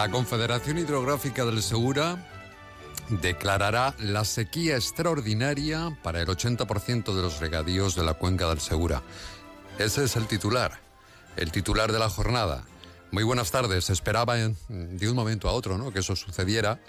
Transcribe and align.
La 0.00 0.10
Confederación 0.10 0.78
Hidrográfica 0.78 1.44
del 1.44 1.62
Segura 1.62 2.16
declarará 3.10 3.94
la 3.98 4.24
sequía 4.24 4.76
extraordinaria 4.76 5.94
para 6.02 6.22
el 6.22 6.26
80% 6.26 7.14
de 7.14 7.20
los 7.20 7.38
regadíos 7.38 7.96
de 7.96 8.02
la 8.02 8.14
cuenca 8.14 8.48
del 8.48 8.60
Segura. 8.60 9.02
Ese 9.78 10.04
es 10.04 10.16
el 10.16 10.26
titular, 10.26 10.80
el 11.36 11.52
titular 11.52 11.92
de 11.92 11.98
la 11.98 12.08
jornada. 12.08 12.64
Muy 13.10 13.24
buenas 13.24 13.50
tardes. 13.50 13.90
Esperaba 13.90 14.36
de 14.36 15.10
un 15.10 15.14
momento 15.14 15.50
a 15.50 15.52
otro 15.52 15.76
¿no? 15.76 15.92
que 15.92 15.98
eso 15.98 16.16
sucediera 16.16 16.80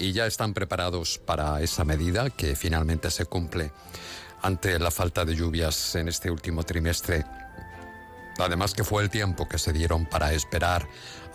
y 0.00 0.10
ya 0.10 0.26
están 0.26 0.52
preparados 0.52 1.18
para 1.18 1.62
esa 1.62 1.84
medida 1.84 2.28
que 2.28 2.56
finalmente 2.56 3.12
se 3.12 3.26
cumple 3.26 3.70
ante 4.42 4.80
la 4.80 4.90
falta 4.90 5.24
de 5.24 5.36
lluvias 5.36 5.94
en 5.94 6.08
este 6.08 6.28
último 6.28 6.64
trimestre. 6.64 7.24
Además 8.38 8.72
que 8.72 8.84
fue 8.84 9.02
el 9.02 9.10
tiempo 9.10 9.48
que 9.48 9.58
se 9.58 9.72
dieron 9.72 10.06
para 10.06 10.32
esperar 10.32 10.88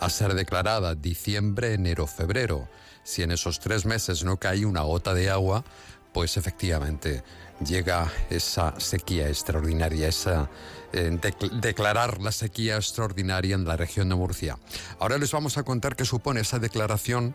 a 0.04 0.10
ser 0.10 0.34
declarada 0.34 0.94
diciembre, 0.94 1.74
enero, 1.74 2.06
febrero. 2.06 2.68
Si 3.02 3.22
en 3.22 3.30
esos 3.30 3.60
tres 3.60 3.84
meses 3.84 4.24
no 4.24 4.38
cae 4.38 4.64
una 4.64 4.82
gota 4.82 5.14
de 5.14 5.30
agua, 5.30 5.64
pues 6.12 6.36
efectivamente 6.36 7.22
llega 7.64 8.10
esa 8.30 8.78
sequía 8.78 9.28
extraordinaria, 9.28 10.08
esa 10.08 10.48
eh, 10.92 11.10
dec- 11.12 11.50
declarar 11.60 12.20
la 12.20 12.32
sequía 12.32 12.76
extraordinaria 12.76 13.54
en 13.54 13.64
la 13.64 13.76
región 13.76 14.08
de 14.08 14.14
Murcia. 14.14 14.58
Ahora 14.98 15.18
les 15.18 15.32
vamos 15.32 15.58
a 15.58 15.62
contar 15.62 15.96
qué 15.96 16.04
supone 16.04 16.40
esa 16.40 16.58
declaración 16.58 17.34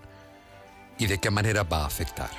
y 0.98 1.08
de 1.08 1.20
qué 1.20 1.30
manera 1.30 1.64
va 1.64 1.84
a 1.84 1.88
afectar. 1.88 2.30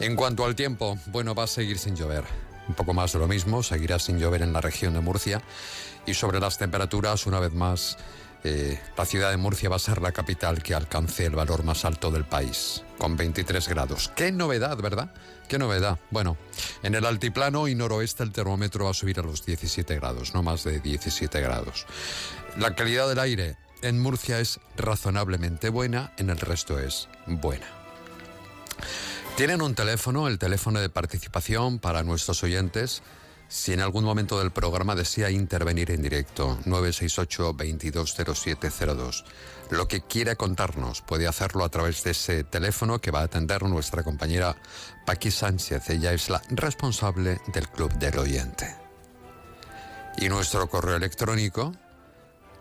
En 0.00 0.16
cuanto 0.16 0.44
al 0.44 0.54
tiempo, 0.54 0.98
bueno, 1.06 1.34
va 1.34 1.44
a 1.44 1.46
seguir 1.48 1.78
sin 1.78 1.96
llover. 1.96 2.24
Un 2.68 2.74
poco 2.74 2.94
más 2.94 3.12
de 3.12 3.18
lo 3.18 3.26
mismo, 3.26 3.62
seguirá 3.62 3.98
sin 3.98 4.18
llover 4.18 4.42
en 4.42 4.52
la 4.52 4.60
región 4.60 4.94
de 4.94 5.00
Murcia. 5.00 5.42
Y 6.06 6.14
sobre 6.14 6.40
las 6.40 6.58
temperaturas, 6.58 7.26
una 7.26 7.40
vez 7.40 7.52
más, 7.52 7.96
eh, 8.44 8.80
la 8.96 9.04
ciudad 9.04 9.30
de 9.30 9.36
Murcia 9.36 9.68
va 9.68 9.76
a 9.76 9.78
ser 9.78 10.02
la 10.02 10.12
capital 10.12 10.62
que 10.62 10.74
alcance 10.74 11.24
el 11.24 11.34
valor 11.34 11.62
más 11.62 11.84
alto 11.84 12.10
del 12.10 12.24
país, 12.24 12.82
con 12.98 13.16
23 13.16 13.68
grados. 13.68 14.10
Qué 14.16 14.32
novedad, 14.32 14.76
¿verdad? 14.78 15.14
Qué 15.48 15.58
novedad. 15.58 15.98
Bueno, 16.10 16.36
en 16.82 16.94
el 16.94 17.06
altiplano 17.06 17.68
y 17.68 17.74
noroeste 17.74 18.22
el 18.22 18.32
termómetro 18.32 18.86
va 18.86 18.90
a 18.90 18.94
subir 18.94 19.20
a 19.20 19.22
los 19.22 19.44
17 19.46 19.94
grados, 19.96 20.34
no 20.34 20.42
más 20.42 20.64
de 20.64 20.80
17 20.80 21.40
grados. 21.40 21.86
La 22.58 22.74
calidad 22.74 23.08
del 23.08 23.18
aire 23.18 23.56
en 23.82 24.00
Murcia 24.00 24.40
es 24.40 24.60
razonablemente 24.76 25.68
buena, 25.68 26.12
en 26.16 26.30
el 26.30 26.38
resto 26.38 26.78
es 26.78 27.08
buena. 27.26 27.66
Tienen 29.36 29.62
un 29.62 29.74
teléfono, 29.74 30.28
el 30.28 30.38
teléfono 30.38 30.80
de 30.80 30.88
participación 30.88 31.78
para 31.78 32.02
nuestros 32.02 32.42
oyentes. 32.42 33.02
Si 33.54 33.74
en 33.74 33.80
algún 33.80 34.02
momento 34.04 34.38
del 34.38 34.50
programa 34.50 34.94
desea 34.94 35.30
intervenir 35.30 35.90
en 35.90 36.00
directo, 36.00 36.58
968-220702. 36.64 39.24
Lo 39.68 39.86
que 39.88 40.00
quiera 40.00 40.36
contarnos 40.36 41.02
puede 41.02 41.28
hacerlo 41.28 41.62
a 41.62 41.68
través 41.68 42.02
de 42.02 42.12
ese 42.12 42.44
teléfono 42.44 42.98
que 43.02 43.10
va 43.10 43.20
a 43.20 43.24
atender 43.24 43.62
nuestra 43.64 44.02
compañera 44.04 44.56
Paqui 45.04 45.30
Sánchez. 45.30 45.90
Ella 45.90 46.14
es 46.14 46.30
la 46.30 46.40
responsable 46.48 47.42
del 47.48 47.68
Club 47.68 47.92
del 47.98 48.18
Oyente. 48.18 48.74
Y 50.16 50.30
nuestro 50.30 50.70
correo 50.70 50.96
electrónico, 50.96 51.74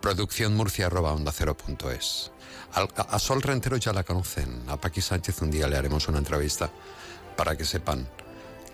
producciónmurcia.onda0.es. 0.02 2.32
Al- 2.74 2.90
A, 2.98 3.02
a 3.16 3.20
Sol 3.20 3.42
Rentero 3.42 3.78
ya 3.78 3.94
la 3.94 4.04
conocen. 4.04 4.64
A 4.68 4.76
Paqui 4.76 5.00
Sánchez 5.00 5.42
un 5.42 5.52
día 5.52 5.70
le 5.70 5.78
haremos 5.78 6.10
una 6.10 6.18
entrevista 6.18 6.70
para 7.38 7.56
que 7.56 7.64
sepan 7.64 8.06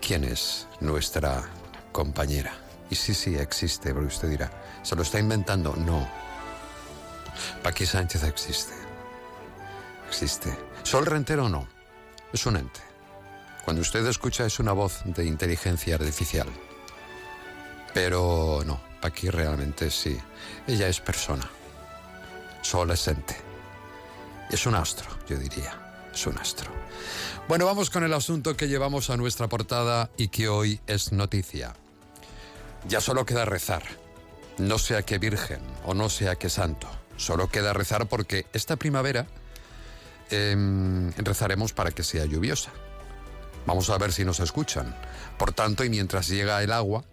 quién 0.04 0.24
es 0.24 0.66
nuestra 0.80 1.48
compañera. 1.92 2.52
Y 2.90 2.94
sí, 2.94 3.14
sí, 3.14 3.36
existe, 3.36 3.92
pero 3.92 4.06
usted 4.06 4.28
dirá, 4.28 4.50
¿se 4.82 4.96
lo 4.96 5.02
está 5.02 5.18
inventando? 5.18 5.74
No. 5.76 6.08
Paqui 7.62 7.86
Sánchez 7.86 8.24
existe. 8.24 8.74
Existe. 10.08 10.56
Sol 10.82 11.06
Rentero 11.06 11.48
no. 11.48 11.68
Es 12.32 12.46
un 12.46 12.56
ente. 12.56 12.80
Cuando 13.64 13.82
usted 13.82 14.06
escucha 14.06 14.46
es 14.46 14.58
una 14.58 14.72
voz 14.72 15.02
de 15.04 15.24
inteligencia 15.26 15.96
artificial. 15.96 16.48
Pero 17.92 18.62
no, 18.64 18.80
Paqui 19.00 19.28
realmente 19.28 19.90
sí. 19.90 20.18
Ella 20.66 20.88
es 20.88 21.00
persona. 21.00 21.48
Sol 22.62 22.90
es 22.90 23.06
ente. 23.08 23.36
Es 24.50 24.66
un 24.66 24.74
astro, 24.74 25.08
yo 25.28 25.36
diría. 25.36 25.87
Es 26.18 26.26
un 26.26 26.36
astro. 26.36 26.68
Bueno, 27.46 27.64
vamos 27.64 27.90
con 27.90 28.02
el 28.02 28.12
asunto 28.12 28.56
que 28.56 28.66
llevamos 28.66 29.08
a 29.08 29.16
nuestra 29.16 29.48
portada 29.48 30.10
y 30.16 30.26
que 30.26 30.48
hoy 30.48 30.80
es 30.88 31.12
noticia. 31.12 31.74
Ya 32.88 33.00
solo 33.00 33.24
queda 33.24 33.44
rezar. 33.44 33.84
No 34.58 34.78
sea 34.78 35.02
que 35.02 35.18
virgen 35.18 35.60
o 35.84 35.94
no 35.94 36.08
sea 36.08 36.34
que 36.34 36.50
santo. 36.50 36.88
Solo 37.16 37.48
queda 37.50 37.72
rezar 37.72 38.08
porque 38.08 38.46
esta 38.52 38.74
primavera 38.74 39.28
em, 40.30 41.12
rezaremos 41.12 41.72
para 41.72 41.92
que 41.92 42.02
sea 42.02 42.24
lluviosa. 42.24 42.72
Vamos 43.64 43.88
a 43.88 43.98
ver 43.98 44.12
si 44.12 44.24
nos 44.24 44.40
escuchan. 44.40 44.96
Por 45.38 45.52
tanto, 45.52 45.84
y 45.84 45.88
mientras 45.88 46.26
llega 46.26 46.64
el 46.64 46.72
agua, 46.72 47.04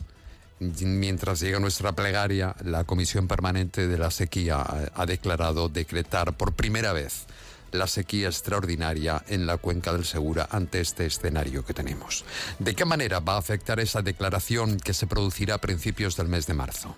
mientras 0.59 1.41
llega 1.41 1.59
nuestra 1.59 1.91
plegaria, 1.91 2.55
la 2.63 2.85
Comisión 2.85 3.27
Permanente 3.27 3.87
de 3.87 3.99
la 3.99 4.09
Sequía 4.09 4.65
ha 4.95 5.05
declarado 5.05 5.69
decretar 5.69 6.35
por 6.35 6.53
primera 6.53 6.91
vez 6.91 7.27
la 7.75 7.87
sequía 7.87 8.27
extraordinaria 8.27 9.23
en 9.27 9.45
la 9.45 9.57
cuenca 9.57 9.93
del 9.93 10.05
Segura 10.05 10.47
ante 10.51 10.81
este 10.81 11.05
escenario 11.05 11.65
que 11.65 11.73
tenemos. 11.73 12.25
¿De 12.59 12.75
qué 12.75 12.85
manera 12.85 13.19
va 13.19 13.35
a 13.35 13.39
afectar 13.39 13.79
esa 13.79 14.01
declaración 14.01 14.79
que 14.79 14.93
se 14.93 15.07
producirá 15.07 15.55
a 15.55 15.61
principios 15.61 16.15
del 16.15 16.27
mes 16.27 16.47
de 16.47 16.53
marzo? 16.53 16.95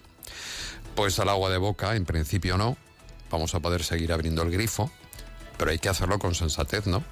Pues 0.96 1.20
al 1.20 1.30
agua 1.30 1.50
de 1.50 1.58
boca, 1.58 1.96
en 1.96 2.06
principio 2.06 2.58
no. 2.58 2.78
Vamos 3.30 3.54
a 3.56 3.60
poder 3.60 3.84
seguir 3.84 4.14
abriendo 4.14 4.42
el 4.42 4.52
grifo, 4.52 4.92
pero 5.58 5.72
hay 5.72 5.80
que 5.80 5.90
hacerlo 5.90 6.18
con 6.20 6.34
sensatez, 6.34 6.88
¿no? 6.88 7.04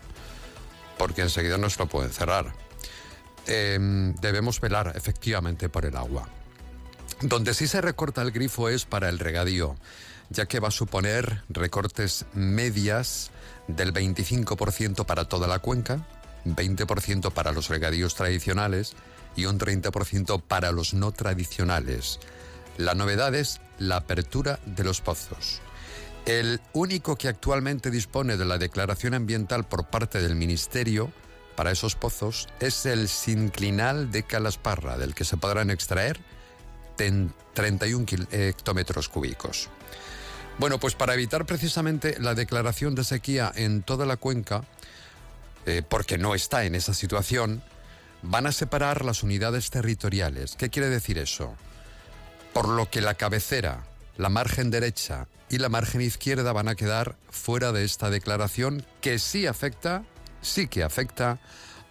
Porque 0.97 1.21
enseguida 1.21 1.57
nos 1.57 1.77
lo 1.77 1.87
pueden 1.87 2.11
cerrar. 2.11 2.53
Em, 3.47 4.15
debemos 4.15 4.59
velar 4.59 4.93
efectivamente 4.95 5.69
por 5.69 5.85
el 5.85 5.95
agua. 5.95 6.27
Donde 7.21 7.53
sí 7.53 7.67
se 7.67 7.81
recorta 7.81 8.21
el 8.21 8.31
grifo 8.31 8.69
es 8.69 8.85
para 8.85 9.09
el 9.09 9.19
regadío, 9.19 9.75
ya 10.29 10.47
que 10.47 10.59
va 10.59 10.69
a 10.69 10.71
suponer 10.71 11.43
recortes 11.49 12.25
medias 12.33 13.31
del 13.67 13.93
25% 13.93 15.05
para 15.05 15.25
toda 15.25 15.47
la 15.47 15.59
cuenca, 15.59 16.05
20% 16.45 17.31
para 17.31 17.51
los 17.51 17.69
regadíos 17.69 18.15
tradicionales 18.15 18.93
y 19.35 19.45
un 19.45 19.57
30% 19.59 20.41
para 20.41 20.71
los 20.71 20.93
no 20.93 21.11
tradicionales. 21.11 22.19
La 22.77 22.93
novedad 22.93 23.33
es 23.35 23.61
la 23.79 23.97
apertura 23.97 24.59
de 24.65 24.83
los 24.83 25.01
pozos. 25.01 25.59
El 26.25 26.59
único 26.73 27.15
que 27.17 27.27
actualmente 27.27 27.91
dispone 27.91 28.37
de 28.37 28.45
la 28.45 28.57
declaración 28.57 29.13
ambiental 29.13 29.63
por 29.65 29.87
parte 29.87 30.21
del 30.21 30.35
Ministerio 30.35 31.11
para 31.55 31.71
esos 31.71 31.95
pozos 31.95 32.47
es 32.59 32.85
el 32.85 33.07
sinclinal 33.07 34.11
de 34.11 34.23
Calasparra, 34.23 34.97
del 34.97 35.13
que 35.15 35.23
se 35.23 35.37
podrán 35.37 35.69
extraer 35.69 36.19
ten- 36.97 37.33
31 37.53 38.05
kil- 38.05 38.27
hectómetros 38.31 39.07
cúbicos. 39.07 39.69
Bueno, 40.57 40.79
pues 40.79 40.95
para 40.95 41.13
evitar 41.13 41.45
precisamente 41.45 42.17
la 42.19 42.33
declaración 42.33 42.95
de 42.95 43.03
sequía 43.03 43.51
en 43.55 43.83
toda 43.83 44.05
la 44.05 44.15
cuenca, 44.15 44.63
eh, 45.65 45.81
porque 45.87 46.17
no 46.17 46.33
está 46.33 46.63
en 46.63 46.75
esa 46.75 46.93
situación, 46.93 47.61
van 48.21 48.47
a 48.47 48.53
separar 48.53 49.03
las 49.03 49.21
unidades 49.21 49.69
territoriales. 49.69 50.55
¿Qué 50.55 50.69
quiere 50.69 50.89
decir 50.89 51.17
eso? 51.17 51.53
Por 52.53 52.69
lo 52.69 52.89
que 52.89 53.01
la 53.01 53.15
cabecera, 53.15 53.83
la 54.15 54.29
margen 54.29 54.71
derecha 54.71 55.27
y 55.49 55.57
la 55.57 55.67
margen 55.67 56.01
izquierda 56.01 56.53
van 56.53 56.69
a 56.69 56.75
quedar 56.75 57.17
fuera 57.29 57.73
de 57.73 57.83
esta 57.83 58.09
declaración 58.09 58.85
que 59.01 59.19
sí 59.19 59.47
afecta, 59.47 60.03
sí 60.41 60.67
que 60.67 60.83
afecta 60.83 61.39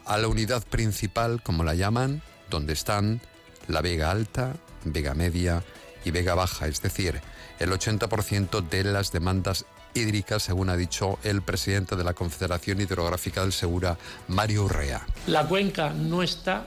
a 0.07 0.17
la 0.17 0.29
unidad 0.29 0.65
principal, 0.65 1.43
como 1.43 1.65
la 1.65 1.75
llaman, 1.75 2.23
donde 2.49 2.73
están 2.73 3.21
la 3.69 3.83
Vega 3.83 4.11
Alta, 4.11 4.55
Vega 4.85 5.15
Media 5.15 5.63
y 6.05 6.11
Vega 6.11 6.35
Baja, 6.35 6.67
es 6.67 6.81
decir, 6.83 7.21
el 7.59 7.71
80% 7.71 8.69
de 8.69 8.85
las 8.85 9.13
demandas 9.13 9.65
hídricas, 9.95 10.43
según 10.43 10.69
ha 10.71 10.77
dicho 10.77 11.19
el 11.23 11.43
presidente 11.43 11.97
de 11.97 12.05
la 12.05 12.15
Confederación 12.15 12.81
Hidrográfica 12.81 13.43
del 13.43 13.53
Segura, 13.53 13.97
Mario 14.29 14.65
Urrea. 14.65 15.07
La 15.27 15.47
cuenca 15.47 15.91
no 15.91 16.23
está, 16.23 16.67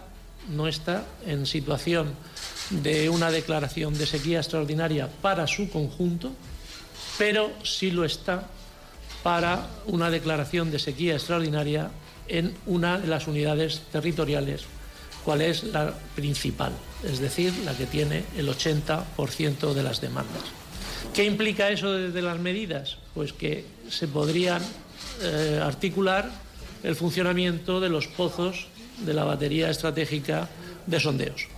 no 0.50 0.68
está 0.68 1.06
en 1.25 1.45
situación 1.45 2.13
de 2.69 3.10
una 3.10 3.31
declaración 3.31 3.98
de 3.98 4.06
sequía 4.06 4.39
extraordinaria 4.39 5.10
para 5.22 5.48
su 5.48 5.69
conjunto, 5.69 6.31
pero 7.18 7.51
sí 7.63 7.92
lo 7.92 8.06
está 8.06 8.48
para 9.24 9.68
una 9.88 10.10
declaración 10.10 10.72
de 10.72 10.80
sequía 10.80 11.16
extraordinaria 11.16 11.92
en 12.28 12.56
una 12.66 13.00
de 13.00 13.07
las 13.07 13.28
unidades 13.28 13.81
territoriales, 13.92 14.66
cuál 15.28 15.42
es 15.42 15.66
la 15.66 15.94
principal, 16.16 16.72
es 17.04 17.20
decir, 17.20 17.54
la 17.66 17.76
que 17.76 17.86
tiene 17.86 18.24
el 18.38 18.48
80% 18.48 19.74
de 19.74 19.84
las 19.84 20.00
demandas. 20.00 20.42
¿Qué 21.14 21.26
implica 21.26 21.70
eso 21.70 21.92
desde 21.92 22.22
las 22.22 22.40
medidas? 22.40 22.98
Pues 23.14 23.34
que 23.34 23.66
se 23.90 24.08
podrían 24.08 24.62
eh, 25.22 25.60
articular 25.62 26.32
el 26.82 26.96
funcionamiento 26.96 27.82
de 27.82 27.90
los 27.90 28.08
pozos 28.08 28.68
de 29.06 29.14
la 29.14 29.26
batería 29.26 29.70
estratégica 29.70 30.48
de 30.86 30.98
sondeos. 30.98 31.50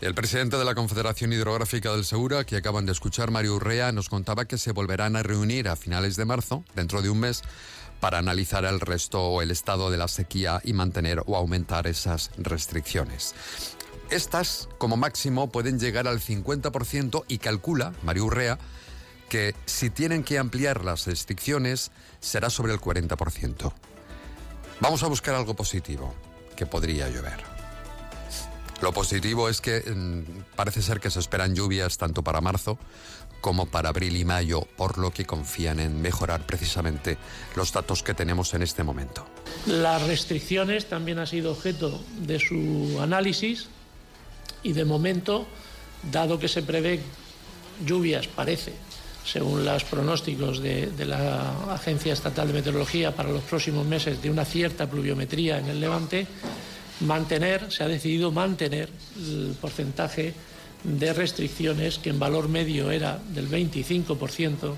El 0.00 0.14
presidente 0.14 0.56
de 0.56 0.64
la 0.64 0.76
Confederación 0.76 1.32
Hidrográfica 1.32 1.90
del 1.90 2.04
Segura, 2.04 2.44
que 2.44 2.54
acaban 2.54 2.86
de 2.86 2.92
escuchar, 2.92 3.32
Mario 3.32 3.56
Urrea, 3.56 3.90
nos 3.90 4.08
contaba 4.08 4.44
que 4.44 4.58
se 4.58 4.70
volverán 4.70 5.16
a 5.16 5.24
reunir 5.24 5.66
a 5.66 5.74
finales 5.74 6.14
de 6.14 6.24
marzo, 6.24 6.64
dentro 6.76 7.02
de 7.02 7.10
un 7.10 7.18
mes, 7.18 7.42
para 8.02 8.18
analizar 8.18 8.64
el 8.64 8.80
resto 8.80 9.22
o 9.22 9.42
el 9.42 9.52
estado 9.52 9.88
de 9.88 9.96
la 9.96 10.08
sequía 10.08 10.60
y 10.64 10.72
mantener 10.72 11.22
o 11.24 11.36
aumentar 11.36 11.86
esas 11.86 12.32
restricciones. 12.36 13.32
Estas, 14.10 14.68
como 14.76 14.96
máximo, 14.96 15.50
pueden 15.50 15.78
llegar 15.78 16.08
al 16.08 16.18
50% 16.18 17.24
y 17.28 17.38
calcula, 17.38 17.92
Mario 18.02 18.24
Urrea, 18.24 18.58
que 19.28 19.54
si 19.66 19.88
tienen 19.88 20.24
que 20.24 20.40
ampliar 20.40 20.84
las 20.84 21.06
restricciones 21.06 21.92
será 22.18 22.50
sobre 22.50 22.72
el 22.72 22.80
40%. 22.80 23.72
Vamos 24.80 25.04
a 25.04 25.06
buscar 25.06 25.36
algo 25.36 25.54
positivo, 25.54 26.12
que 26.56 26.66
podría 26.66 27.08
llover. 27.08 27.44
Lo 28.82 28.92
positivo 28.92 29.48
es 29.48 29.60
que 29.60 29.78
mm, 29.78 30.56
parece 30.56 30.82
ser 30.82 30.98
que 30.98 31.08
se 31.08 31.20
esperan 31.20 31.54
lluvias 31.54 31.98
tanto 31.98 32.24
para 32.24 32.40
marzo 32.40 32.80
como 33.42 33.66
para 33.66 33.90
abril 33.90 34.16
y 34.16 34.24
mayo, 34.24 34.66
por 34.76 34.96
lo 34.96 35.10
que 35.10 35.26
confían 35.26 35.80
en 35.80 36.00
mejorar 36.00 36.46
precisamente 36.46 37.18
los 37.56 37.72
datos 37.72 38.02
que 38.02 38.14
tenemos 38.14 38.54
en 38.54 38.62
este 38.62 38.84
momento. 38.84 39.26
Las 39.66 40.00
restricciones 40.06 40.86
también 40.86 41.18
han 41.18 41.26
sido 41.26 41.50
objeto 41.52 42.02
de 42.20 42.38
su 42.38 42.98
análisis 43.02 43.66
y 44.62 44.72
de 44.72 44.84
momento, 44.84 45.46
dado 46.10 46.38
que 46.38 46.48
se 46.48 46.62
prevé 46.62 47.00
lluvias, 47.84 48.28
parece, 48.28 48.72
según 49.24 49.64
los 49.64 49.84
pronósticos 49.84 50.62
de, 50.62 50.86
de, 50.86 51.04
la 51.04 51.74
Agencia 51.74 52.12
Estatal 52.12 52.46
de 52.46 52.54
Meteorología 52.54 53.14
para 53.14 53.30
los 53.30 53.42
próximos 53.42 53.84
meses, 53.84 54.22
de 54.22 54.30
una 54.30 54.44
cierta 54.44 54.88
pluviometría 54.88 55.58
en 55.58 55.66
el 55.66 55.80
Levante, 55.80 56.28
mantener, 57.00 57.72
se 57.72 57.82
ha 57.82 57.88
decidido 57.88 58.30
mantener 58.30 58.88
el 59.16 59.56
porcentaje 59.60 60.32
de 60.84 61.12
restricciones 61.12 61.98
que 61.98 62.10
en 62.10 62.18
valor 62.18 62.48
medio 62.48 62.90
era 62.90 63.20
del 63.34 63.48
25% 63.48 64.74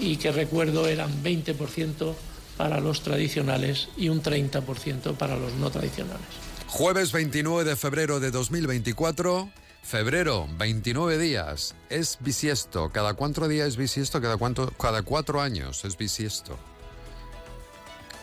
y 0.00 0.16
que 0.16 0.32
recuerdo 0.32 0.88
eran 0.88 1.22
20% 1.22 2.14
para 2.56 2.80
los 2.80 3.02
tradicionales 3.02 3.88
y 3.96 4.08
un 4.08 4.22
30% 4.22 5.14
para 5.16 5.36
los 5.36 5.52
no 5.54 5.70
tradicionales. 5.70 6.26
Jueves 6.68 7.12
29 7.12 7.68
de 7.68 7.76
febrero 7.76 8.20
de 8.20 8.30
2024. 8.30 9.50
Febrero, 9.82 10.48
29 10.58 11.18
días. 11.18 11.74
Es 11.90 12.18
bisiesto. 12.20 12.90
¿Cada 12.90 13.14
cuánto 13.14 13.48
días 13.48 13.68
es 13.68 13.76
bisiesto? 13.76 14.20
Cada, 14.20 14.36
cuánto, 14.36 14.70
cada 14.70 15.02
cuatro 15.02 15.40
años 15.40 15.84
es 15.84 15.98
bisiesto. 15.98 16.56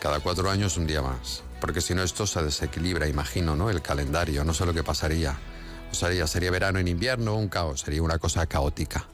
Cada 0.00 0.20
cuatro 0.20 0.50
años 0.50 0.76
un 0.78 0.86
día 0.86 1.02
más 1.02 1.42
porque 1.60 1.80
si 1.80 1.94
no 1.94 2.02
esto 2.02 2.26
se 2.26 2.42
desequilibra, 2.42 3.06
imagino, 3.06 3.54
¿no? 3.54 3.70
El 3.70 3.82
calendario, 3.82 4.44
no 4.44 4.54
sé 4.54 4.66
lo 4.66 4.72
que 4.72 4.82
pasaría. 4.82 5.38
Sería, 5.92 6.26
sería 6.26 6.50
verano 6.50 6.78
en 6.78 6.88
invierno, 6.88 7.36
un 7.36 7.48
caos, 7.48 7.80
sería 7.80 8.02
una 8.02 8.18
cosa 8.18 8.46
caótica. 8.46 9.06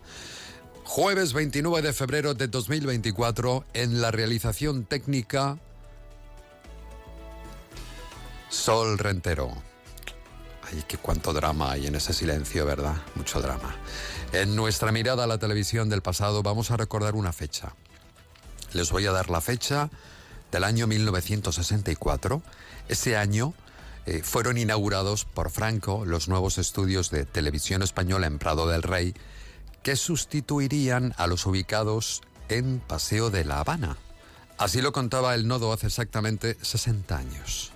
Jueves 0.85 1.33
29 1.33 1.83
de 1.83 1.93
febrero 1.93 2.35
de 2.35 2.49
2024, 2.49 3.65
en 3.75 4.01
la 4.01 4.11
realización 4.11 4.85
técnica, 4.85 5.59
Sol 8.49 8.99
Rentero. 8.99 9.51
Ay, 10.71 10.85
qué 10.87 10.97
cuánto 10.97 11.33
drama 11.33 11.73
hay 11.73 11.87
en 11.87 11.95
ese 11.95 12.13
silencio, 12.13 12.65
¿verdad? 12.65 12.97
Mucho 13.15 13.41
drama. 13.41 13.75
En 14.33 14.57
nuestra 14.57 14.93
mirada 14.93 15.25
a 15.25 15.27
la 15.27 15.39
televisión 15.39 15.89
del 15.89 16.03
pasado 16.03 16.43
vamos 16.43 16.71
a 16.71 16.77
recordar 16.77 17.15
una 17.15 17.33
fecha. 17.33 17.75
Les 18.73 18.91
voy 18.91 19.07
a 19.07 19.13
dar 19.13 19.31
la 19.31 19.41
fecha 19.41 19.91
del 20.51 20.65
año 20.65 20.87
1964. 20.87 22.43
Ese 22.89 23.17
año 23.17 23.55
eh, 24.07 24.23
fueron 24.23 24.57
inaugurados 24.57 25.25
por 25.25 25.51
Franco 25.51 26.05
los 26.05 26.29
nuevos 26.29 26.59
estudios 26.59 27.11
de 27.11 27.25
televisión 27.25 27.83
española 27.83 28.29
en 28.29 28.39
Prado 28.39 28.69
del 28.69 28.83
Rey, 28.83 29.15
que 29.83 29.97
sustituirían 29.97 31.13
a 31.17 31.27
los 31.27 31.45
ubicados 31.47 32.23
en 32.49 32.79
Paseo 32.79 33.31
de 33.31 33.45
la 33.45 33.61
Habana. 33.61 33.97
Así 34.59 34.81
lo 34.81 34.93
contaba 34.93 35.35
el 35.35 35.49
nodo 35.49 35.73
hace 35.73 35.89
exactamente 35.89 36.57
60 36.63 37.17
años. 37.17 37.73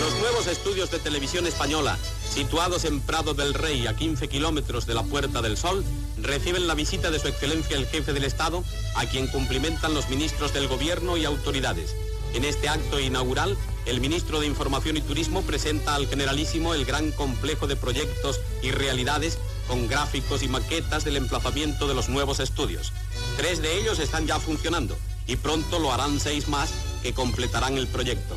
Los 0.00 0.18
nuevos 0.20 0.46
estudios 0.46 0.90
de 0.90 0.98
televisión 0.98 1.46
española, 1.46 1.98
situados 2.30 2.84
en 2.84 3.00
Prado 3.00 3.34
del 3.34 3.52
Rey, 3.52 3.86
a 3.86 3.94
15 3.94 4.28
kilómetros 4.28 4.86
de 4.86 4.94
la 4.94 5.02
Puerta 5.02 5.42
del 5.42 5.56
Sol, 5.56 5.84
reciben 6.20 6.66
la 6.66 6.74
visita 6.74 7.10
de 7.10 7.18
su 7.18 7.28
excelencia 7.28 7.76
el 7.76 7.86
jefe 7.86 8.12
del 8.12 8.24
Estado, 8.24 8.64
a 8.96 9.04
quien 9.06 9.26
cumplimentan 9.26 9.94
los 9.94 10.08
ministros 10.08 10.54
del 10.54 10.66
Gobierno 10.66 11.16
y 11.16 11.24
autoridades. 11.24 11.94
En 12.34 12.44
este 12.44 12.68
acto 12.68 13.00
inaugural, 13.00 13.56
el 13.86 14.00
ministro 14.00 14.40
de 14.40 14.46
Información 14.46 14.96
y 14.96 15.00
Turismo 15.00 15.42
presenta 15.42 15.94
al 15.94 16.06
generalísimo 16.06 16.74
el 16.74 16.84
gran 16.84 17.10
complejo 17.12 17.66
de 17.66 17.76
proyectos 17.76 18.40
y 18.62 18.70
realidades 18.70 19.38
con 19.66 19.88
gráficos 19.88 20.42
y 20.42 20.48
maquetas 20.48 21.04
del 21.04 21.16
emplazamiento 21.16 21.88
de 21.88 21.94
los 21.94 22.08
nuevos 22.08 22.40
estudios. 22.40 22.92
Tres 23.36 23.62
de 23.62 23.78
ellos 23.78 23.98
están 23.98 24.26
ya 24.26 24.38
funcionando 24.38 24.96
y 25.26 25.36
pronto 25.36 25.78
lo 25.78 25.92
harán 25.92 26.20
seis 26.20 26.48
más 26.48 26.70
que 27.02 27.12
completarán 27.12 27.76
el 27.76 27.86
proyecto. 27.86 28.36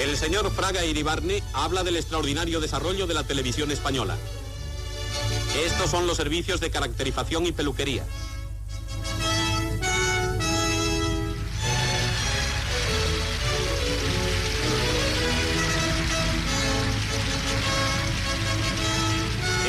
El 0.00 0.16
señor 0.16 0.50
Fraga 0.52 0.84
Iribarne 0.84 1.42
habla 1.52 1.82
del 1.82 1.96
extraordinario 1.96 2.60
desarrollo 2.60 3.06
de 3.06 3.14
la 3.14 3.24
televisión 3.24 3.70
española. 3.70 4.16
Estos 5.56 5.90
son 5.90 6.06
los 6.06 6.16
servicios 6.16 6.60
de 6.60 6.70
caracterización 6.70 7.46
y 7.46 7.52
peluquería. 7.52 8.04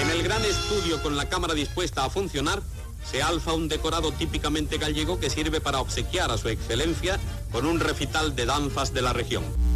En 0.01 0.09
el 0.09 0.23
gran 0.23 0.43
estudio 0.45 1.01
con 1.01 1.15
la 1.17 1.27
cámara 1.27 1.53
dispuesta 1.53 2.05
a 2.05 2.09
funcionar, 2.09 2.61
se 3.09 3.23
alza 3.23 3.53
un 3.53 3.67
decorado 3.67 4.11
típicamente 4.11 4.77
gallego 4.77 5.19
que 5.19 5.29
sirve 5.29 5.61
para 5.61 5.79
obsequiar 5.79 6.31
a 6.31 6.37
su 6.37 6.49
excelencia 6.49 7.19
con 7.51 7.65
un 7.65 7.79
recital 7.79 8.35
de 8.35 8.45
danzas 8.45 8.93
de 8.93 9.01
la 9.01 9.13
región. 9.13 9.68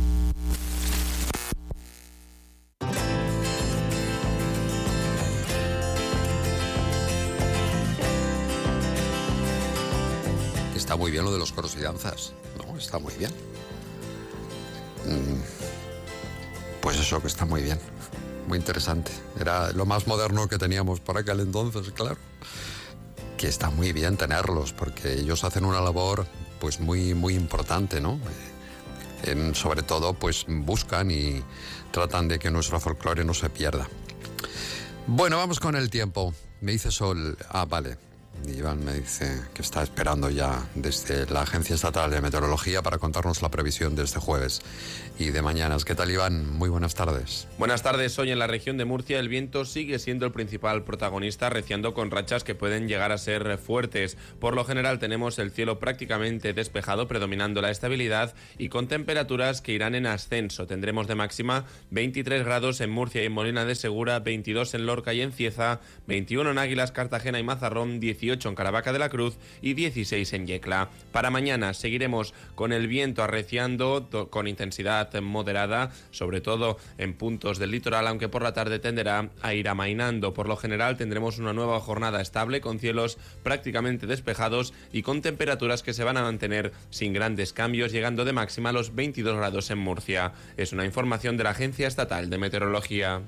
Está 10.93 11.01
muy 11.01 11.09
bien 11.09 11.25
lo 11.25 11.33
de 11.33 11.39
los 11.39 11.51
coros 11.51 11.75
y 11.75 11.79
danzas. 11.79 12.33
No, 12.55 12.77
está 12.77 12.99
muy 12.99 13.15
bien. 13.15 13.31
Mm, 15.07 15.41
pues 16.83 16.99
eso 16.99 17.19
que 17.19 17.25
está 17.25 17.45
muy 17.45 17.63
bien. 17.63 17.79
Muy 18.47 18.59
interesante. 18.59 19.11
Era 19.39 19.71
lo 19.71 19.87
más 19.87 20.05
moderno 20.05 20.47
que 20.47 20.59
teníamos 20.59 20.99
para 20.99 21.21
aquel 21.21 21.39
entonces, 21.39 21.91
claro. 21.93 22.17
Que 23.37 23.47
está 23.47 23.71
muy 23.71 23.91
bien 23.91 24.17
tenerlos, 24.17 24.71
porque 24.71 25.13
ellos 25.13 25.43
hacen 25.43 25.65
una 25.65 25.81
labor 25.81 26.27
pues 26.59 26.79
muy, 26.79 27.15
muy 27.15 27.33
importante, 27.33 27.99
¿no? 27.99 28.19
En, 29.23 29.55
sobre 29.55 29.81
todo, 29.81 30.13
pues 30.13 30.45
buscan 30.47 31.09
y 31.09 31.41
tratan 31.89 32.27
de 32.27 32.37
que 32.37 32.51
nuestro 32.51 32.79
folclore 32.79 33.25
no 33.25 33.33
se 33.33 33.49
pierda. 33.49 33.89
Bueno, 35.07 35.37
vamos 35.37 35.59
con 35.59 35.75
el 35.75 35.89
tiempo. 35.89 36.35
Me 36.61 36.73
dice 36.73 36.91
Sol. 36.91 37.35
Ah, 37.49 37.65
vale. 37.65 37.97
Iván 38.47 38.83
me 38.83 38.93
dice 38.93 39.41
que 39.53 39.61
está 39.61 39.83
esperando 39.83 40.29
ya 40.29 40.67
desde 40.75 41.25
la 41.31 41.41
Agencia 41.41 41.75
Estatal 41.75 42.11
de 42.11 42.19
Meteorología 42.19 42.81
para 42.81 42.97
contarnos 42.97 43.41
la 43.41 43.49
previsión 43.49 43.95
de 43.95 44.03
este 44.03 44.19
jueves 44.19 44.61
y 45.17 45.29
de 45.29 45.41
mañanas. 45.41 45.85
¿Qué 45.85 45.95
tal, 45.95 46.11
Iván? 46.11 46.49
Muy 46.51 46.69
buenas 46.69 46.93
tardes. 46.93 47.47
Buenas 47.57 47.83
tardes. 47.83 48.17
Hoy 48.19 48.31
en 48.31 48.39
la 48.39 48.47
región 48.47 48.77
de 48.77 48.85
Murcia 48.85 49.19
el 49.19 49.29
viento 49.29 49.63
sigue 49.63 49.97
siendo 49.97 50.25
el 50.25 50.33
principal 50.33 50.83
protagonista, 50.83 51.49
reciando 51.49 51.93
con 51.93 52.11
rachas 52.11 52.43
que 52.43 52.55
pueden 52.55 52.87
llegar 52.87 53.11
a 53.11 53.17
ser 53.17 53.57
fuertes. 53.57 54.17
Por 54.39 54.55
lo 54.55 54.65
general 54.65 54.99
tenemos 54.99 55.39
el 55.39 55.51
cielo 55.51 55.79
prácticamente 55.79 56.53
despejado, 56.53 57.07
predominando 57.07 57.61
la 57.61 57.71
estabilidad 57.71 58.33
y 58.57 58.69
con 58.69 58.87
temperaturas 58.87 59.61
que 59.61 59.71
irán 59.71 59.95
en 59.95 60.05
ascenso. 60.05 60.67
Tendremos 60.67 61.07
de 61.07 61.15
máxima 61.15 61.65
23 61.91 62.43
grados 62.43 62.81
en 62.81 62.89
Murcia 62.89 63.23
y 63.23 63.27
en 63.27 63.33
Molina 63.33 63.63
de 63.63 63.75
Segura, 63.75 64.19
22 64.19 64.73
en 64.73 64.85
Lorca 64.85 65.13
y 65.13 65.21
en 65.21 65.31
Cieza, 65.31 65.79
21 66.07 66.51
en 66.51 66.57
Águilas, 66.57 66.91
Cartagena 66.91 67.39
y 67.39 67.43
Mazarrón, 67.43 67.99
18 67.99 68.22
en 68.31 68.55
Caravaca 68.55 68.93
de 68.93 68.99
la 68.99 69.09
Cruz 69.09 69.35
y 69.61 69.73
16 69.73 70.31
en 70.33 70.47
Yecla. 70.47 70.89
Para 71.11 71.29
mañana 71.29 71.73
seguiremos 71.73 72.33
con 72.55 72.71
el 72.71 72.87
viento 72.87 73.21
arreciando 73.21 74.07
con 74.29 74.47
intensidad 74.47 75.13
moderada, 75.21 75.91
sobre 76.11 76.39
todo 76.39 76.77
en 76.97 77.15
puntos 77.15 77.59
del 77.59 77.71
litoral, 77.71 78.07
aunque 78.07 78.29
por 78.29 78.41
la 78.41 78.53
tarde 78.53 78.79
tenderá 78.79 79.29
a 79.41 79.53
ir 79.53 79.67
amainando. 79.67 80.33
Por 80.33 80.47
lo 80.47 80.55
general 80.55 80.95
tendremos 80.95 81.37
una 81.37 81.51
nueva 81.51 81.81
jornada 81.81 82.21
estable 82.21 82.61
con 82.61 82.79
cielos 82.79 83.17
prácticamente 83.43 84.07
despejados 84.07 84.73
y 84.93 85.01
con 85.01 85.21
temperaturas 85.21 85.83
que 85.83 85.93
se 85.93 86.05
van 86.05 86.15
a 86.15 86.21
mantener 86.21 86.71
sin 86.91 87.11
grandes 87.11 87.51
cambios, 87.51 87.91
llegando 87.91 88.23
de 88.23 88.31
máxima 88.31 88.69
a 88.69 88.73
los 88.73 88.95
22 88.95 89.35
grados 89.35 89.69
en 89.69 89.79
Murcia. 89.79 90.31
Es 90.55 90.71
una 90.71 90.85
información 90.85 91.35
de 91.35 91.43
la 91.43 91.49
Agencia 91.49 91.87
Estatal 91.87 92.29
de 92.29 92.37
Meteorología. 92.37 93.21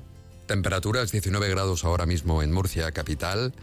Temperaturas 0.45 1.11
19 1.11 1.49
grados 1.49 1.83
ahora 1.83 2.05
mismo 2.05 2.43
en 2.43 2.53
Murcia, 2.53 2.91
capital. 2.91 3.53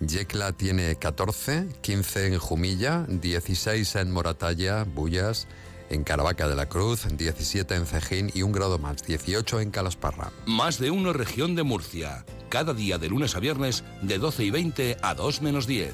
Yecla 0.00 0.52
tiene 0.52 0.96
14, 0.96 1.68
15 1.80 2.26
en 2.26 2.38
Jumilla, 2.38 3.04
16 3.08 3.96
en 3.96 4.10
Moratalla, 4.10 4.84
Bullas, 4.84 5.46
en 5.90 6.04
Caravaca 6.04 6.48
de 6.48 6.56
la 6.56 6.68
Cruz, 6.68 7.06
17 7.16 7.74
en 7.74 7.86
Cejín 7.86 8.30
y 8.34 8.42
un 8.42 8.52
grado 8.52 8.78
más, 8.78 9.04
18 9.04 9.60
en 9.60 9.70
Calasparra. 9.70 10.32
Más 10.46 10.78
de 10.78 10.90
uno 10.90 11.12
región 11.12 11.54
de 11.54 11.62
Murcia. 11.62 12.24
Cada 12.48 12.74
día 12.74 12.98
de 12.98 13.08
lunes 13.08 13.36
a 13.36 13.40
viernes 13.40 13.84
de 14.00 14.18
12 14.18 14.44
y 14.44 14.50
20 14.50 14.96
a 15.02 15.14
2 15.14 15.42
menos 15.42 15.66
10. 15.66 15.92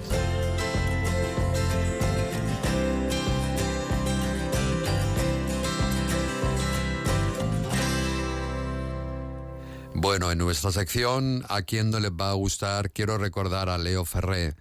Bueno, 10.00 10.31
en 10.31 10.38
nuestra 10.38 10.71
sección, 10.71 11.45
¿a 11.49 11.62
quién 11.62 11.90
no 11.90 11.99
les 11.99 12.12
va 12.12 12.31
a 12.31 12.35
gustar? 12.35 12.93
Quiero 12.93 13.19
recordar 13.19 13.69
a 13.69 13.78
Leo 13.78 14.05
Ferré, 14.05 14.55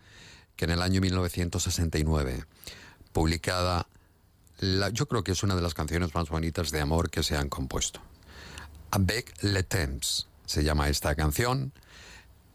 que 0.56 0.66
en 0.66 0.72
el 0.72 0.82
año 0.82 1.00
1969, 1.00 2.44
publicada 3.14 3.88
yo 4.94 5.08
creo 5.08 5.24
que 5.24 5.34
es 5.34 5.44
una 5.44 5.56
de 5.56 5.62
las 5.62 5.76
canciones 5.76 6.16
más 6.16 6.30
bonitas 6.30 6.72
de 6.72 6.82
amor 6.82 7.12
que 7.12 7.22
se 7.22 7.38
han 7.38 7.50
compuesto. 7.50 8.02
Avec 8.90 9.32
le 9.44 9.62
temps 9.62 10.28
se 10.48 10.64
llama 10.64 10.90
esta 10.90 11.14
canción, 11.14 11.72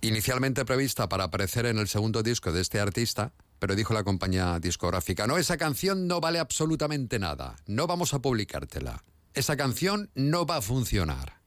inicialmente 0.01 0.65
prevista 0.65 1.09
para 1.09 1.23
aparecer 1.23 1.67
en 1.67 1.79
el 1.79 1.87
segundo 1.87 2.25
disco 2.25 2.51
de 2.51 2.63
este 2.63 2.81
artista, 2.81 3.33
pero 3.61 3.77
dijo 3.77 3.95
la 3.95 4.03
compañía 4.03 4.59
discográfica, 4.59 5.29
no, 5.29 5.39
esa 5.39 5.57
canción 5.57 6.09
no 6.09 6.21
vale 6.21 6.41
absolutamente 6.41 7.21
nada, 7.21 7.55
no 7.65 7.87
vamos 7.87 8.13
a 8.13 8.19
publicártela, 8.19 9.05
esa 9.35 9.57
canción 9.57 10.11
no 10.17 10.47
va 10.47 10.57
a 10.57 10.63
funcionar. 10.63 11.42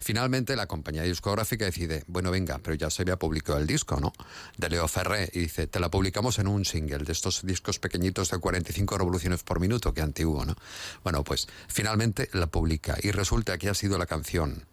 Finalmente 0.00 0.56
la 0.56 0.66
compañía 0.66 1.02
discográfica 1.02 1.64
decide, 1.64 2.04
bueno, 2.06 2.30
venga, 2.30 2.58
pero 2.58 2.74
ya 2.74 2.90
se 2.90 3.02
había 3.02 3.18
publicado 3.18 3.58
el 3.58 3.66
disco, 3.66 3.98
¿no? 4.00 4.12
De 4.56 4.68
Leo 4.68 4.88
Ferré 4.88 5.30
y 5.32 5.40
dice, 5.40 5.66
te 5.66 5.80
la 5.80 5.90
publicamos 5.90 6.38
en 6.38 6.48
un 6.48 6.64
single 6.64 6.98
de 6.98 7.12
estos 7.12 7.44
discos 7.44 7.78
pequeñitos 7.78 8.30
de 8.30 8.38
45 8.38 8.98
revoluciones 8.98 9.42
por 9.42 9.60
minuto, 9.60 9.92
que 9.92 10.02
antiguo, 10.02 10.44
¿no? 10.44 10.54
Bueno, 11.02 11.24
pues 11.24 11.48
finalmente 11.68 12.28
la 12.32 12.46
publica 12.46 12.96
y 13.02 13.10
resulta 13.10 13.58
que 13.58 13.68
ha 13.68 13.74
sido 13.74 13.98
la 13.98 14.06
canción 14.06 14.66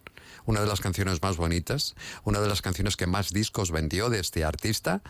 una 0.46 0.60
de 0.60 0.66
las 0.66 0.80
canciones 0.80 1.22
más 1.22 1.36
bonitas, 1.36 1.94
una 2.24 2.40
de 2.40 2.48
las 2.48 2.62
canciones 2.62 2.96
que 2.96 3.06
más 3.06 3.32
discos 3.32 3.70
vendió 3.70 4.10
de 4.10 4.20
este 4.20 4.44
artista 4.44 5.02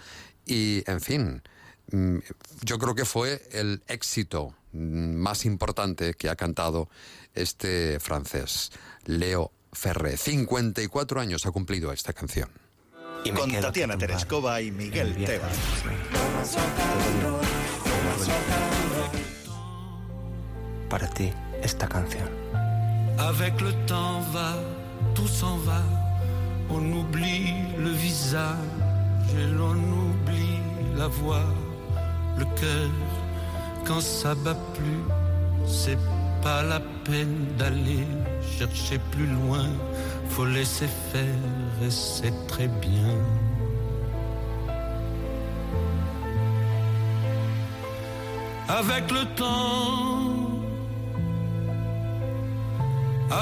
y, 0.46 0.84
en 0.86 1.00
fin, 1.00 1.42
mm, 1.90 2.18
yo 2.62 2.78
creo 2.78 2.94
que 2.94 3.04
fue 3.04 3.42
el 3.52 3.82
éxito 3.88 4.54
mm, 4.72 5.14
más 5.16 5.44
importante 5.44 6.14
que 6.14 6.28
ha 6.28 6.36
cantado 6.36 6.88
este 7.34 7.98
francés, 8.00 8.70
Leo 9.06 9.50
Ferré. 9.74 10.16
54 10.16 11.20
años 11.20 11.46
ha 11.46 11.50
cumplido 11.50 11.92
esta 11.92 12.12
canción. 12.12 12.48
Con 13.34 13.50
Tatiana 13.52 13.96
Terescova 13.96 14.60
y 14.60 14.70
Miguel 14.70 15.14
Tebas. 15.24 15.56
Para 20.90 21.08
ti, 21.08 21.32
esta 21.62 21.88
canción. 21.88 22.28
Avec 23.18 23.60
le 23.60 23.72
temps 23.86 24.22
va, 24.34 24.54
tout 25.14 25.28
s'en 25.28 25.58
va. 25.64 25.82
On 26.70 26.92
oublie 26.92 27.54
le 27.78 27.90
visage 27.90 28.58
et 29.36 29.46
l'on 29.46 29.74
oublie 29.74 30.60
la 30.96 31.08
voix, 31.08 31.44
le 32.38 32.44
cœur. 32.60 32.90
Quand 33.86 34.00
ça 34.00 34.34
bat 34.34 34.56
plus, 34.74 35.04
c'est 35.66 35.98
pas 36.44 36.62
la 36.62 36.80
peine 37.04 37.46
d'aller 37.58 38.06
chercher 38.58 38.98
plus 39.12 39.26
loin, 39.26 39.66
faut 40.28 40.44
laisser 40.44 40.90
faire 41.10 41.48
et 41.82 41.90
c'est 41.90 42.36
très 42.46 42.68
bien. 42.68 43.16
Avec 48.68 49.04
le 49.10 49.24
temps, 49.40 50.34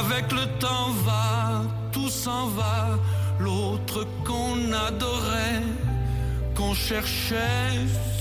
avec 0.01 0.27
le 0.31 0.45
temps 0.61 0.91
va, 1.05 1.63
tout 1.91 2.09
s'en 2.09 2.47
va, 2.59 2.99
l'autre 3.41 4.07
qu'on 4.25 4.59
adorait, 4.89 5.63
qu'on 6.55 6.75
cherchait 6.75 7.75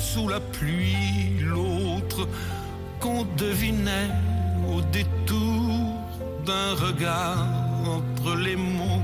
sous 0.10 0.28
la 0.28 0.40
pluie, 0.40 1.38
l'autre 1.40 2.28
qu'on 3.00 3.26
devinait 3.38 4.10
au 4.68 4.82
détour 4.82 5.96
d'un 6.46 6.74
regard 6.76 7.48
entre 7.88 8.36
les 8.36 8.56
mots, 8.56 9.04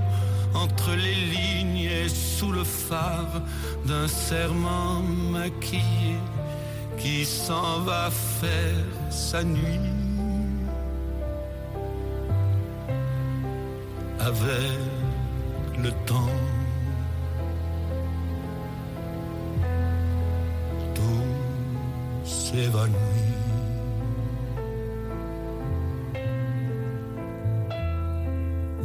entre 0.54 0.92
les 0.96 1.16
lignes 1.16 1.90
et 1.90 2.10
sous 2.10 2.52
le 2.52 2.64
phare 2.64 3.42
d'un 3.86 4.08
serment 4.08 5.02
maquillé 5.32 6.18
qui 6.98 7.26
s'en 7.26 7.80
va 7.82 8.10
faire 8.12 8.86
sa 9.10 9.44
nuit. 9.44 9.92
Avec 14.20 14.78
le 15.84 15.92
temps. 16.06 16.36
Tout 20.96 22.26
s'évanouit. 22.26 23.37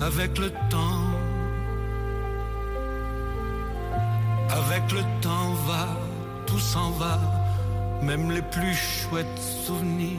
Avec 0.02 0.38
le 0.38 0.50
temps. 0.70 1.06
Avec 4.50 4.92
le 4.92 5.02
temps 5.20 5.52
va, 5.66 5.86
tout 6.46 6.58
s'en 6.58 6.90
va, 6.90 7.18
même 8.02 8.30
les 8.30 8.42
plus 8.42 8.74
chouettes 8.74 9.42
souvenirs 9.66 10.18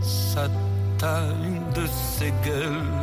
s'atteignent 0.00 1.62
de 1.74 1.86
ses 1.86 2.32
gueules 2.46 3.02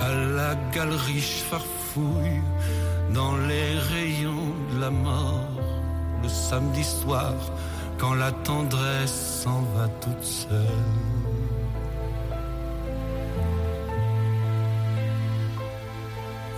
à 0.00 0.10
la 0.38 0.54
galerie 0.72 1.20
farfouille 1.20 2.40
dans 3.12 3.36
les 3.36 3.78
rayons 3.92 4.52
de 4.72 4.80
la 4.80 4.90
mort 4.90 5.48
le 6.22 6.28
samedi 6.28 6.84
soir 6.84 7.34
quand 7.98 8.14
la 8.14 8.32
tendresse 8.32 9.42
s'en 9.42 9.60
va 9.74 9.88
toute 10.00 10.24
seule. 10.24 11.23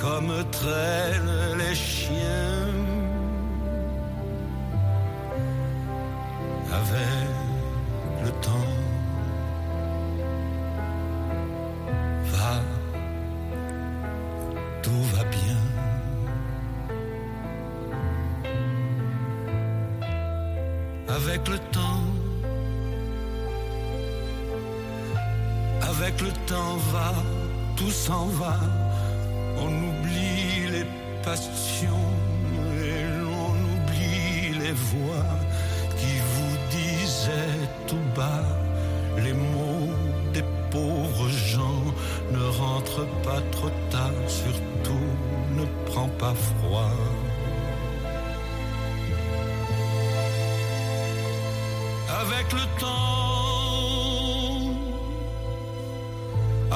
comme 0.00 0.32
traînent 0.50 1.58
les 1.58 1.74
chiens 1.74 2.68
avec 6.72 7.28
le 8.24 8.30
temps. 8.46 8.72
Va, 12.32 12.54
tout 14.82 15.02
va 15.14 15.24
bien. 15.24 15.60
Avec 21.08 21.48
le 21.48 21.58
temps, 21.76 22.04
avec 25.82 26.20
le 26.20 26.32
temps 26.46 26.76
va, 26.92 27.12
tout 27.76 27.90
s'en 27.90 28.26
va 28.26 28.79
on 29.70 29.74
oublie 29.90 30.70
les 30.76 30.86
passions 31.22 32.08
et 32.90 33.02
l'on 33.22 33.54
oublie 33.74 34.58
les 34.62 34.72
voix 34.72 35.32
qui 35.98 36.14
vous 36.32 36.56
disaient 36.70 37.68
tout 37.86 38.06
bas 38.16 38.48
les 39.24 39.32
mots 39.32 39.94
des 40.32 40.44
pauvres 40.70 41.28
gens. 41.28 41.84
Ne 42.32 42.44
rentre 42.62 43.06
pas 43.22 43.40
trop 43.50 43.72
tard, 43.90 44.12
surtout 44.26 45.08
ne 45.58 45.64
prends 45.86 46.12
pas 46.22 46.34
froid. 46.34 46.94
Avec 52.22 52.52
le 52.52 52.80
temps, 52.80 53.39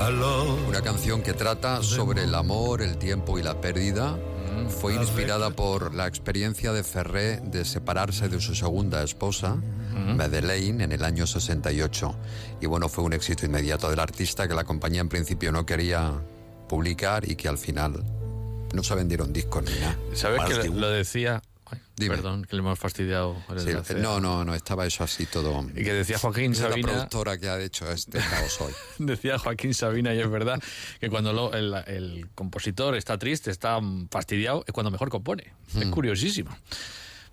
Una 0.00 0.80
canción 0.80 1.20
que 1.22 1.34
trata 1.34 1.82
sobre 1.82 2.24
el 2.24 2.34
amor, 2.34 2.80
el 2.80 2.96
tiempo 2.96 3.38
y 3.38 3.42
la 3.42 3.60
pérdida. 3.60 4.18
Fue 4.80 4.94
inspirada 4.94 5.50
por 5.50 5.94
la 5.94 6.06
experiencia 6.06 6.72
de 6.72 6.82
Ferré 6.82 7.40
de 7.40 7.66
separarse 7.66 8.30
de 8.30 8.40
su 8.40 8.54
segunda 8.54 9.02
esposa, 9.02 9.56
Madeleine, 10.16 10.84
en 10.84 10.92
el 10.92 11.04
año 11.04 11.26
68. 11.26 12.14
Y 12.62 12.66
bueno, 12.66 12.88
fue 12.88 13.04
un 13.04 13.12
éxito 13.12 13.44
inmediato 13.44 13.90
del 13.90 14.00
artista 14.00 14.48
que 14.48 14.54
la 14.54 14.64
compañía 14.64 15.02
en 15.02 15.10
principio 15.10 15.52
no 15.52 15.66
quería 15.66 16.14
publicar 16.66 17.30
y 17.30 17.36
que 17.36 17.48
al 17.48 17.58
final 17.58 18.02
no 18.72 18.82
se 18.82 18.94
vendieron 18.94 19.34
discos 19.34 19.64
ni 19.64 19.78
nada. 19.80 19.98
¿Sabes 20.14 20.40
que 20.44 20.68
lo, 20.68 20.74
lo 20.76 20.88
decía? 20.88 21.42
Ay. 21.70 21.80
Perdón, 22.08 22.44
que 22.44 22.56
le 22.56 22.60
hemos 22.60 22.78
fastidiado. 22.78 23.36
el 23.50 23.60
Sí, 23.84 23.94
no, 23.96 24.20
no, 24.20 24.44
no, 24.44 24.54
estaba 24.54 24.86
eso 24.86 25.04
así 25.04 25.26
todo. 25.26 25.64
Y 25.76 25.84
que 25.84 25.92
decía 25.92 26.18
Joaquín 26.18 26.52
Es 26.52 26.60
la 26.60 26.70
Sabina. 26.70 26.88
productora 26.92 27.38
que 27.38 27.48
ha 27.48 27.60
hecho 27.60 27.90
este 27.90 28.18
caos 28.18 28.60
hoy. 28.60 28.72
Decía 28.98 29.38
Joaquín 29.38 29.74
Sabina, 29.74 30.14
y 30.14 30.20
es 30.20 30.30
verdad, 30.30 30.60
que 31.00 31.08
cuando 31.10 31.32
lo- 31.32 31.52
el, 31.52 31.74
el 31.86 32.28
compositor 32.34 32.96
está 32.96 33.18
triste, 33.18 33.50
está 33.50 33.80
mm, 33.80 34.08
fastidiado, 34.10 34.64
es 34.66 34.72
cuando 34.72 34.90
mejor 34.90 35.10
compone. 35.10 35.52
Es 35.68 35.86
Hmm. 35.86 35.90
curiosísimo. 35.90 36.56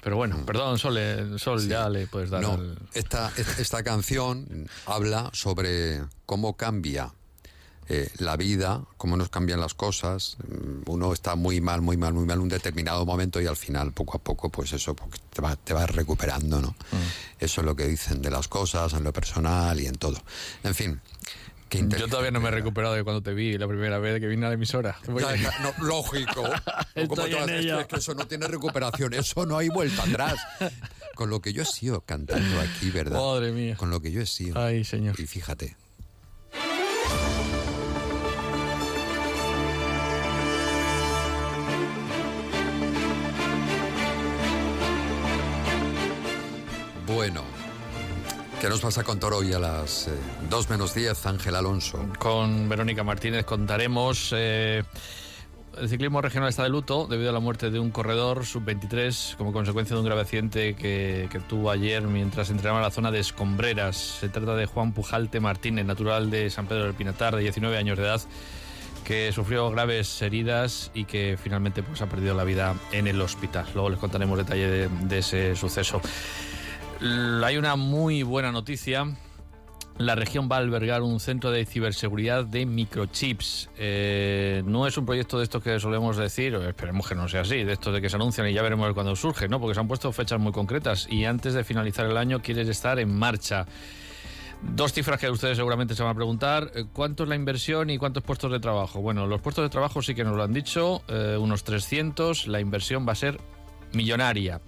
Pero 0.03 0.15
bueno, 0.15 0.45
perdón, 0.45 0.77
Sol, 0.77 0.95
eh, 0.97 1.25
Sol 1.37 1.67
ya 1.67 1.89
le 1.89 2.07
puedes 2.07 2.29
dar 2.29 2.41
No, 2.41 2.57
esta, 2.93 3.31
esta- 3.35 3.61
esta 3.61 3.83
canción 3.83 4.67
habla 4.85 5.29
sobre 5.33 6.01
cómo 6.25 6.55
cambia 6.55 7.11
eh, 7.89 8.09
la 8.17 8.35
vida, 8.37 8.83
cómo 8.97 9.15
nos 9.17 9.29
cambian 9.29 9.59
las 9.59 9.73
cosas. 9.73 10.37
Mm, 10.47 10.89
Uno 10.89 11.13
está 11.13 11.35
muy 11.35 11.61
mal, 11.61 11.81
muy 11.81 11.95
mal, 11.97 12.13
muy 12.13 12.25
mal 12.25 12.35
en 12.37 12.43
un 12.43 12.49
determinado 12.49 13.05
momento 13.05 13.39
y 13.41 13.47
al 13.47 13.55
final, 13.57 13.93
poco 13.93 14.17
a 14.17 14.19
poco, 14.21 14.49
pues 14.49 14.73
eso 14.73 14.95
porque 14.95 15.19
te 15.33 15.41
va- 15.41 15.55
te 15.55 15.73
vas 15.73 15.89
recuperando, 15.89 16.61
¿no? 16.61 16.75
Eso 17.39 17.61
es 17.61 17.65
lo 17.65 17.75
que 17.75 17.85
dicen 17.87 18.21
de 18.21 18.29
las 18.31 18.47
cosas, 18.47 18.93
en 18.93 19.03
lo 19.03 19.13
personal 19.13 19.79
y 19.79 19.87
en 19.87 19.95
todo. 19.95 20.17
En 20.63 20.75
fin. 20.75 20.99
qué 21.69 21.85
Yo 21.85 22.07
todavía 22.07 22.31
no 22.31 22.39
me 22.39 22.47
he 22.47 22.51
recuperado 22.51 22.93
de 22.93 23.03
cuando 23.03 23.21
te 23.21 23.33
vi 23.33 23.57
la 23.57 23.67
primera 23.67 23.99
vez 23.99 24.19
que 24.21 24.27
vine 24.27 24.45
a 24.45 24.49
la 24.49 24.55
emisora. 24.55 24.97
No, 25.07 25.85
lógico. 25.85 26.43
¿Cómo 27.07 27.23
Estoy 27.23 27.29
te 27.31 27.35
vas- 27.35 27.43
en 27.43 27.49
es 27.49 27.55
que- 27.55 27.59
ello. 27.59 27.79
es 27.81 27.87
que 27.87 27.95
eso 27.97 28.13
no 28.15 28.25
tiene 28.27 28.47
recuperación, 28.47 29.13
eso 29.13 29.45
no 29.45 29.57
hay 29.57 29.67
vuelta 29.69 30.03
atrás. 30.03 30.35
Con 31.15 31.29
lo 31.29 31.41
que 31.41 31.51
yo 31.51 31.63
he 31.63 31.65
sido 31.65 32.01
cantando 32.01 32.59
aquí, 32.61 32.89
¿verdad? 32.91 33.19
Madre 33.19 33.51
mía. 33.51 33.75
Con 33.75 33.89
lo 33.89 33.99
que 34.01 34.11
yo 34.11 34.21
he 34.21 34.25
sido. 34.25 34.57
Ay, 34.59 34.83
señor. 34.85 35.19
Y 35.19 35.25
fíjate. 35.27 35.75
¿Qué 48.59 48.69
nos 48.69 48.81
vas 48.81 48.97
a 48.97 49.03
contar 49.03 49.33
hoy 49.33 49.53
a 49.53 49.59
las 49.59 50.09
2 50.49 50.69
menos 50.69 50.93
10, 50.93 51.25
Ángel 51.25 51.55
Alonso? 51.55 52.05
Con 52.19 52.67
Verónica 52.69 53.03
Martínez 53.03 53.45
contaremos. 53.45 54.33
eh, 54.35 54.83
el 55.79 55.89
ciclismo 55.89 56.21
regional 56.21 56.49
está 56.49 56.63
de 56.63 56.69
luto 56.69 57.05
debido 57.07 57.29
a 57.29 57.33
la 57.33 57.39
muerte 57.39 57.69
de 57.69 57.79
un 57.79 57.91
corredor 57.91 58.45
sub-23 58.45 59.35
como 59.35 59.53
consecuencia 59.53 59.95
de 59.95 59.99
un 59.99 60.05
grave 60.05 60.21
accidente 60.21 60.75
que, 60.75 61.27
que 61.31 61.39
tuvo 61.39 61.69
ayer 61.69 62.01
mientras 62.01 62.49
entrenaba 62.49 62.79
en 62.79 62.83
la 62.83 62.91
zona 62.91 63.11
de 63.11 63.19
Escombreras. 63.19 63.95
Se 63.95 64.29
trata 64.29 64.55
de 64.55 64.65
Juan 64.65 64.93
Pujalte 64.93 65.39
Martínez, 65.39 65.85
natural 65.85 66.31
de 66.31 66.49
San 66.49 66.65
Pedro 66.65 66.85
del 66.85 66.95
Pinatar, 66.95 67.35
de 67.35 67.43
19 67.43 67.77
años 67.77 67.95
de 67.97 68.05
edad, 68.05 68.21
que 69.03 69.31
sufrió 69.31 69.69
graves 69.69 70.19
heridas 70.23 70.89
y 70.95 71.05
que 71.05 71.37
finalmente 71.41 71.83
pues, 71.83 72.01
ha 72.01 72.07
perdido 72.07 72.33
la 72.33 72.43
vida 72.43 72.73
en 72.91 73.05
el 73.05 73.21
hospital. 73.21 73.67
Luego 73.75 73.91
les 73.91 73.99
contaremos 73.99 74.35
detalle 74.35 74.67
de, 74.67 74.89
de 74.89 75.19
ese 75.19 75.55
suceso. 75.55 76.01
Hay 76.99 77.57
una 77.57 77.75
muy 77.75 78.23
buena 78.23 78.51
noticia. 78.51 79.05
La 79.97 80.15
región 80.15 80.49
va 80.51 80.57
a 80.57 80.59
albergar 80.59 81.01
un 81.01 81.19
centro 81.19 81.51
de 81.51 81.65
ciberseguridad 81.65 82.45
de 82.45 82.65
microchips. 82.65 83.69
Eh, 83.77 84.63
no 84.65 84.85
es 84.87 84.97
un 84.97 85.05
proyecto 85.05 85.37
de 85.37 85.43
estos 85.43 85.63
que 85.63 85.79
solemos 85.79 86.17
decir, 86.17 86.53
esperemos 86.55 87.07
que 87.07 87.15
no 87.15 87.27
sea 87.27 87.41
así, 87.41 87.63
de 87.63 87.73
estos 87.73 87.93
de 87.93 88.01
que 88.01 88.09
se 88.09 88.15
anuncian 88.15 88.47
y 88.47 88.53
ya 88.53 88.61
veremos 88.61 88.93
cuándo 88.93 89.15
surge, 89.15 89.47
¿no? 89.47 89.59
Porque 89.59 89.73
se 89.73 89.79
han 89.79 89.87
puesto 89.87 90.11
fechas 90.11 90.39
muy 90.39 90.51
concretas 90.51 91.07
y 91.09 91.25
antes 91.25 91.53
de 91.53 91.63
finalizar 91.63 92.05
el 92.05 92.17
año 92.17 92.41
quieres 92.41 92.67
estar 92.67 92.99
en 92.99 93.15
marcha. 93.17 93.65
Dos 94.61 94.91
cifras 94.91 95.19
que 95.19 95.29
ustedes 95.29 95.57
seguramente 95.57 95.95
se 95.95 96.01
van 96.01 96.11
a 96.11 96.15
preguntar. 96.15 96.71
eh, 96.73 96.85
¿Cuánto 96.93 97.23
es 97.23 97.29
la 97.29 97.35
inversión 97.35 97.89
y 97.91 97.97
cuántos 97.97 98.23
puestos 98.23 98.51
de 98.51 98.59
trabajo? 98.59 99.01
Bueno, 99.01 99.27
los 99.27 99.41
puestos 99.41 99.63
de 99.63 99.69
trabajo 99.69 100.01
sí 100.01 100.15
que 100.15 100.23
nos 100.23 100.35
lo 100.35 100.43
han 100.43 100.53
dicho, 100.53 101.03
eh, 101.07 101.37
unos 101.39 101.63
300. 101.63 102.47
La 102.47 102.59
inversión 102.59 103.07
va 103.07 103.11
a 103.11 103.15
ser 103.15 103.39
millonaria. 103.93 104.61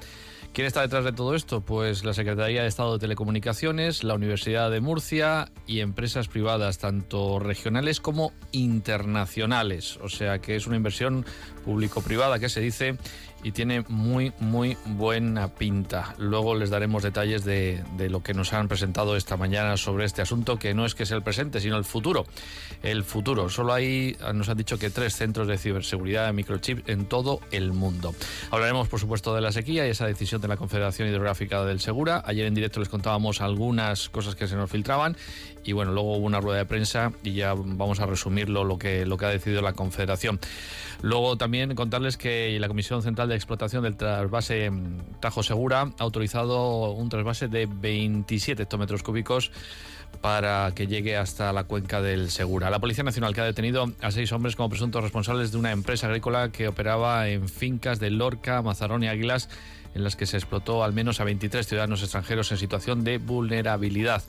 ¿Quién 0.51 0.65
está 0.65 0.81
detrás 0.81 1.05
de 1.05 1.13
todo 1.13 1.35
esto? 1.35 1.61
Pues 1.61 2.03
la 2.03 2.13
Secretaría 2.13 2.63
de 2.63 2.67
Estado 2.67 2.93
de 2.93 2.99
Telecomunicaciones, 2.99 4.03
la 4.03 4.15
Universidad 4.15 4.71
de 4.71 4.81
Murcia 4.81 5.51
y 5.67 5.79
empresas 5.79 6.27
privadas, 6.27 6.79
tanto 6.79 7.37
regionales 7.39 7.99
como 8.01 8.33
internacionales. 8.51 9.97
O 10.01 10.09
sea 10.09 10.39
que 10.39 10.55
es 10.55 10.65
una 10.65 10.75
inversión 10.75 11.23
público-privada 11.63 12.39
que 12.39 12.49
se 12.49 12.61
dice 12.61 12.97
y 13.43 13.51
tiene 13.51 13.83
muy, 13.87 14.33
muy 14.39 14.77
buena 14.85 15.47
pinta. 15.49 16.15
Luego 16.17 16.55
les 16.55 16.69
daremos 16.69 17.03
detalles 17.03 17.45
de, 17.45 17.83
lo 18.09 18.21
que 18.21 18.33
nos 18.33 18.53
han 18.53 18.67
presentado 18.67 19.15
esta 19.15 19.37
mañana 19.37 19.77
sobre 19.77 20.05
este 20.05 20.21
asunto, 20.21 20.57
que 20.57 20.73
no 20.73 20.85
es 20.85 20.95
que 20.95 21.05
sea 21.05 21.17
el 21.17 21.23
presente, 21.23 21.59
sino 21.59 21.77
el 21.77 21.85
futuro. 21.85 22.25
El 22.83 23.03
futuro. 23.03 23.49
Solo 23.49 23.73
hay, 23.73 24.17
nos 24.33 24.49
han 24.49 24.57
dicho 24.57 24.77
que 24.77 24.89
tres 24.89 25.15
centros 25.15 25.47
de 25.47 25.57
ciberseguridad 25.57 26.27
de 26.27 26.33
microchip 26.33 26.87
en 26.89 27.05
todo 27.05 27.39
el 27.51 27.73
mundo. 27.73 28.13
Hablaremos, 28.51 28.87
por 28.87 28.99
supuesto, 28.99 29.33
de 29.33 29.41
la 29.41 29.51
sequía 29.51 29.87
y 29.87 29.91
esa 29.91 30.05
decisión 30.05 30.41
de 30.41 30.47
la 30.47 30.57
Confederación 30.57 31.07
Hidrográfica 31.09 31.63
del 31.63 31.79
Segura. 31.79 32.23
Ayer 32.25 32.45
en 32.45 32.55
directo 32.55 32.79
les 32.79 32.89
contábamos 32.89 33.41
algunas 33.41 34.09
cosas 34.09 34.35
que 34.35 34.47
se 34.47 34.55
nos 34.55 34.69
filtraban 34.69 35.15
y 35.63 35.73
bueno, 35.73 35.91
luego 35.91 36.17
hubo 36.17 36.25
una 36.25 36.39
rueda 36.39 36.59
de 36.59 36.65
prensa 36.65 37.11
y 37.23 37.33
ya 37.33 37.53
vamos 37.53 37.99
a 37.99 38.05
resumirlo 38.05 38.63
lo 38.63 38.77
que, 38.77 39.05
lo 39.05 39.17
que 39.17 39.25
ha 39.25 39.29
decidido 39.29 39.61
la 39.61 39.73
Confederación. 39.73 40.39
Luego 41.01 41.37
también 41.37 41.75
contarles 41.75 42.17
que 42.17 42.57
la 42.59 42.67
Comisión 42.67 43.01
Central 43.01 43.29
de 43.29 43.35
Explotación 43.35 43.83
del 43.83 43.95
trasvase 43.95 44.69
mm, 44.69 45.19
Tajo 45.21 45.43
Segura 45.43 45.81
ha 45.81 46.03
autorizado 46.03 46.91
un 46.91 47.09
trasvase 47.09 47.47
de 47.47 47.67
27 47.69 48.63
hectómetros 48.63 49.03
cúbicos 49.03 49.51
para 50.21 50.73
que 50.75 50.87
llegue 50.87 51.15
hasta 51.15 51.53
la 51.53 51.63
cuenca 51.63 52.01
del 52.01 52.31
Segura. 52.31 52.69
La 52.69 52.79
Policía 52.79 53.03
Nacional 53.03 53.33
que 53.33 53.41
ha 53.41 53.45
detenido 53.45 53.91
a 54.01 54.11
seis 54.11 54.31
hombres 54.31 54.55
como 54.55 54.69
presuntos 54.69 55.03
responsables 55.03 55.51
de 55.51 55.57
una 55.57 55.71
empresa 55.71 56.07
agrícola 56.07 56.51
que 56.51 56.67
operaba 56.67 57.29
en 57.29 57.47
fincas 57.47 57.99
de 57.99 58.09
Lorca, 58.09 58.61
Mazarón 58.61 59.03
y 59.03 59.07
Águilas 59.07 59.49
en 59.95 60.03
las 60.03 60.15
que 60.15 60.25
se 60.25 60.37
explotó 60.37 60.83
al 60.83 60.93
menos 60.93 61.19
a 61.19 61.23
23 61.23 61.65
ciudadanos 61.65 62.01
extranjeros 62.03 62.51
en 62.51 62.57
situación 62.57 63.03
de 63.03 63.17
vulnerabilidad. 63.17 64.23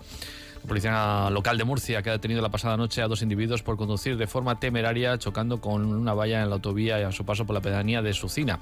La 0.62 0.68
policía 0.68 1.30
local 1.30 1.58
de 1.58 1.64
Murcia 1.64 2.02
que 2.02 2.10
ha 2.10 2.12
detenido 2.12 2.42
la 2.42 2.50
pasada 2.50 2.76
noche 2.76 3.02
a 3.02 3.08
dos 3.08 3.22
individuos 3.22 3.62
por 3.62 3.76
conducir 3.76 4.16
de 4.16 4.26
forma 4.26 4.60
temeraria 4.60 5.18
chocando 5.18 5.60
con 5.60 5.86
una 5.86 6.14
valla 6.14 6.42
en 6.42 6.48
la 6.48 6.56
autovía 6.56 7.00
y 7.00 7.02
a 7.02 7.12
su 7.12 7.24
paso 7.24 7.46
por 7.46 7.54
la 7.54 7.60
pedanía 7.60 8.02
de 8.02 8.12
Sucina. 8.12 8.60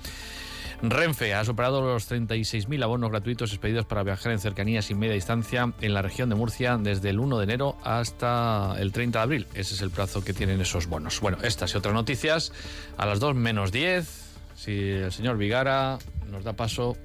Renfe 0.80 1.34
ha 1.34 1.44
superado 1.44 1.80
los 1.80 2.08
36.000 2.08 2.84
abonos 2.84 3.10
gratuitos 3.10 3.50
expedidos 3.50 3.84
para 3.84 4.04
viajar 4.04 4.30
en 4.30 4.38
cercanías 4.38 4.90
y 4.90 4.94
media 4.94 5.14
distancia 5.14 5.72
en 5.80 5.92
la 5.92 6.02
región 6.02 6.28
de 6.28 6.36
Murcia 6.36 6.78
desde 6.78 7.10
el 7.10 7.18
1 7.18 7.38
de 7.38 7.44
enero 7.44 7.76
hasta 7.82 8.76
el 8.78 8.92
30 8.92 9.18
de 9.18 9.22
abril. 9.22 9.46
Ese 9.54 9.74
es 9.74 9.82
el 9.82 9.90
plazo 9.90 10.22
que 10.22 10.32
tienen 10.32 10.60
esos 10.60 10.86
bonos. 10.86 11.20
Bueno, 11.20 11.38
estas 11.42 11.74
y 11.74 11.78
otras 11.78 11.94
noticias 11.94 12.52
a 12.96 13.06
las 13.06 13.18
2 13.18 13.34
menos 13.34 13.72
10. 13.72 14.08
Si 14.54 14.90
el 14.90 15.12
señor 15.12 15.36
Vigara 15.36 15.98
nos 16.30 16.44
da 16.44 16.52
paso, 16.52 16.96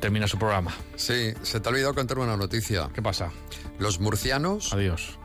termina 0.00 0.26
su 0.26 0.38
programa. 0.38 0.74
Sí, 0.96 1.34
se 1.42 1.60
te 1.60 1.68
ha 1.68 1.70
olvidado 1.70 1.94
contar 1.94 2.18
una 2.18 2.36
noticia. 2.36 2.88
¿Qué 2.94 3.02
pasa? 3.02 3.30
Los 3.78 4.00
murcianos. 4.00 4.72
Adiós. 4.72 5.18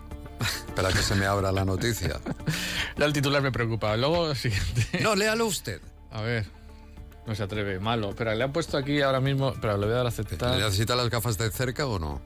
Espera 0.67 0.89
que 0.89 0.99
se 0.99 1.15
me 1.15 1.25
abra 1.25 1.51
la 1.51 1.65
noticia. 1.65 2.19
ya 2.97 3.05
el 3.05 3.13
titular 3.13 3.41
me 3.41 3.51
preocupa. 3.51 3.95
Luego, 3.97 4.33
siguiente. 4.35 4.99
No, 5.01 5.15
léalo 5.15 5.45
usted. 5.45 5.81
A 6.11 6.21
ver. 6.21 6.45
No 7.27 7.35
se 7.35 7.43
atreve, 7.43 7.79
malo. 7.79 8.15
Pero 8.15 8.33
le 8.33 8.43
han 8.43 8.51
puesto 8.51 8.77
aquí 8.77 9.01
ahora 9.01 9.19
mismo. 9.19 9.53
Pero 9.61 9.77
le 9.77 9.85
voy 9.85 9.93
a 9.93 9.97
dar 9.97 10.05
a 10.05 10.09
aceptar. 10.09 10.57
¿Necesita 10.57 10.95
las 10.95 11.09
gafas 11.09 11.37
de 11.37 11.51
cerca 11.51 11.85
o 11.85 11.99
no? 11.99 12.21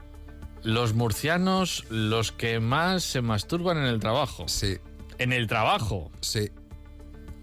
Los 0.61 0.93
murcianos, 0.93 1.83
los 1.89 2.31
que 2.31 2.61
más 2.61 3.03
se 3.03 3.21
masturban 3.21 3.77
en 3.77 3.85
el 3.85 3.99
trabajo. 3.99 4.47
Sí. 4.47 4.77
¿En 5.17 5.33
el 5.33 5.47
trabajo? 5.47 6.09
Sí. 6.21 6.51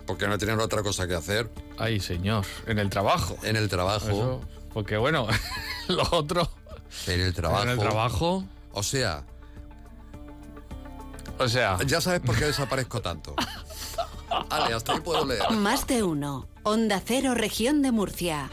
Porque 0.06 0.26
no 0.26 0.38
tienen 0.38 0.58
otra 0.58 0.82
cosa 0.82 1.06
que 1.06 1.14
hacer. 1.14 1.50
Ay, 1.78 2.00
señor. 2.00 2.46
¿En 2.66 2.78
el 2.78 2.88
trabajo? 2.88 3.36
En 3.42 3.56
el 3.56 3.68
trabajo. 3.68 4.40
porque 4.72 4.96
bueno, 4.96 5.26
lo 5.88 6.02
otro. 6.12 6.50
En 7.06 7.20
el 7.20 7.34
trabajo. 7.34 7.62
En 7.64 7.68
el 7.68 7.78
trabajo. 7.78 8.44
O 8.72 8.82
sea. 8.82 9.24
O 11.38 11.48
sea. 11.48 11.78
Ya 11.86 12.00
sabes 12.00 12.20
por 12.20 12.36
qué 12.36 12.46
desaparezco 12.46 13.00
tanto. 13.00 13.34
Vale, 14.48 14.74
hasta 14.74 14.92
ahí 14.92 15.00
puedo 15.00 15.24
leer. 15.24 15.50
Más 15.50 15.86
de 15.86 16.02
uno. 16.02 16.46
Onda 16.62 17.02
Cero, 17.04 17.34
región 17.34 17.82
de 17.82 17.90
Murcia. 17.90 18.50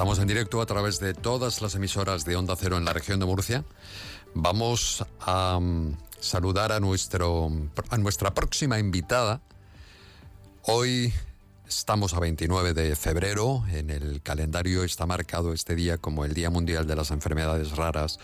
Estamos 0.00 0.18
en 0.18 0.28
directo 0.28 0.62
a 0.62 0.66
través 0.66 0.98
de 0.98 1.12
todas 1.12 1.60
las 1.60 1.74
emisoras 1.74 2.24
de 2.24 2.34
Onda 2.34 2.56
Cero 2.56 2.78
en 2.78 2.86
la 2.86 2.94
región 2.94 3.20
de 3.20 3.26
Murcia. 3.26 3.66
Vamos 4.32 5.04
a 5.20 5.58
um, 5.58 5.94
saludar 6.18 6.72
a, 6.72 6.80
nuestro, 6.80 7.50
a 7.90 7.98
nuestra 7.98 8.32
próxima 8.32 8.78
invitada. 8.78 9.42
Hoy 10.62 11.12
estamos 11.68 12.14
a 12.14 12.20
29 12.20 12.72
de 12.72 12.96
febrero. 12.96 13.62
En 13.70 13.90
el 13.90 14.22
calendario 14.22 14.84
está 14.84 15.04
marcado 15.04 15.52
este 15.52 15.74
día 15.74 15.98
como 15.98 16.24
el 16.24 16.32
Día 16.32 16.48
Mundial 16.48 16.86
de 16.86 16.96
las 16.96 17.10
Enfermedades 17.10 17.76
Raras, 17.76 18.18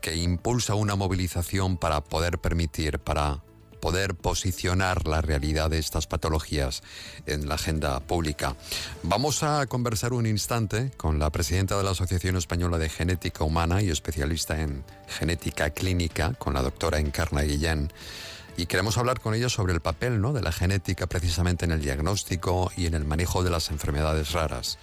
que 0.00 0.16
impulsa 0.16 0.76
una 0.76 0.96
movilización 0.96 1.76
para 1.76 2.02
poder 2.02 2.38
permitir, 2.38 2.98
para 3.00 3.42
poder 3.82 4.14
posicionar 4.14 5.08
la 5.08 5.20
realidad 5.20 5.68
de 5.68 5.78
estas 5.78 6.06
patologías 6.06 6.84
en 7.26 7.48
la 7.48 7.56
agenda 7.56 7.98
pública. 7.98 8.54
Vamos 9.02 9.42
a 9.42 9.66
conversar 9.66 10.12
un 10.12 10.24
instante 10.24 10.92
con 10.96 11.18
la 11.18 11.30
presidenta 11.30 11.76
de 11.76 11.82
la 11.82 11.90
Asociación 11.90 12.36
Española 12.36 12.78
de 12.78 12.88
Genética 12.88 13.42
Humana 13.42 13.82
y 13.82 13.90
especialista 13.90 14.60
en 14.62 14.84
genética 15.08 15.70
clínica, 15.70 16.34
con 16.34 16.54
la 16.54 16.62
doctora 16.62 17.00
Encarna 17.00 17.42
Guillén. 17.42 17.92
Y 18.56 18.66
queremos 18.66 18.98
hablar 18.98 19.18
con 19.18 19.34
ella 19.34 19.48
sobre 19.48 19.72
el 19.72 19.80
papel 19.80 20.20
¿no? 20.20 20.32
de 20.32 20.42
la 20.42 20.52
genética 20.52 21.08
precisamente 21.08 21.64
en 21.64 21.72
el 21.72 21.82
diagnóstico 21.82 22.70
y 22.76 22.86
en 22.86 22.94
el 22.94 23.04
manejo 23.04 23.42
de 23.42 23.50
las 23.50 23.72
enfermedades 23.72 24.30
raras. 24.30 24.78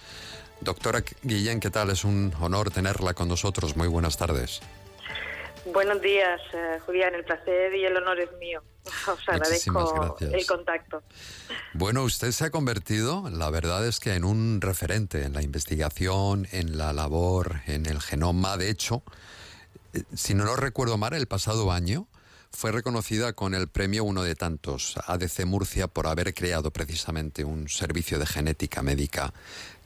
Doctora 0.60 1.02
Guillén, 1.22 1.58
¿qué 1.58 1.70
tal? 1.70 1.88
Es 1.88 2.04
un 2.04 2.34
honor 2.38 2.70
tenerla 2.70 3.14
con 3.14 3.28
nosotros. 3.28 3.78
Muy 3.78 3.88
buenas 3.88 4.18
tardes. 4.18 4.60
Buenos 5.72 6.00
días, 6.00 6.40
eh, 6.52 6.78
Julián. 6.84 7.14
El 7.14 7.24
placer 7.24 7.74
y 7.74 7.84
el 7.84 7.96
honor 7.96 8.20
es 8.20 8.30
mío. 8.38 8.62
Os 9.08 9.28
agradezco 9.28 10.16
el 10.20 10.46
contacto. 10.46 11.02
Bueno, 11.74 12.02
usted 12.02 12.32
se 12.32 12.44
ha 12.46 12.50
convertido, 12.50 13.28
la 13.30 13.50
verdad 13.50 13.86
es 13.86 14.00
que 14.00 14.14
en 14.14 14.24
un 14.24 14.60
referente 14.60 15.22
en 15.22 15.32
la 15.32 15.42
investigación, 15.42 16.48
en 16.52 16.78
la 16.78 16.92
labor, 16.92 17.60
en 17.66 17.86
el 17.86 18.00
genoma. 18.00 18.56
De 18.56 18.70
hecho, 18.70 19.02
eh, 19.92 20.02
si 20.14 20.34
no 20.34 20.44
lo 20.44 20.56
recuerdo 20.56 20.96
mal, 20.98 21.12
el 21.14 21.26
pasado 21.26 21.70
año 21.70 22.06
fue 22.50 22.72
reconocida 22.72 23.32
con 23.32 23.54
el 23.54 23.68
premio 23.68 24.02
uno 24.02 24.22
de 24.22 24.34
tantos, 24.34 24.96
ADC 25.06 25.44
Murcia, 25.44 25.86
por 25.86 26.06
haber 26.06 26.34
creado 26.34 26.72
precisamente 26.72 27.44
un 27.44 27.68
servicio 27.68 28.18
de 28.18 28.26
genética 28.26 28.82
médica 28.82 29.32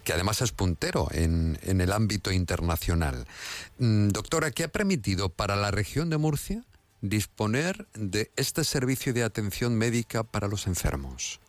que 0.05 0.13
además 0.13 0.41
es 0.43 0.53
puntero 0.53 1.09
en, 1.13 1.59
en 1.63 1.81
el 1.81 1.93
ámbito 1.93 2.31
internacional. 2.31 3.25
Mm, 3.79 4.09
doctora, 4.09 4.51
¿qué 4.51 4.65
ha 4.65 4.69
permitido 4.69 5.29
para 5.29 5.57
la 5.57 5.71
región 5.71 6.11
de 6.11 6.19
Murcia 6.19 6.63
disponer 7.01 7.87
de 7.95 8.31
este 8.37 8.65
servicio 8.65 9.13
de 9.13 9.25
atención 9.25 9.77
médica 9.77 10.23
para 10.25 10.49
los 10.49 10.67
enfermos? 10.67 11.41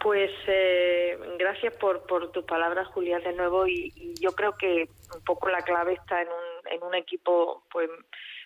Pues 0.00 0.30
eh, 0.48 1.18
gracias 1.38 1.74
por, 1.76 2.06
por 2.06 2.30
tus 2.30 2.44
palabras, 2.44 2.88
Julián, 2.88 3.22
de 3.22 3.32
nuevo. 3.32 3.66
Y, 3.66 4.14
yo 4.20 4.32
creo 4.32 4.56
que 4.56 4.88
un 5.14 5.24
poco 5.24 5.48
la 5.48 5.62
clave 5.62 5.94
está 5.94 6.20
en 6.20 6.28
un, 6.28 6.72
en 6.72 6.82
un 6.82 6.94
equipo 6.94 7.62
pues 7.70 7.88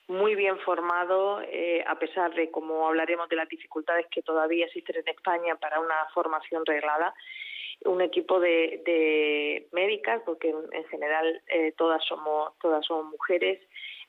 muy 0.07 0.35
bien 0.35 0.59
formado, 0.61 1.41
eh, 1.43 1.85
a 1.87 1.99
pesar 1.99 2.33
de, 2.35 2.51
como 2.51 2.87
hablaremos, 2.87 3.29
de 3.29 3.37
las 3.37 3.49
dificultades 3.49 4.07
que 4.11 4.23
todavía 4.23 4.67
existen 4.67 4.97
en 4.97 5.09
España 5.09 5.57
para 5.57 5.81
una 5.81 5.97
formación 6.15 6.65
reglada 6.65 7.13
un 7.85 8.01
equipo 8.01 8.41
de, 8.41 8.83
de 8.85 9.69
médicas, 9.73 10.23
porque 10.25 10.51
en, 10.51 10.85
general 10.87 11.43
eh, 11.49 11.73
todas 11.77 12.05
somos 12.05 12.53
todas 12.61 12.85
somos 12.85 13.07
mujeres, 13.07 13.61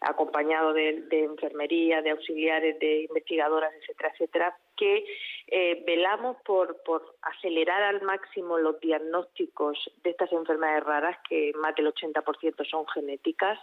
acompañado 0.01 0.73
de, 0.73 1.05
enfermería, 1.11 2.01
de 2.01 2.11
auxiliares, 2.11 2.79
de 2.79 3.03
investigadoras, 3.03 3.73
etcétera, 3.75 4.11
etcétera, 4.13 4.57
que 4.77 5.03
eh, 5.47 5.83
velamos 5.85 6.37
por, 6.45 6.81
por 6.83 7.15
acelerar 7.21 7.83
al 7.83 8.01
máximo 8.01 8.57
los 8.57 8.79
diagnósticos 8.79 9.77
de 10.03 10.11
estas 10.11 10.31
enfermedades 10.31 10.85
raras, 10.85 11.17
que 11.27 11.51
más 11.55 11.75
del 11.75 11.93
80% 11.93 12.69
son 12.69 12.87
genéticas, 12.87 13.59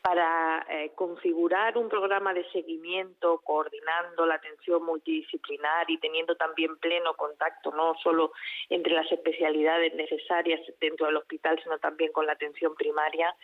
para 0.00 0.64
eh, 0.68 0.92
configurar 0.94 1.78
un 1.78 1.88
programa 1.88 2.34
de 2.34 2.44
seguimiento, 2.50 3.40
coordinando 3.42 4.26
la 4.26 4.34
atención 4.34 4.84
multidisciplinar 4.84 5.90
y 5.90 5.98
teniendo 5.98 6.36
también 6.36 6.76
pleno 6.76 7.14
contacto, 7.14 7.72
no 7.72 7.94
solo 8.02 8.32
entre 8.68 8.92
las 8.92 9.10
especialidades 9.10 9.94
necesarias 9.94 10.60
dentro 10.78 11.06
del 11.06 11.16
hospital, 11.16 11.58
sino 11.62 11.78
también 11.78 12.12
con 12.12 12.26
la 12.26 12.34
atención 12.34 12.74
primaria, 12.74 13.34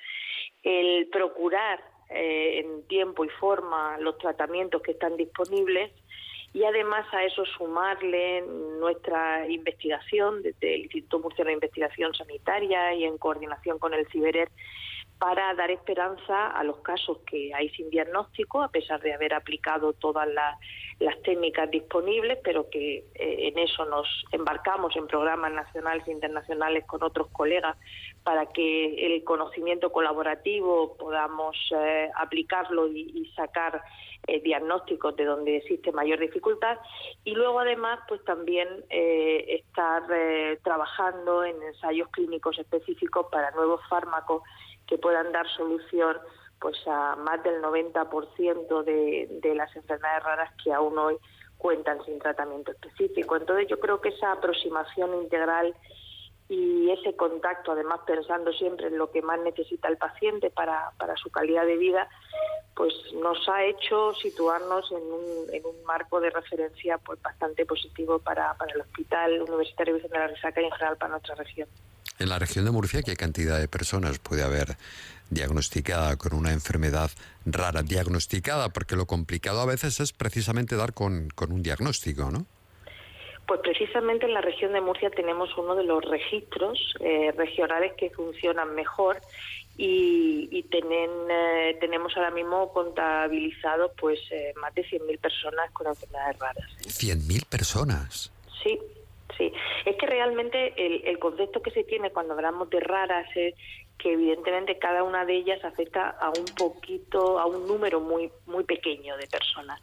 el 0.63 1.09
procurar 1.09 1.81
eh, 2.11 2.61
en 2.61 2.87
tiempo 2.89 3.25
y 3.25 3.29
forma 3.29 3.99
los 3.99 4.19
tratamientos 4.19 4.83
que 4.83 4.93
están 4.93 5.17
disponibles 5.17 5.93
y 6.53 6.65
además 6.65 7.07
a 7.13 7.25
eso 7.25 7.45
sumarle 7.45 8.43
nuestra 8.81 9.49
investigación 9.49 10.43
desde 10.43 10.75
el 10.75 10.83
Instituto 10.83 11.21
Murciano 11.21 11.49
de 11.49 11.55
Investigación 11.55 12.13
Sanitaria 12.15 12.93
y 12.95 13.05
en 13.05 13.19
coordinación 13.19 13.79
con 13.79 13.95
el 13.95 14.07
CIBERER 14.09 14.51
para 15.21 15.55
dar 15.55 15.71
esperanza 15.71 16.47
a 16.47 16.65
los 16.65 16.79
casos 16.79 17.19
que 17.27 17.53
hay 17.55 17.69
sin 17.71 17.91
diagnóstico, 17.91 18.63
a 18.63 18.69
pesar 18.69 19.03
de 19.03 19.13
haber 19.13 19.35
aplicado 19.35 19.93
todas 19.93 20.27
las, 20.27 20.57
técnicas 21.23 21.71
disponibles, 21.71 22.39
pero 22.43 22.69
que 22.69 23.05
eh, 23.15 23.49
en 23.49 23.59
eso 23.59 23.85
nos 23.85 24.07
embarcamos 24.33 24.97
en 24.97 25.07
programas 25.07 25.53
nacionales 25.53 26.07
e 26.09 26.13
internacionales 26.13 26.85
con 26.87 27.03
otros 27.03 27.29
colegas 27.33 27.77
para 28.23 28.47
que 28.47 29.07
el 29.07 29.25
conocimiento 29.25 29.91
colaborativo 29.91 30.97
podamos 30.97 31.57
eh, 31.75 32.11
aplicarlo 32.17 32.89
y, 32.89 33.31
sacar 33.35 33.83
eh, 34.27 34.41
diagnósticos 34.41 35.17
de 35.17 35.25
donde 35.25 35.57
existe 35.59 35.93
mayor 35.93 36.19
dificultad 36.19 36.79
y 37.25 37.35
luego 37.35 37.61
además 37.61 38.01
pues 38.09 38.23
también 38.25 38.69
estar 38.91 40.03
trabajando 40.63 41.45
en 41.45 41.63
ensayos 41.63 42.09
clínicos 42.09 42.59
específicos 42.59 43.27
para 43.31 43.51
nuevos 43.53 43.81
fármacos 43.89 44.43
que 44.87 44.99
puedan 44.99 45.33
dar 45.33 45.49
solución 45.57 46.19
pues 46.61 46.77
a 46.87 47.17
más 47.17 47.43
del 47.43 47.63
90% 47.63 48.85
de, 48.85 49.29
de 49.41 49.55
las 49.55 49.75
enfermedades 49.75 50.25
raras 50.25 50.53
que 50.63 50.73
aún 50.73 50.99
hoy 50.99 51.17
cuentan 51.57 52.03
sin 52.05 52.19
tratamiento 52.19 52.73
específico. 52.73 53.37
Entonces 53.37 53.69
yo 53.69 53.79
creo 53.79 54.01
que 54.01 54.11
esa 54.11 54.33
aproximación 54.33 55.15
integral 55.23 55.75
y 56.51 56.91
ese 56.91 57.15
contacto, 57.15 57.71
además 57.71 58.01
pensando 58.05 58.53
siempre 58.53 58.89
en 58.89 58.99
lo 58.99 59.13
que 59.13 59.23
más 59.23 59.39
necesita 59.39 59.87
el 59.87 59.97
paciente 59.97 60.51
para, 60.51 60.91
para 60.99 61.17
su 61.17 61.31
calidad 61.31 61.65
de 61.65 61.77
vida, 61.77 62.09
pues 62.75 62.93
nos 63.15 63.49
ha 63.49 63.65
hecho 63.65 64.13
situarnos 64.15 64.91
en 64.91 64.97
un, 64.97 65.55
en 65.55 65.65
un 65.65 65.85
marco 65.85 66.21
de 66.21 66.29
referencia 66.31 66.99
pues 66.99 67.23
bastante 67.23 67.65
positivo 67.65 68.19
para, 68.19 68.53
para 68.55 68.75
el 68.75 68.81
Hospital 68.81 69.43
Universitario 69.43 69.95
de 69.97 70.09
la 70.09 70.27
Risaca 70.27 70.61
y 70.61 70.65
en 70.65 70.73
general 70.73 70.97
para 70.97 71.13
nuestra 71.13 71.37
región. 71.37 71.69
En 72.19 72.29
la 72.29 72.41
región 72.41 72.65
de 72.65 72.73
Murcia, 72.73 73.03
¿qué 73.03 73.15
cantidad 73.15 73.61
de 73.61 73.69
personas 73.69 74.19
puede 74.19 74.43
haber 74.43 74.77
diagnosticada 75.31 76.17
con 76.17 76.35
una 76.35 76.53
enfermedad 76.53 77.13
rara? 77.47 77.83
Diagnosticada, 77.83 78.71
porque 78.71 78.97
lo 78.97 79.07
complicado 79.07 79.61
a 79.61 79.67
veces 79.67 80.01
es 80.01 80.13
precisamente 80.13 80.75
dar 80.75 80.95
con, 80.95 81.29
con 81.29 81.53
un 81.53 81.63
diagnóstico, 81.63 82.33
¿no? 82.33 82.45
Pues 83.51 83.63
precisamente 83.63 84.27
en 84.27 84.35
la 84.35 84.43
región 84.43 84.75
de 84.75 84.81
Murcia 84.81 85.11
tenemos 85.11 85.59
uno 85.59 85.75
de 85.75 85.83
los 85.83 86.05
registros 86.05 86.95
eh, 87.01 87.33
regionales 87.37 87.95
que 87.95 88.09
funcionan 88.11 88.77
mejor 88.77 89.21
y, 89.77 90.65
eh, 90.73 91.77
tenemos 91.81 92.17
ahora 92.17 92.31
mismo 92.31 92.73
contabilizado 92.73 93.91
pues 93.99 94.21
eh, 94.31 94.53
más 94.61 94.73
de 94.77 94.85
100.000 94.85 95.19
personas 95.19 95.69
con 95.73 95.89
enfermedades 95.89 96.39
raras. 96.39 96.71
¿100.000 96.83 97.45
personas? 97.49 98.33
Sí, 98.63 98.79
sí. 99.37 99.53
Es 99.85 99.97
que 99.97 100.07
realmente 100.07 100.73
el, 100.77 101.05
el 101.09 101.19
concepto 101.19 101.61
que 101.61 101.73
se 101.73 101.83
tiene 101.83 102.13
cuando 102.13 102.35
hablamos 102.35 102.71
de 102.71 102.79
raras 102.79 103.27
es 103.35 103.57
que 104.01 104.13
evidentemente 104.13 104.79
cada 104.79 105.05
una 105.05 105.25
de 105.25 105.35
ellas 105.35 105.63
afecta 105.65 106.11
a 106.11 106.31
un 106.31 106.45
poquito, 106.57 107.39
a 107.39 107.47
un 107.47 107.67
número 107.67 108.01
muy 108.01 108.31
muy 108.47 108.65
pequeño 108.65 109.17
de 109.17 109.27
personas. 109.27 109.81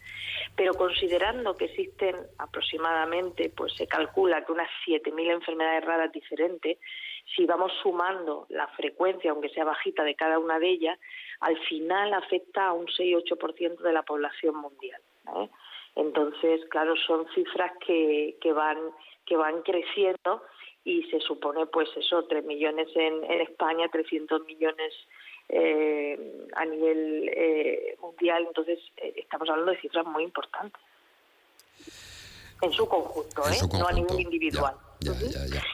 Pero 0.56 0.74
considerando 0.74 1.56
que 1.56 1.66
existen 1.66 2.16
aproximadamente, 2.40 3.52
pues 3.56 3.74
se 3.76 3.88
calcula 3.88 4.44
que 4.44 4.52
unas 4.52 4.70
7.000 4.88 5.32
enfermedades 5.32 5.86
raras 5.86 6.12
diferentes, 6.12 6.80
si 7.36 7.46
vamos 7.46 7.72
sumando 7.84 8.48
la 8.50 8.68
frecuencia, 8.70 9.32
aunque 9.32 9.50
sea 9.50 9.66
bajita, 9.66 10.04
de 10.04 10.16
cada 10.16 10.40
una 10.40 10.58
de 10.58 10.70
ellas, 10.70 11.00
al 11.42 11.58
final 11.66 12.14
afecta 12.14 12.68
a 12.68 12.74
un 12.74 12.88
6-8% 12.88 13.82
de 13.82 13.94
la 13.94 14.04
población 14.04 14.56
mundial. 14.56 15.02
¿eh? 15.36 15.50
Entonces, 15.96 16.62
claro, 16.70 16.96
son 16.96 17.28
cifras 17.36 17.72
que, 17.86 18.38
que 18.42 18.54
van 18.54 18.78
que 19.28 19.36
van 19.36 19.62
creciendo 19.62 20.42
y 20.88 21.04
se 21.12 21.20
supone 21.20 21.66
pues 21.66 21.90
eso, 21.98 22.24
3 22.24 22.46
millones 22.46 22.88
en, 22.96 23.22
en 23.26 23.42
España, 23.42 23.90
300 23.92 24.46
millones 24.46 24.94
eh, 25.50 26.48
a 26.56 26.64
nivel 26.64 27.30
eh, 27.36 27.98
mundial, 28.02 28.46
entonces 28.48 28.80
eh, 28.96 29.14
estamos 29.18 29.50
hablando 29.50 29.74
de 29.74 29.82
cifras 29.82 30.06
muy 30.06 30.24
importantes. 30.24 30.82
En 32.62 32.72
su 32.72 32.88
conjunto, 32.88 33.42
¿eh? 33.50 33.58
no 33.78 33.86
a 33.86 33.92
ningún 33.92 34.18
individual. 34.18 34.76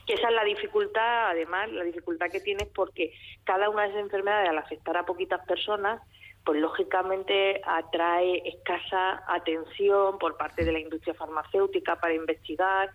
que 0.07 0.13
esa 0.13 0.29
es 0.29 0.33
la 0.33 0.43
dificultad, 0.43 1.29
además, 1.29 1.71
la 1.71 1.83
dificultad 1.83 2.31
que 2.31 2.39
tienes 2.39 2.67
porque 2.73 3.13
cada 3.43 3.69
una 3.69 3.83
de 3.83 3.89
esas 3.89 4.01
enfermedades, 4.01 4.49
al 4.49 4.57
afectar 4.57 4.97
a 4.97 5.05
poquitas 5.05 5.45
personas, 5.45 6.01
pues 6.43 6.59
lógicamente 6.59 7.61
atrae 7.63 8.41
escasa 8.49 9.23
atención 9.27 10.17
por 10.17 10.37
parte 10.37 10.65
de 10.65 10.71
la 10.71 10.79
industria 10.79 11.13
farmacéutica 11.13 11.97
para 11.97 12.15
investigar 12.15 12.89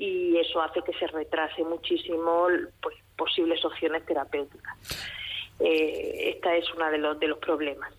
y 0.00 0.38
eso 0.38 0.62
hace 0.62 0.80
que 0.82 0.98
se 0.98 1.06
retrase 1.08 1.62
muchísimo 1.62 2.46
pues, 2.80 2.96
posibles 3.16 3.62
opciones 3.66 4.04
terapéuticas. 4.06 4.74
Eh, 5.58 6.32
esta 6.34 6.56
es 6.56 6.64
uno 6.74 6.90
de 6.90 6.96
los, 6.96 7.20
de 7.20 7.28
los 7.28 7.38
problemas. 7.38 7.92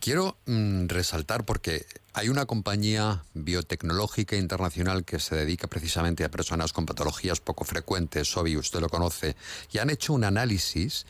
Quiero 0.00 0.38
mm, 0.46 0.86
resaltar 0.86 1.44
porque 1.44 1.84
hay 2.14 2.30
una 2.30 2.46
compañía 2.46 3.22
biotecnológica 3.34 4.36
internacional 4.36 5.04
que 5.04 5.18
se 5.18 5.36
dedica 5.36 5.66
precisamente 5.66 6.24
a 6.24 6.30
personas 6.30 6.72
con 6.72 6.86
patologías 6.86 7.40
poco 7.40 7.64
frecuentes, 7.64 8.28
Sobi, 8.28 8.56
usted 8.56 8.80
lo 8.80 8.88
conoce, 8.88 9.36
y 9.70 9.78
han 9.78 9.90
hecho 9.90 10.14
un 10.14 10.24
análisis 10.24 11.06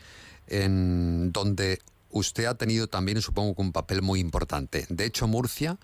en 0.48 1.30
donde 1.30 1.78
usted 2.10 2.46
ha 2.46 2.54
tenido 2.54 2.86
también, 2.86 3.20
supongo, 3.20 3.60
un 3.62 3.72
papel 3.72 4.02
muy 4.02 4.20
importante. 4.20 4.86
De 4.88 5.04
hecho, 5.04 5.26
Murcia 5.26 5.78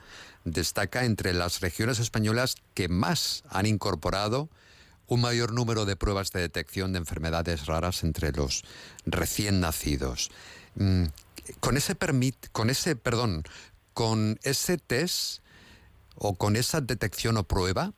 destaca 0.44 1.04
entre 1.04 1.32
las 1.32 1.60
regiones 1.60 1.98
españolas 1.98 2.56
que 2.74 2.88
más 2.88 3.44
han 3.48 3.66
incorporado 3.66 4.48
un 5.06 5.20
mayor 5.20 5.52
número 5.52 5.84
de 5.84 5.96
pruebas 5.96 6.30
de 6.30 6.40
detección 6.40 6.92
de 6.92 6.98
enfermedades 6.98 7.66
raras 7.66 8.02
entre 8.02 8.32
los 8.32 8.64
recién 9.04 9.60
nacidos. 9.60 10.30
Mm, 10.74 11.04
con 11.60 11.76
ese 11.76 11.94
permit, 11.94 12.36
con 12.52 12.70
ese, 12.70 12.96
perdón, 12.96 13.44
con 13.94 14.38
ese 14.42 14.78
test 14.78 15.42
o 16.14 16.34
con 16.34 16.56
esa 16.56 16.80
detección 16.80 17.36
o 17.36 17.44
prueba, 17.44 17.92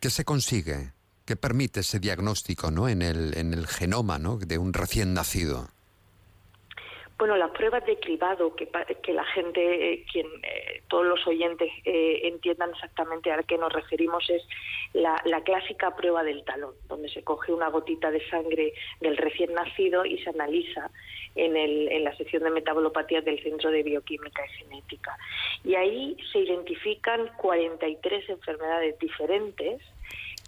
¿qué 0.00 0.10
se 0.10 0.24
consigue? 0.24 0.92
¿Qué 1.24 1.36
permite 1.36 1.80
ese 1.80 2.00
diagnóstico 2.00 2.70
¿no? 2.70 2.88
en, 2.88 3.02
el, 3.02 3.36
en 3.36 3.52
el 3.52 3.66
genoma 3.66 4.18
¿no? 4.18 4.38
de 4.38 4.58
un 4.58 4.72
recién 4.72 5.14
nacido? 5.14 5.68
Bueno, 7.18 7.36
las 7.36 7.50
pruebas 7.50 7.84
de 7.84 7.98
cribado, 7.98 8.54
que, 8.54 8.68
que 9.02 9.12
la 9.12 9.24
gente, 9.24 9.92
eh, 9.92 10.04
quien 10.10 10.26
eh, 10.44 10.82
todos 10.86 11.04
los 11.04 11.26
oyentes 11.26 11.68
eh, 11.84 12.20
entiendan 12.22 12.70
exactamente 12.70 13.32
a 13.32 13.42
qué 13.42 13.58
nos 13.58 13.72
referimos, 13.72 14.30
es 14.30 14.46
la, 14.92 15.20
clásica 15.44 15.96
prueba 15.96 16.22
del 16.22 16.44
talón, 16.44 16.74
donde 16.86 17.08
se 17.08 17.24
coge 17.24 17.52
una 17.52 17.70
gotita 17.70 18.12
de 18.12 18.24
sangre 18.28 18.72
del 19.00 19.16
recién 19.16 19.52
nacido 19.52 20.04
y 20.04 20.18
se 20.18 20.30
analiza 20.30 20.92
en, 21.34 21.56
el, 21.56 21.88
en 21.90 22.04
la 22.04 22.16
sección 22.16 22.44
de 22.44 22.50
metabolopatías 22.50 23.24
del 23.24 23.42
Centro 23.42 23.72
de 23.72 23.82
Bioquímica 23.82 24.44
y 24.46 24.58
Genética. 24.58 25.18
Y 25.64 25.74
ahí 25.74 26.16
se 26.30 26.38
identifican 26.38 27.32
43 27.36 28.28
enfermedades 28.28 28.96
diferentes 29.00 29.82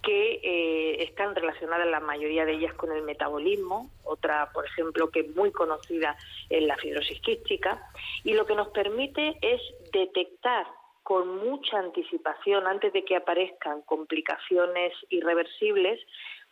que 0.02 0.40
eh, 0.42 1.02
están 1.02 1.34
relacionadas 1.34 1.86
la 1.86 2.00
mayoría 2.00 2.44
de 2.44 2.52
ellas 2.52 2.74
con 2.74 2.92
el 2.92 3.02
metabolismo, 3.02 3.90
otra, 4.04 4.50
por 4.52 4.64
ejemplo, 4.64 5.10
que 5.10 5.20
es 5.20 5.36
muy 5.36 5.52
conocida 5.52 6.16
es 6.48 6.62
la 6.62 6.76
fibrosis 6.76 7.20
quística, 7.20 7.90
y 8.24 8.34
lo 8.34 8.46
que 8.46 8.54
nos 8.54 8.68
permite 8.68 9.36
es 9.42 9.60
detectar 9.92 10.66
con 11.02 11.38
mucha 11.38 11.78
anticipación, 11.78 12.66
antes 12.66 12.92
de 12.92 13.04
que 13.04 13.16
aparezcan 13.16 13.82
complicaciones 13.82 14.92
irreversibles, 15.08 16.00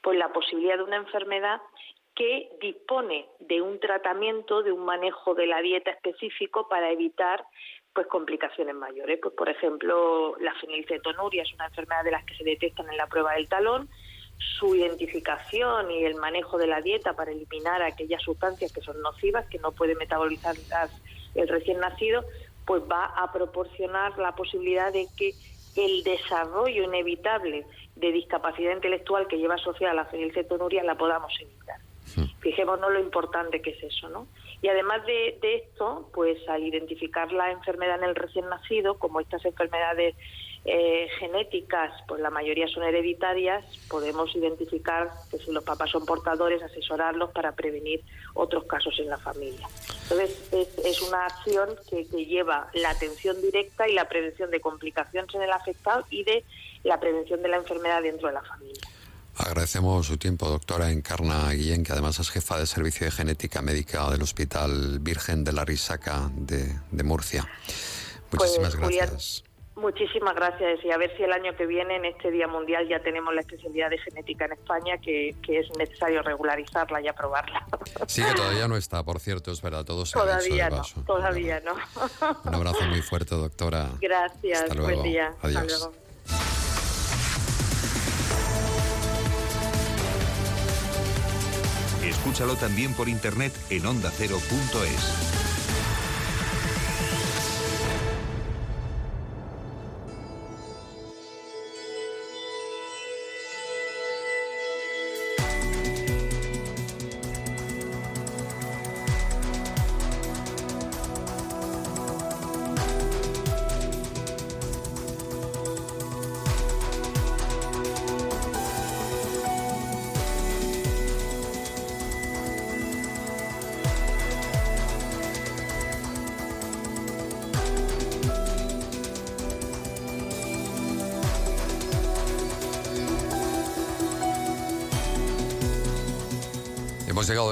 pues 0.03 0.19
la 0.19 0.33
posibilidad 0.33 0.77
de 0.77 0.85
una 0.85 0.97
enfermedad 0.97 1.61
que 2.19 2.51
dispone 2.61 3.29
de 3.39 3.63
un 3.63 3.79
tratamiento, 3.79 4.65
de 4.65 4.73
un 4.73 4.85
manejo 4.85 5.35
de 5.35 5.47
la 5.47 5.63
dieta 5.63 5.93
específico 5.93 6.67
para 6.69 6.91
evitar 6.91 7.45
pues 7.99 8.07
complicaciones 8.07 8.77
mayores. 8.77 9.19
Pues 9.21 9.35
por 9.35 9.49
ejemplo, 9.49 10.37
la 10.39 10.55
fenilcetonuria 10.61 11.43
es 11.43 11.53
una 11.55 11.67
enfermedad 11.67 12.05
de 12.05 12.13
las 12.13 12.25
que 12.25 12.37
se 12.37 12.45
detectan 12.45 12.89
en 12.89 12.97
la 12.97 13.09
prueba 13.09 13.33
del 13.33 13.49
talón. 13.49 13.89
Su 14.39 14.77
identificación 14.77 15.91
y 15.91 16.05
el 16.05 16.15
manejo 16.15 16.59
de 16.59 16.69
la 16.69 16.81
dieta 16.81 17.15
para 17.15 17.33
eliminar 17.33 17.83
aquellas 17.83 18.23
sustancias 18.23 18.73
que 18.73 18.83
son 18.83 19.03
nocivas, 19.03 19.49
que 19.49 19.59
no 19.59 19.73
puede 19.73 19.97
metabolizar 19.97 20.55
el 21.35 21.49
recién 21.49 21.81
nacido, 21.81 22.23
pues 22.65 22.85
va 22.89 23.07
a 23.07 23.33
proporcionar 23.33 24.17
la 24.17 24.31
posibilidad 24.37 24.93
de 24.93 25.09
que 25.17 25.35
el 25.75 26.05
desarrollo 26.05 26.85
inevitable 26.85 27.67
de 27.97 28.13
discapacidad 28.13 28.77
intelectual 28.77 29.27
que 29.27 29.39
lleva 29.39 29.57
asociada 29.57 29.93
la 29.93 30.05
fenilcetonuria 30.05 30.85
la 30.85 30.95
podamos 30.95 31.33
evitar. 31.41 31.81
Fijémonos 32.39 32.93
lo 32.93 33.01
importante 33.01 33.61
que 33.61 33.71
es 33.71 33.83
eso, 33.83 34.09
¿no? 34.09 34.29
Y 34.61 34.69
además 34.69 35.07
de, 35.07 35.39
esto, 35.41 36.09
pues 36.13 36.37
al 36.49 36.65
identificar 36.65 37.31
la 37.33 37.53
enfermedad 37.53 37.99
en 37.99 38.05
el 38.05 38.17
recién 38.17 38.49
nacido, 38.49 38.99
como 38.99 39.21
estas 39.21 39.45
enfermedades 39.45 40.17
eh, 40.65 41.09
genéticas, 41.21 41.93
pues 42.09 42.21
la 42.21 42.31
mayoría 42.31 42.67
son 42.67 42.83
hereditarias, 42.83 43.65
podemos 43.89 44.35
identificar 44.35 45.11
que 45.31 45.39
si 45.39 45.53
los 45.53 45.63
papás 45.63 45.91
son 45.91 46.05
portadores, 46.05 46.61
asesorarlos 46.63 47.31
para 47.31 47.53
prevenir 47.53 48.03
otros 48.35 48.65
casos 48.65 48.99
en 48.99 49.09
la 49.09 49.19
familia. 49.19 49.69
Entonces, 50.03 50.53
es, 50.53 51.03
una 51.03 51.27
acción 51.27 51.77
que, 51.89 52.07
que, 52.09 52.27
lleva 52.27 52.69
la 52.75 52.91
atención 52.91 53.41
directa 53.41 53.89
y 53.89 53.95
la 53.95 54.09
prevención 54.09 54.51
de 54.51 54.61
complicaciones 54.61 55.33
en 55.35 55.43
el 55.43 55.53
afectado 55.53 56.05
y 56.11 56.25
de 56.25 56.45
la 56.83 56.99
prevención 56.99 57.43
de 57.43 57.49
la 57.49 57.59
enfermedad 57.59 58.03
dentro 58.03 58.27
de 58.27 58.35
la 58.35 58.43
familia. 58.43 58.83
Agradecemos 59.39 60.07
su 60.07 60.17
tiempo, 60.17 60.49
doctora 60.49 60.91
Encarna 60.91 61.53
Guillén, 61.53 61.85
que 61.85 61.93
además 61.93 62.19
es 62.19 62.29
jefa 62.31 62.59
de 62.59 62.67
servicio 62.67 63.07
de 63.07 63.13
genética 63.13 63.63
médica 63.63 64.11
del 64.11 64.23
Hospital 64.23 64.99
Virgen 64.99 65.45
de 65.45 65.53
la 65.53 65.65
Risaca 65.65 66.29
de, 66.35 66.75
Murcia. 67.05 67.49
Muchísimas 68.33 68.75
pues, 68.75 68.97
gracias. 68.97 69.45
muchísimas 69.77 70.35
gracias 70.35 70.85
y 70.85 70.91
a 70.91 70.99
ver 70.99 71.17
si 71.17 71.23
el 71.23 71.33
año 71.33 71.57
que 71.57 71.67
viene, 71.67 71.97
en 71.97 72.05
este 72.07 72.33
Día 72.33 72.49
Mundial, 72.49 72.89
ya 72.89 72.99
tenemos 73.01 73.33
la 73.33 73.43
especialidad 73.43 73.91
de 73.91 73.99
genética 73.99 74.47
en 74.47 74.53
España, 74.53 74.99
que, 74.99 75.29
es 75.29 75.67
necesario 75.79 76.21
regularizarla 76.23 77.01
y 77.01 77.07
aprobarla. 77.07 77.65
Sí, 78.09 78.25
que 78.25 78.35
todavía 78.35 78.67
no 78.67 78.77
está, 78.77 79.05
por 79.05 79.21
cierto, 79.21 79.53
es 79.53 79.63
verdad, 79.63 79.85
todo 79.85 80.05
se 80.05 80.19
Todavía 80.19 80.67
ha 80.67 80.71
no, 80.71 80.83
todavía 81.07 81.61
no. 81.61 81.75
Un 82.45 82.55
abrazo 82.55 82.85
muy 82.89 83.03
fuerte, 83.03 83.37
doctora. 83.37 83.91
Gracias, 84.01 84.63
Hasta 84.63 84.75
luego. 84.75 84.91
buen 84.91 85.03
día. 85.05 85.33
Adiós. 85.43 85.63
Hasta 85.63 85.79
luego. 85.79 86.58
Escúchalo 92.09 92.57
también 92.57 92.95
por 92.95 93.09
internet 93.09 93.53
en 93.69 93.85
ondacero.es. 93.85 95.48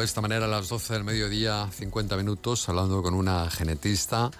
de 0.07 0.09
esta 0.09 0.21
manera 0.21 0.45
a 0.45 0.49
las 0.49 0.69
12 0.69 0.93
del 0.93 1.03
mediodía, 1.03 1.69
50 1.73 2.17
minutos, 2.17 2.69
hablando 2.69 3.03
con 3.03 3.13
una 3.13 3.51
genetista 3.51 4.31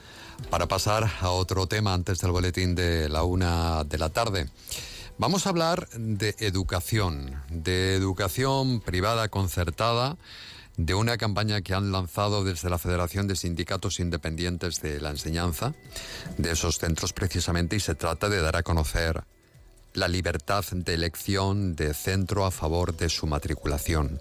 para 0.49 0.69
pasar 0.69 1.11
a 1.21 1.31
otro 1.31 1.67
tema 1.67 1.93
antes 1.93 2.21
del 2.21 2.31
boletín 2.31 2.77
de 2.77 3.09
la 3.09 3.25
una 3.25 3.83
de 3.83 3.99
la 3.99 4.11
tarde. 4.11 4.49
Vamos 5.19 5.45
a 5.45 5.49
hablar 5.49 5.89
de 5.89 6.37
educación, 6.39 7.43
de 7.51 7.97
educación 7.97 8.79
privada 8.79 9.29
concertada, 9.29 10.17
de 10.77 10.95
una 10.95 11.19
campaña 11.19 11.63
que 11.63 11.75
han 11.75 11.91
lanzado 11.91 12.45
desde 12.45 12.71
la 12.71 12.79
Federación 12.79 13.27
de 13.27 13.35
Sindicatos 13.35 13.99
Independientes 13.99 14.81
de 14.83 15.01
la 15.01 15.11
Enseñanza, 15.11 15.75
de 16.39 16.53
esos 16.53 16.79
centros 16.79 17.13
precisamente, 17.13 17.75
y 17.75 17.81
se 17.81 17.97
trata 17.97 18.29
de 18.29 18.41
dar 18.41 18.55
a 18.55 18.63
conocer 18.63 19.25
la 19.97 20.09
libertad 20.09 20.65
de 20.71 20.95
elección 20.95 21.75
de 21.75 21.95
centro 21.95 22.45
a 22.45 22.51
favor 22.51 22.97
de 22.97 23.09
su 23.09 23.27
matriculación. 23.27 24.21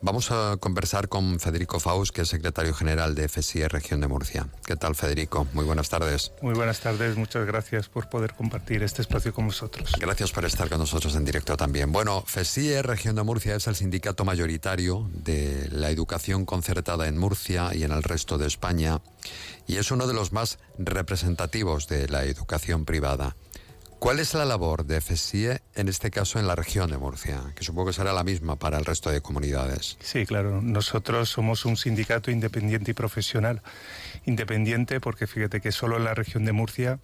Vamos 0.00 0.30
a 0.30 0.56
conversar 0.58 1.08
con 1.08 1.40
Federico 1.40 1.80
Faust, 1.80 2.14
que 2.14 2.22
es 2.22 2.28
secretario 2.28 2.72
general 2.74 3.14
de 3.14 3.28
FSIE 3.28 3.68
Región 3.68 4.00
de 4.00 4.06
Murcia. 4.06 4.46
¿Qué 4.64 4.76
tal, 4.76 4.94
Federico? 4.94 5.46
Muy 5.52 5.64
buenas 5.64 5.88
tardes. 5.88 6.32
Muy 6.42 6.54
buenas 6.54 6.80
tardes, 6.80 7.16
muchas 7.16 7.44
gracias 7.44 7.88
por 7.88 8.08
poder 8.08 8.34
compartir 8.34 8.82
este 8.82 9.02
espacio 9.02 9.34
con 9.34 9.46
vosotros. 9.46 9.92
Gracias 9.98 10.30
por 10.30 10.44
estar 10.44 10.68
con 10.68 10.78
nosotros 10.78 11.16
en 11.16 11.24
directo 11.24 11.56
también. 11.56 11.90
Bueno, 11.90 12.22
FSIE 12.26 12.82
Región 12.82 13.16
de 13.16 13.24
Murcia 13.24 13.56
es 13.56 13.66
el 13.66 13.74
sindicato 13.74 14.24
mayoritario 14.24 15.10
de 15.12 15.68
la 15.72 15.90
educación 15.90 16.44
concertada 16.44 17.08
en 17.08 17.18
Murcia 17.18 17.74
y 17.74 17.82
en 17.82 17.90
el 17.90 18.02
resto 18.04 18.38
de 18.38 18.46
España 18.46 19.00
y 19.66 19.76
es 19.78 19.90
uno 19.90 20.06
de 20.06 20.14
los 20.14 20.32
más 20.32 20.58
representativos 20.78 21.88
de 21.88 22.08
la 22.08 22.24
educación 22.24 22.84
privada. 22.84 23.36
¿Cuál 24.06 24.20
es 24.20 24.34
la 24.34 24.44
labor 24.44 24.86
de 24.86 25.00
FSIE 25.00 25.62
en 25.74 25.88
este 25.88 26.12
caso 26.12 26.38
en 26.38 26.46
la 26.46 26.54
región 26.54 26.88
de 26.88 26.96
Murcia? 26.96 27.40
Que 27.56 27.64
supongo 27.64 27.88
que 27.88 27.92
será 27.92 28.12
la 28.12 28.22
misma 28.22 28.54
para 28.54 28.78
el 28.78 28.84
resto 28.84 29.10
de 29.10 29.20
comunidades. 29.20 29.96
Sí, 29.98 30.24
claro. 30.26 30.62
Nosotros 30.62 31.28
somos 31.28 31.64
un 31.64 31.76
sindicato 31.76 32.30
independiente 32.30 32.92
y 32.92 32.94
profesional. 32.94 33.62
Independiente 34.24 35.00
porque 35.00 35.26
fíjate 35.26 35.60
que 35.60 35.72
solo 35.72 35.96
en 35.96 36.04
la 36.04 36.14
región 36.14 36.44
de 36.44 36.52
Murcia 36.52 37.00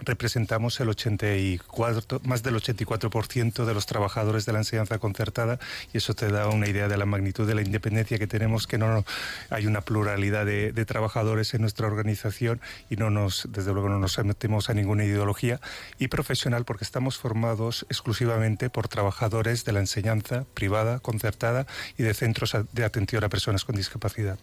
representamos 0.00 0.80
el 0.80 0.88
84, 0.88 2.20
más 2.24 2.42
del 2.42 2.56
84% 2.56 3.64
de 3.64 3.74
los 3.74 3.86
trabajadores 3.86 4.46
de 4.46 4.52
la 4.52 4.58
enseñanza 4.58 4.98
concertada 4.98 5.58
y 5.92 5.98
eso 5.98 6.14
te 6.14 6.28
da 6.28 6.48
una 6.48 6.68
idea 6.68 6.88
de 6.88 6.96
la 6.96 7.06
magnitud 7.06 7.46
de 7.46 7.54
la 7.54 7.62
independencia 7.62 8.18
que 8.18 8.26
tenemos, 8.26 8.66
que 8.66 8.78
no 8.78 9.04
hay 9.50 9.66
una 9.66 9.80
pluralidad 9.80 10.46
de, 10.46 10.80
trabajadores 10.90 11.54
en 11.54 11.60
nuestra 11.60 11.86
organización 11.86 12.60
y 12.88 12.96
no 12.96 13.10
nos, 13.10 13.46
desde 13.50 13.72
luego 13.72 13.88
no 13.88 13.98
nos 13.98 14.18
metemos 14.24 14.70
a 14.70 14.74
ninguna 14.74 15.04
ideología 15.04 15.60
y 15.98 16.08
profesional 16.08 16.64
porque 16.64 16.84
estamos 16.84 17.18
formados 17.18 17.86
exclusivamente 17.90 18.70
por 18.70 18.88
trabajadores 18.88 19.64
de 19.64 19.72
la 19.72 19.80
enseñanza 19.80 20.44
privada, 20.54 20.98
concertada 20.98 21.66
y 21.96 22.02
de 22.02 22.14
centros 22.14 22.56
de 22.72 22.84
atención 22.84 23.22
a 23.22 23.28
personas 23.28 23.64
con 23.64 23.76
discapacidad. 23.76 24.38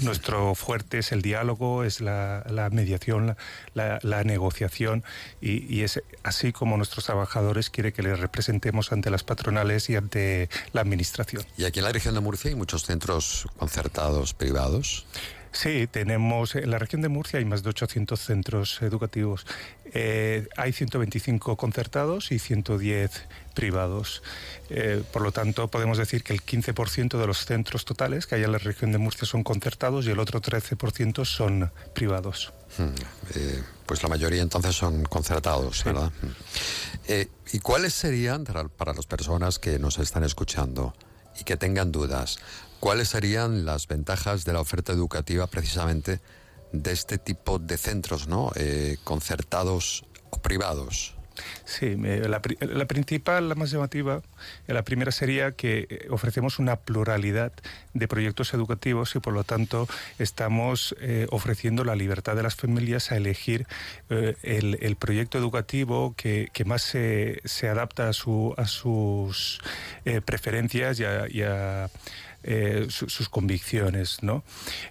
Nuestro 0.00 0.54
fuerte 0.54 0.98
es 0.98 1.12
el 1.12 1.22
diálogo, 1.22 1.84
es 1.84 2.00
la, 2.00 2.44
mediación, 2.72 3.36
la, 3.74 4.24
negociación 4.24 4.81
y, 5.40 5.82
es 5.82 6.02
así 6.22 6.52
como 6.52 6.76
nuestros 6.76 7.04
trabajadores 7.04 7.70
quieren 7.70 7.92
que 7.92 8.02
les 8.02 8.18
representemos 8.18 8.92
ante 8.92 9.10
las 9.10 9.24
patronales 9.24 9.90
y 9.90 9.96
ante 9.96 10.48
la 10.72 10.80
administración. 10.80 11.44
¿Y 11.56 11.64
aquí 11.64 11.80
en 11.80 11.84
la 11.84 11.92
región 11.92 12.14
de 12.14 12.20
Murcia 12.20 12.50
hay 12.50 12.54
muchos 12.54 12.84
centros 12.84 13.46
concertados 13.56 14.34
privados? 14.34 15.06
Sí, 15.52 15.86
tenemos 15.86 16.54
en 16.54 16.70
la 16.70 16.78
región 16.78 17.02
de 17.02 17.10
Murcia 17.10 17.38
hay 17.38 17.44
más 17.44 17.62
de 17.62 17.68
800 17.68 18.18
centros 18.18 18.80
educativos. 18.80 19.46
Eh, 19.92 20.48
hay 20.56 20.72
125 20.72 21.56
concertados 21.58 22.32
y 22.32 22.38
110 22.38 23.10
privados. 23.54 24.22
Eh, 24.70 25.02
por 25.12 25.20
lo 25.20 25.30
tanto, 25.30 25.68
podemos 25.68 25.98
decir 25.98 26.24
que 26.24 26.32
el 26.32 26.42
15% 26.42 27.18
de 27.18 27.26
los 27.26 27.44
centros 27.44 27.84
totales 27.84 28.26
que 28.26 28.36
hay 28.36 28.44
en 28.44 28.52
la 28.52 28.58
región 28.58 28.92
de 28.92 28.98
Murcia 28.98 29.26
son 29.26 29.44
concertados 29.44 30.06
y 30.06 30.10
el 30.10 30.18
otro 30.18 30.40
13% 30.40 31.26
son 31.26 31.70
privados. 31.92 32.54
Hmm, 32.78 32.94
eh, 33.34 33.62
pues 33.92 34.02
la 34.02 34.08
mayoría 34.08 34.40
entonces 34.40 34.74
son 34.74 35.04
concertados, 35.04 35.84
¿verdad? 35.84 36.10
Hmm. 36.22 37.12
¿Y 37.52 37.58
cuáles 37.58 37.92
serían, 37.92 38.44
para 38.44 38.94
las 38.94 39.04
personas 39.04 39.58
que 39.58 39.78
nos 39.78 39.98
están 39.98 40.24
escuchando 40.24 40.94
y 41.38 41.44
que 41.44 41.58
tengan 41.58 41.92
dudas, 41.92 42.38
¿Cuáles 42.82 43.10
serían 43.10 43.64
las 43.64 43.86
ventajas 43.86 44.44
de 44.44 44.52
la 44.52 44.60
oferta 44.60 44.92
educativa 44.92 45.46
precisamente 45.46 46.20
de 46.72 46.90
este 46.90 47.16
tipo 47.16 47.60
de 47.60 47.78
centros, 47.78 48.26
¿no? 48.26 48.50
Eh, 48.56 48.96
concertados 49.04 50.04
o 50.30 50.42
privados? 50.42 51.14
Sí, 51.64 51.96
la, 51.96 52.40
principal, 52.86 53.48
la 53.48 53.54
más 53.54 53.70
llamativa, 53.70 54.22
eh, 54.66 54.74
la 54.74 54.82
primera 54.82 55.12
sería 55.12 55.52
que 55.52 55.86
eh, 55.88 56.06
ofrecemos 56.10 56.58
una 56.58 56.76
pluralidad 56.76 57.52
de 57.94 58.08
proyectos 58.08 58.54
educativos 58.54 59.14
y 59.14 59.20
por 59.20 59.34
lo 59.34 59.44
tanto 59.44 59.86
estamos 60.18 60.94
ofreciendo 61.30 61.84
la 61.84 61.94
libertad 61.94 62.36
de 62.36 62.42
las 62.42 62.54
familias 62.54 63.12
a 63.12 63.16
elegir 63.16 63.66
el, 64.08 64.96
proyecto 64.96 65.36
educativo 65.36 66.14
que, 66.16 66.50
más 66.64 66.82
se, 66.82 67.68
adapta 67.68 68.08
a, 68.08 68.12
su, 68.12 68.54
a 68.56 68.66
sus 68.66 69.60
preferencias 70.24 71.00
y 71.00 71.42
a 71.42 71.90
eh, 72.44 72.86
sus 72.88 73.28
convicciones, 73.28 74.22
¿no? 74.22 74.42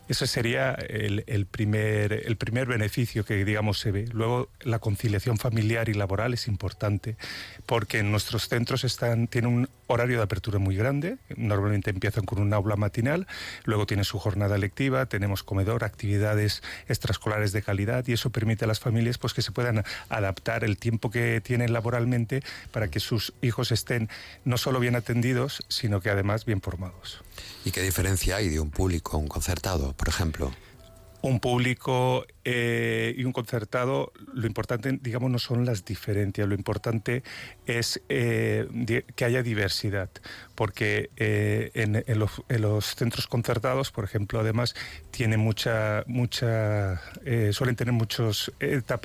Ese 0.07 0.27
sería 0.27 0.73
el, 0.73 1.45
primer, 1.45 2.13
el 2.13 2.37
primer 2.37 2.67
beneficio 2.67 3.25
que, 3.25 3.43
digamos, 3.43 3.79
se 3.79 3.91
ve. 3.91 4.05
Luego, 4.11 4.49
la 4.61 4.79
conciliación 4.79 5.37
familiar 5.37 5.89
y 5.89 5.93
laboral 5.93 6.33
es 6.33 6.47
importante 6.47 7.17
porque 7.65 8.03
nuestros 8.03 8.47
centros 8.47 8.83
están, 8.83 9.27
tienen 9.27 9.51
un 9.51 9.69
horario 9.87 10.17
de 10.17 10.23
apertura 10.23 10.59
muy 10.59 10.75
grande. 10.75 11.17
Normalmente 11.35 11.89
empiezan 11.89 12.25
con 12.25 12.39
un 12.39 12.53
aula 12.53 12.75
matinal, 12.75 13.27
luego 13.65 13.85
tienen 13.85 14.05
su 14.05 14.19
jornada 14.19 14.57
lectiva, 14.57 15.05
tenemos 15.05 15.43
comedor, 15.43 15.83
actividades 15.83 16.63
extraescolares 16.87 17.51
de 17.51 17.61
calidad 17.61 18.07
y 18.07 18.13
eso 18.13 18.29
permite 18.29 18.65
a 18.65 18.67
las 18.67 18.79
familias 18.79 19.17
pues, 19.17 19.33
que 19.33 19.41
se 19.41 19.51
puedan 19.51 19.83
adaptar 20.09 20.63
el 20.63 20.77
tiempo 20.77 21.11
que 21.11 21.41
tienen 21.41 21.73
laboralmente 21.73 22.43
para 22.71 22.89
que 22.89 22.99
sus 22.99 23.33
hijos 23.41 23.71
estén 23.71 24.09
no 24.45 24.57
solo 24.57 24.79
bien 24.79 24.95
atendidos, 24.95 25.63
sino 25.67 26.01
que 26.01 26.09
además 26.09 26.45
bien 26.45 26.61
formados. 26.61 27.21
¿Y 27.65 27.71
qué 27.71 27.82
diferencia 27.82 28.38
hay 28.38 28.49
de 28.49 28.60
un 28.60 28.71
público 28.71 29.15
a 29.15 29.19
un 29.19 29.27
concertado, 29.27 29.93
por 29.93 30.10
ejemplo? 30.10 30.51
un 31.21 31.39
público 31.39 32.25
eh, 32.43 33.13
y 33.17 33.23
un 33.23 33.34
concertado, 33.34 34.12
lo 34.34 34.47
importante, 34.47 34.97
digamos, 35.01 35.30
no 35.30 35.38
son 35.38 35.63
las 35.63 35.86
diferencias, 35.86 36.47
lo 36.47 36.56
importante 36.56 37.21
es 37.67 38.01
eh, 38.10 38.67
que 39.15 39.25
haya 39.25 39.43
diversidad, 39.43 40.10
porque 40.56 41.12
eh, 41.17 41.71
en, 41.75 42.19
los, 42.19 42.86
centros 42.95 43.27
concertados, 43.27 43.91
por 43.91 44.06
ejemplo, 44.06 44.39
además, 44.39 44.73
tiene 45.12 45.38
mucha, 45.38 46.04
mucha, 46.08 47.01
suelen 47.51 47.75
tener 47.75 47.93
muchos 47.93 48.51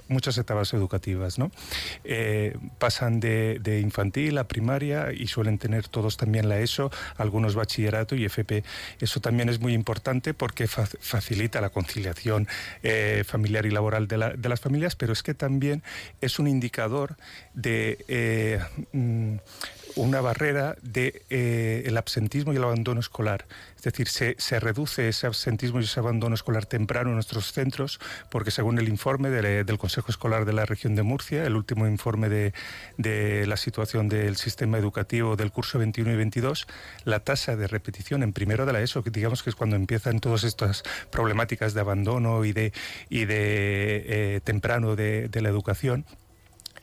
muchas 0.09 0.39
etapas 0.39 0.73
educativas, 0.73 1.39
¿no? 1.39 1.51
pasan 2.79 3.21
de, 3.21 3.81
infantil 3.83 4.39
a 4.39 4.49
primaria 4.49 5.13
y 5.13 5.27
suelen 5.27 5.59
tener 5.59 5.89
todos 5.89 6.17
también 6.17 6.49
la 6.49 6.61
ESO, 6.61 6.91
algunos 7.17 7.55
bachillerato 7.55 8.15
y 8.17 8.25
FP. 8.25 8.65
Eso 9.01 9.21
también 9.21 9.49
es 9.49 9.61
muy 9.61 9.75
importante 9.75 10.33
porque 10.33 10.67
facilita 10.67 11.61
la 11.61 11.71
conciliación 11.71 12.49
familiar 13.27 13.67
y 13.67 13.71
laboral 13.71 14.09
de, 14.09 14.17
las 14.17 14.61
familias, 14.61 14.97
pero 14.97 15.13
es 15.13 15.23
que 15.23 15.35
también 15.35 15.83
es 16.21 16.39
un 16.39 16.47
indicador 16.47 17.17
de 17.55 18.05
eh, 18.09 18.61
mm, 18.93 19.37
una 19.97 20.21
barrera 20.21 20.77
del 20.83 21.13
de, 21.13 21.25
eh, 21.31 21.95
absentismo 21.97 22.53
y 22.53 22.57
el 22.57 22.65
abandono 22.65 23.01
escolar. 23.01 23.47
Es 23.77 23.83
decir, 23.83 24.09
se, 24.09 24.61
reduce 24.61 25.09
ese 25.09 25.27
absentismo 25.27 25.81
y 25.81 25.85
ese 25.85 26.01
abandono 26.01 26.35
escolar 26.35 26.67
temprano 26.67 27.11
en 27.11 27.15
nuestros 27.15 27.53
centros, 27.53 27.99
porque 28.31 28.51
según 28.51 28.79
el 28.79 28.89
informe 28.89 29.31
del 29.31 29.79
Consejo 29.79 30.09
Escolar 30.11 30.45
de 30.45 30.53
la 30.53 30.67
región 30.67 30.95
de 30.95 31.03
Murcia, 31.03 31.45
el 31.45 31.57
último 31.57 31.87
informe 31.87 32.29
de, 32.29 32.53
de, 32.99 33.47
la 33.47 33.57
situación 33.57 34.09
del 34.09 34.37
sistema 34.37 34.79
educativo 34.79 35.37
del 35.37 35.53
curso 35.53 35.79
21 35.79 36.13
y 36.13 36.17
22, 36.17 36.67
la 37.05 37.21
tasa 37.21 37.57
de 37.57 37.67
repetición 37.67 38.23
en 38.23 38.33
primero 38.33 38.67
de 38.67 38.73
la 38.73 38.83
ESO, 38.83 39.03
que 39.03 39.11
digamos 39.11 39.43
que 39.43 39.51
es 39.51 39.57
cuando 39.57 39.77
empiezan 39.77 40.21
todas 40.21 40.45
estas 40.45 40.83
problemáticas 41.11 41.73
de 41.75 41.81
abandono 41.81 42.45
y 42.45 42.53
de, 42.53 42.73
y 43.09 43.25
de 43.25 44.37
eh, 44.37 44.41
temprano 44.45 44.97
de 44.97 45.31
la 45.33 45.49
educación, 45.49 46.05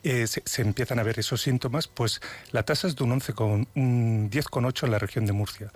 eh, 0.04 0.26
se, 0.26 0.62
empiezan 0.62 0.98
a 0.98 1.02
ver 1.02 1.18
esos 1.18 1.40
síntomas, 1.40 1.88
pues 1.88 2.20
la 2.52 2.62
tasa 2.62 2.86
es 2.86 2.94
de 2.96 3.04
un 3.04 3.12
11 3.12 3.32
con, 3.32 3.68
un 3.74 4.30
10,8 4.30 4.84
en 4.84 4.90
la 4.90 4.98
región 4.98 5.26
de 5.26 5.32
Murcia. 5.32 5.72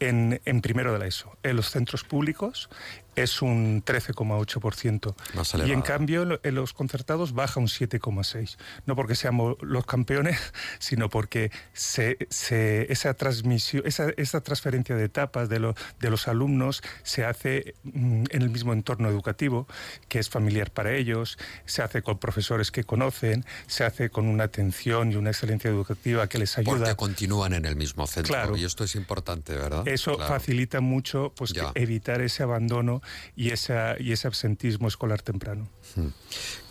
En, 0.00 0.40
en, 0.46 0.62
primero 0.62 0.92
de 0.92 0.98
la 0.98 1.06
ESO, 1.06 1.36
en 1.44 1.54
los 1.54 1.70
centros 1.70 2.02
públicos 2.02 2.68
es 3.14 3.42
un 3.42 3.82
13,8%. 3.84 5.14
Más 5.34 5.54
Y 5.66 5.72
en 5.72 5.82
cambio 5.82 6.22
en 6.22 6.28
lo- 6.30 6.40
en 6.42 6.54
los 6.54 6.72
concertados 6.72 7.32
baja 7.32 7.60
un 7.60 7.68
7,6%. 7.68 8.56
No 8.86 8.96
porque 8.96 9.14
seamos 9.14 9.56
los 9.60 9.84
campeones, 9.86 10.38
sino 10.78 11.08
porque 11.08 11.50
se, 11.72 12.16
se- 12.30 12.90
esa 12.92 13.14
transmisión, 13.14 13.82
esa, 13.86 14.08
esa 14.16 14.40
transferencia 14.40 14.96
de 14.96 15.04
etapas 15.04 15.48
de, 15.48 15.58
lo- 15.58 15.74
de 16.00 16.10
los 16.10 16.28
alumnos 16.28 16.82
se 17.02 17.24
hace 17.24 17.74
mm, 17.84 18.24
en 18.30 18.42
el 18.42 18.50
mismo 18.50 18.72
entorno 18.72 19.08
educativo, 19.08 19.66
que 20.08 20.18
es 20.18 20.28
familiar 20.30 20.70
para 20.70 20.92
ellos, 20.94 21.38
se 21.66 21.82
hace 21.82 22.02
con 22.02 22.18
profesores 22.18 22.70
que 22.70 22.84
conocen, 22.84 23.44
se 23.66 23.84
hace 23.84 24.10
con 24.10 24.26
una 24.26 24.44
atención 24.44 25.12
y 25.12 25.16
una 25.16 25.30
excelencia 25.30 25.70
educativa 25.70 26.26
que 26.28 26.38
les 26.38 26.56
ayuda. 26.58 26.78
Porque 26.78 26.96
continúan 26.96 27.52
en 27.52 27.64
el 27.66 27.76
mismo 27.76 28.06
centro. 28.06 28.32
Claro. 28.32 28.56
Y 28.56 28.64
esto 28.64 28.84
es 28.84 28.94
importante, 28.94 29.54
¿verdad? 29.54 29.86
Eso 29.86 30.16
Claro. 30.16 30.32
facilita 30.34 30.80
mucho 30.80 31.32
pues, 31.36 31.52
que 31.52 31.62
evitar 31.74 32.20
ese 32.20 32.42
abandono 32.42 33.01
y, 33.36 33.48
y 33.48 34.12
ese 34.12 34.26
absentismo 34.26 34.88
escolar 34.88 35.22
temprano. 35.22 35.68
Mm. 35.96 36.08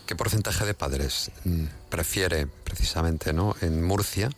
¿Qué 0.06 0.16
porcentaje 0.16 0.66
de 0.66 0.74
padres 0.74 1.32
mm, 1.46 1.66
prefiere 1.90 2.48
precisamente 2.48 3.34
¿no? 3.34 3.56
en 3.62 3.84
Murcia 3.84 4.30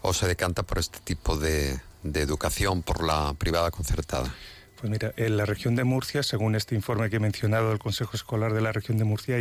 o 0.00 0.14
se 0.14 0.26
decanta 0.26 0.62
por 0.62 0.78
este 0.78 1.00
tipo 1.00 1.36
de, 1.36 1.80
de 2.02 2.20
educación, 2.22 2.82
por 2.82 3.04
la 3.04 3.34
privada 3.34 3.70
concertada? 3.70 4.34
Pues 4.82 4.90
mira, 4.90 5.12
en 5.16 5.36
la 5.36 5.46
región 5.46 5.76
de 5.76 5.84
Murcia, 5.84 6.24
según 6.24 6.56
este 6.56 6.74
informe 6.74 7.08
que 7.08 7.14
he 7.14 7.20
mencionado 7.20 7.68
del 7.68 7.78
Consejo 7.78 8.16
Escolar 8.16 8.52
de 8.52 8.60
la 8.60 8.72
región 8.72 8.98
de 8.98 9.04
Murcia, 9.04 9.36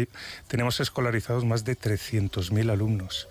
tenemos 0.47 0.79
escolarizados 0.79 1.45
más 1.45 1.65
de 1.65 1.75
300.000 1.75 2.69
alumnos. 2.69 3.27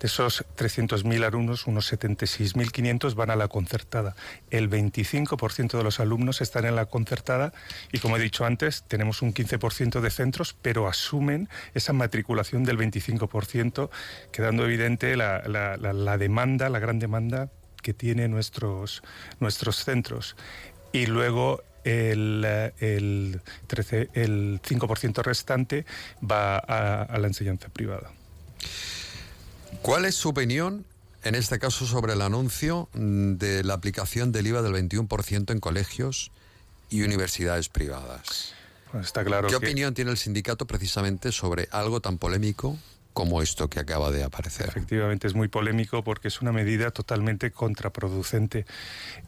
De 0.00 0.06
esos 0.06 0.44
300.000 0.56 1.24
alumnos, 1.24 1.66
unos 1.66 1.92
76.500 1.92 3.16
van 3.16 3.30
a 3.30 3.34
la 3.34 3.48
concertada. 3.48 4.14
El 4.50 4.70
25% 4.70 5.76
de 5.76 5.82
los 5.82 5.98
alumnos 5.98 6.42
están 6.42 6.64
en 6.64 6.76
la 6.76 6.86
concertada 6.86 7.52
y, 7.90 7.98
como 7.98 8.18
he 8.18 8.20
dicho 8.20 8.44
antes, 8.44 8.84
tenemos 8.86 9.20
un 9.20 9.34
15% 9.34 10.00
de 10.00 10.10
centros, 10.10 10.54
pero 10.62 10.86
asumen 10.86 11.48
esa 11.74 11.92
matriculación 11.92 12.62
del 12.62 12.78
25%, 12.78 13.90
quedando 14.30 14.64
evidente 14.64 15.16
la, 15.16 16.16
demanda, 16.18 16.68
la 16.68 16.78
gran 16.78 17.00
demanda 17.00 17.50
que 17.82 17.94
tienen 17.94 18.30
nuestros, 18.30 19.02
nuestros 19.40 19.84
centros. 19.84 20.36
Y 20.92 21.06
luego 21.06 21.62
el, 21.84 22.44
el, 22.80 23.40
13 23.66 24.10
el 24.14 24.60
5% 24.62 25.22
restante 25.22 25.84
va 26.22 26.56
a, 26.58 27.02
a 27.02 27.18
la 27.18 27.26
enseñanza 27.26 27.68
privada. 27.68 28.10
¿Cuál 29.82 30.04
es 30.04 30.14
su 30.14 30.30
opinión, 30.30 30.84
en 31.22 31.34
este 31.34 31.58
caso, 31.58 31.86
sobre 31.86 32.14
el 32.14 32.22
anuncio 32.22 32.88
de 32.94 33.62
la 33.64 33.74
aplicación 33.74 34.32
del 34.32 34.46
IVA 34.48 34.62
del 34.62 34.72
21% 34.74 35.50
en 35.52 35.60
colegios 35.60 36.30
y 36.90 37.02
universidades 37.02 37.68
privadas? 37.68 38.54
Está 39.00 39.22
claro 39.24 39.48
¿Qué 39.48 39.52
que- 39.52 39.66
opinión 39.66 39.92
tiene 39.94 40.10
el 40.10 40.16
sindicato 40.16 40.66
precisamente 40.66 41.30
sobre 41.32 41.68
algo 41.70 42.00
tan 42.00 42.16
polémico 42.18 42.78
como 43.18 43.42
esto 43.42 43.68
que 43.68 43.80
acaba 43.80 44.12
de 44.12 44.22
aparecer? 44.22 44.68
Efectivamente, 44.68 45.26
es 45.26 45.34
muy 45.34 45.48
polémico 45.48 46.04
porque 46.04 46.28
es 46.28 46.40
una 46.40 46.52
medida 46.52 46.92
totalmente 46.92 47.50
contraproducente. 47.50 48.64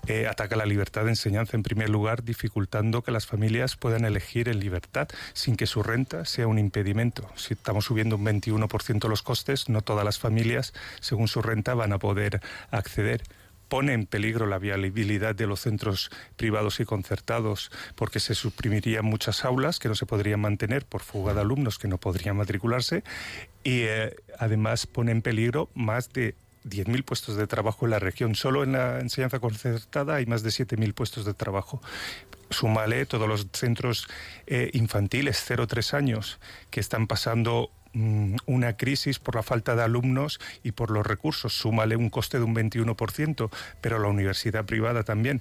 Eh, 0.06 0.28
ataca 0.28 0.54
la 0.54 0.64
libertad 0.64 1.02
de 1.02 1.10
enseñanza 1.10 1.56
en 1.56 1.64
primer 1.64 1.90
lugar, 1.90 2.22
dificultando 2.22 3.02
que 3.02 3.10
las 3.10 3.26
familias 3.26 3.74
puedan 3.74 4.04
elegir 4.04 4.48
en 4.48 4.60
libertad 4.60 5.08
sin 5.32 5.56
que 5.56 5.66
su 5.66 5.82
renta 5.82 6.24
sea 6.24 6.46
un 6.46 6.60
impedimento. 6.60 7.28
Si 7.34 7.54
estamos 7.54 7.86
subiendo 7.86 8.14
un 8.14 8.24
21% 8.24 9.08
los 9.08 9.22
costes, 9.22 9.68
no 9.68 9.80
todas 9.82 10.04
las 10.04 10.20
familias, 10.20 10.72
según 11.00 11.26
su 11.26 11.42
renta, 11.42 11.74
van 11.74 11.92
a 11.92 11.98
poder 11.98 12.40
acceder 12.70 13.24
pone 13.70 13.94
en 13.94 14.04
peligro 14.04 14.46
la 14.46 14.58
viabilidad 14.58 15.34
de 15.34 15.46
los 15.46 15.60
centros 15.60 16.10
privados 16.36 16.80
y 16.80 16.84
concertados 16.84 17.70
porque 17.94 18.20
se 18.20 18.34
suprimirían 18.34 19.06
muchas 19.06 19.46
aulas 19.46 19.78
que 19.78 19.88
no 19.88 19.94
se 19.94 20.04
podrían 20.04 20.40
mantener 20.40 20.84
por 20.84 21.00
fuga 21.00 21.32
de 21.32 21.40
alumnos 21.40 21.78
que 21.78 21.88
no 21.88 21.96
podrían 21.96 22.36
matricularse 22.36 23.02
y 23.64 23.82
eh, 23.82 24.16
además 24.38 24.86
pone 24.86 25.12
en 25.12 25.22
peligro 25.22 25.70
más 25.74 26.12
de 26.12 26.34
10.000 26.64 27.04
puestos 27.04 27.36
de 27.36 27.46
trabajo 27.46 27.86
en 27.86 27.92
la 27.92 27.98
región. 27.98 28.34
Solo 28.34 28.64
en 28.64 28.72
la 28.72 29.00
enseñanza 29.00 29.38
concertada 29.38 30.16
hay 30.16 30.26
más 30.26 30.42
de 30.42 30.50
7.000 30.50 30.92
puestos 30.92 31.24
de 31.24 31.32
trabajo. 31.32 31.80
Súmale 32.50 33.06
todos 33.06 33.28
los 33.28 33.46
centros 33.52 34.08
eh, 34.46 34.70
infantiles, 34.74 35.42
0-3 35.48 35.94
años, 35.94 36.40
que 36.70 36.80
están 36.80 37.06
pasando 37.06 37.70
una 37.94 38.76
crisis 38.76 39.18
por 39.18 39.34
la 39.34 39.42
falta 39.42 39.74
de 39.74 39.82
alumnos 39.82 40.38
y 40.62 40.72
por 40.72 40.90
los 40.90 41.06
recursos. 41.06 41.52
Súmale 41.58 41.96
un 41.96 42.10
coste 42.10 42.38
de 42.38 42.44
un 42.44 42.54
21%, 42.54 43.50
pero 43.80 43.98
la 43.98 44.08
universidad 44.08 44.64
privada 44.64 45.02
también 45.02 45.40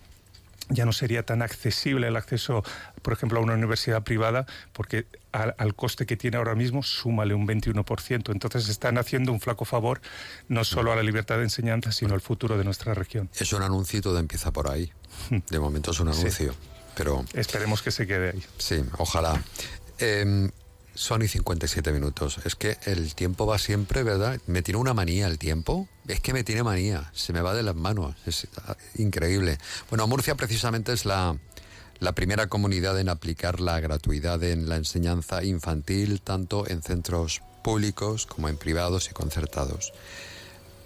ya 0.72 0.86
no 0.86 0.94
sería 0.94 1.24
tan 1.26 1.42
accesible 1.42 2.08
el 2.08 2.16
acceso, 2.16 2.64
por 3.02 3.14
ejemplo, 3.14 3.40
a 3.40 3.42
una 3.42 3.54
universidad 3.56 4.04
privada, 4.04 4.46
porque 4.72 5.08
al, 5.32 5.56
al 5.58 5.74
coste 5.74 6.06
que 6.06 6.16
tiene 6.16 6.38
ahora 6.38 6.54
mismo, 6.54 6.84
súmale 6.84 7.34
un 7.34 7.48
21%. 7.48 8.32
Entonces 8.32 8.70
están 8.70 9.00
haciendo 9.00 9.32
un 9.32 9.40
flaco 9.40 9.66
favor 9.66 10.00
no 10.48 10.64
solo 10.64 10.92
a 10.92 10.96
la 10.96 11.02
libertad 11.02 11.38
de 11.38 11.44
enseñanza, 11.44 11.92
sino 11.92 12.14
al 12.14 12.22
futuro 12.22 12.56
de 12.58 12.64
nuestra 12.64 12.94
región. 12.94 13.30
Es 13.40 13.52
un 13.54 13.64
anuncio 13.64 14.00
todo 14.02 14.20
empieza 14.20 14.52
por 14.52 14.70
ahí. 14.70 14.92
De 15.50 15.60
momento 15.60 15.90
es 15.92 16.00
un 16.02 16.14
Sí. 16.14 16.20
anuncio. 16.22 16.54
Pero 16.96 17.26
Esperemos 17.34 17.82
que 17.82 17.90
se 17.92 18.06
quede 18.06 18.32
ahí. 18.32 18.44
sí, 18.60 18.84
ojalá. 19.00 19.42
Eh, 19.98 20.50
son 20.94 21.22
y 21.22 21.28
57 21.28 21.92
minutos. 21.92 22.40
Es 22.46 22.56
que 22.56 22.78
el 22.86 23.16
tiempo 23.16 23.46
va 23.46 23.58
siempre, 23.58 24.04
¿verdad? 24.04 24.40
Me 24.48 24.62
tiene 24.62 24.80
una 24.80 24.94
manía 24.94 25.28
el 25.28 25.38
tiempo. 25.38 25.88
Es 26.08 26.20
que 26.20 26.34
me 26.34 26.44
tiene 26.44 26.64
manía. 26.64 27.10
Se 27.14 27.34
me 27.34 27.42
va 27.42 27.54
de 27.54 27.64
las 27.64 27.76
manos. 27.76 28.16
Es 28.26 28.48
ah, 28.66 28.76
increíble. 28.96 29.58
Bueno, 29.90 30.08
Murcia 30.08 30.36
precisamente 30.36 30.94
es 30.94 31.06
la, 31.06 31.38
la 32.00 32.14
primera 32.14 32.48
comunidad 32.48 33.00
en 33.00 33.10
aplicar 33.10 33.60
la 33.60 33.80
gratuidad 33.80 34.42
en 34.44 34.70
la 34.70 34.78
enseñanza 34.78 35.44
infantil, 35.44 36.22
tanto 36.22 36.68
en 36.70 36.82
centros 36.82 37.42
públicos 37.64 38.26
como 38.26 38.50
en 38.50 38.58
privados 38.58 39.10
y 39.10 39.14
concertados. 39.14 39.94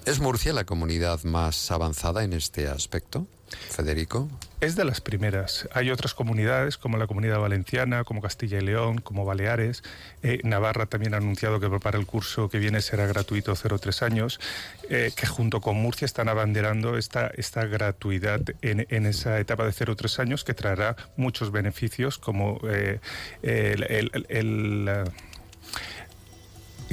¿Es 0.06 0.20
Murcia 0.20 0.54
la 0.54 0.66
comunidad 0.66 1.24
más 1.24 1.72
avanzada 1.72 2.24
en 2.24 2.34
este 2.34 2.68
aspecto, 2.68 3.26
Federico? 3.70 4.30
Es 4.62 4.76
de 4.76 4.86
las 4.86 5.02
primeras. 5.02 5.68
Hay 5.74 5.90
otras 5.92 6.14
comunidades, 6.14 6.78
como 6.78 6.98
la 6.98 7.06
Comunidad 7.08 7.40
Valenciana, 7.40 8.04
como 8.06 8.22
Castilla 8.22 8.60
y 8.60 8.62
León, 8.62 9.00
como 9.00 9.26
Baleares. 9.26 9.84
Eh, 10.22 10.40
Navarra 10.44 10.86
también 10.86 11.14
ha 11.14 11.18
anunciado 11.18 11.60
que 11.60 11.70
para 11.80 12.00
el 12.00 12.06
curso 12.06 12.48
que 12.50 12.60
viene 12.60 12.82
será 12.82 13.06
gratuito 13.06 13.54
0-3 13.56 14.02
años, 14.04 14.40
eh, 14.90 15.12
que 15.16 15.28
junto 15.28 15.60
con 15.60 15.76
Murcia 15.76 16.06
están 16.06 16.30
abanderando 16.30 16.98
esta, 16.98 17.28
esta 17.36 17.66
gratuidad 17.66 18.42
en, 18.62 18.86
en 18.90 19.06
esa 19.06 19.38
etapa 19.40 19.66
de 19.66 19.72
0-3 19.72 20.20
años 20.20 20.44
que 20.44 20.54
traerá 20.54 20.96
muchos 21.18 21.52
beneficios, 21.52 22.18
como 22.18 22.60
eh, 22.70 23.00
el- 23.42 25.04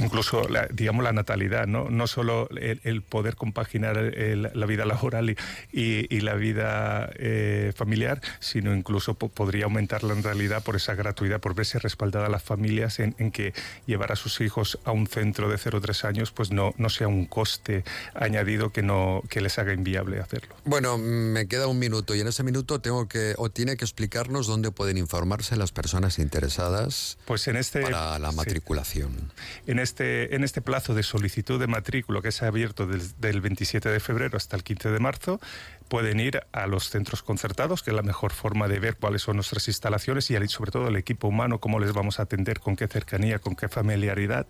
incluso 0.03 0.47
la, 0.49 0.67
digamos 0.71 1.03
la 1.03 1.13
natalidad, 1.13 1.67
no, 1.67 1.89
no 1.89 2.07
solo 2.07 2.49
el, 2.51 2.79
el 2.83 3.01
poder 3.01 3.35
compaginar 3.35 3.97
el- 3.97 4.49
la 4.53 4.65
vida 4.65 4.85
laboral 4.85 5.29
y, 5.29 5.37
y- 5.71 6.07
y 6.15 6.21
la 6.21 6.35
vida 6.35 7.09
eh, 7.15 7.71
familiar, 7.75 8.21
sino 8.39 8.73
incluso 8.75 9.13
po- 9.15 9.29
podría 9.29 9.65
aumentarla 9.65 10.13
en 10.13 10.23
realidad 10.23 10.63
por 10.63 10.75
esa 10.75 10.95
gratuidad, 10.95 11.39
por 11.39 11.55
verse 11.55 11.79
respaldada 11.79 12.25
a 12.27 12.29
las 12.29 12.43
familias 12.43 12.99
en, 12.99 13.15
en 13.17 13.31
que 13.31 13.53
llevar 13.85 14.11
a 14.11 14.15
sus 14.15 14.41
hijos 14.41 14.79
a 14.85 14.91
un 14.91 15.07
centro 15.07 15.49
de 15.49 15.57
0-3 15.57 16.05
años 16.05 16.31
pues 16.31 16.51
no, 16.51 16.73
no 16.77 16.89
sea 16.89 17.07
un 17.07 17.25
coste 17.25 17.83
añadido 18.15 18.71
que, 18.71 18.81
no, 18.81 19.23
que 19.29 19.41
les 19.41 19.57
haga 19.59 19.73
inviable 19.73 20.19
hacerlo. 20.19 20.55
Bueno, 20.65 20.97
me 20.97 21.47
queda 21.47 21.67
un 21.67 21.79
minuto 21.79 22.15
y 22.15 22.21
en 22.21 22.27
ese 22.27 22.43
minuto 22.43 22.79
tengo 22.81 23.07
que 23.07 23.33
o 23.37 23.49
tiene 23.49 23.77
que 23.77 23.85
explicarnos 23.85 24.47
dónde 24.47 24.71
pueden 24.71 24.97
informarse 24.97 25.55
las 25.55 25.71
personas 25.71 26.19
interesadas 26.19 27.17
Pues 27.25 27.47
en 27.47 27.55
este 27.57 27.81
para 27.81 28.19
la 28.19 28.31
sí. 28.31 28.35
matriculación. 28.37 29.31
En 29.67 29.79
este, 29.79 29.90
en 29.99 30.43
este 30.43 30.61
plazo 30.61 30.93
de 30.93 31.03
solicitud 31.03 31.59
de 31.59 31.67
matrícula 31.67 32.21
que 32.21 32.31
se 32.31 32.45
ha 32.45 32.47
abierto 32.47 32.87
del, 32.87 33.01
del 33.19 33.41
27 33.41 33.89
de 33.89 33.99
febrero 33.99 34.37
hasta 34.37 34.55
el 34.55 34.63
15 34.63 34.89
de 34.89 34.99
marzo, 34.99 35.39
pueden 35.87 36.19
ir 36.21 36.41
a 36.53 36.67
los 36.67 36.89
centros 36.89 37.21
concertados, 37.21 37.83
que 37.83 37.89
es 37.89 37.95
la 37.95 38.01
mejor 38.01 38.31
forma 38.31 38.67
de 38.69 38.79
ver 38.79 38.95
cuáles 38.95 39.23
son 39.23 39.35
nuestras 39.35 39.67
instalaciones 39.67 40.31
y 40.31 40.47
sobre 40.47 40.71
todo 40.71 40.87
el 40.87 40.95
equipo 40.95 41.27
humano, 41.27 41.59
cómo 41.59 41.79
les 41.79 41.91
vamos 41.91 42.19
a 42.19 42.23
atender, 42.23 42.59
con 42.59 42.75
qué 42.75 42.87
cercanía, 42.87 43.39
con 43.39 43.55
qué 43.55 43.67
familiaridad. 43.67 44.47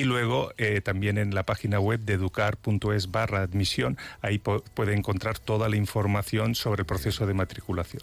Y 0.00 0.04
luego 0.04 0.50
eh, 0.56 0.80
también 0.80 1.18
en 1.18 1.34
la 1.34 1.44
página 1.44 1.78
web 1.78 2.00
de 2.00 2.14
educar.es 2.14 3.10
barra 3.10 3.42
admisión, 3.42 3.98
ahí 4.22 4.38
puede 4.38 4.94
encontrar 4.94 5.38
toda 5.38 5.68
la 5.68 5.76
información 5.76 6.54
sobre 6.54 6.80
el 6.80 6.86
proceso 6.86 7.26
de 7.26 7.34
matriculación. 7.34 8.00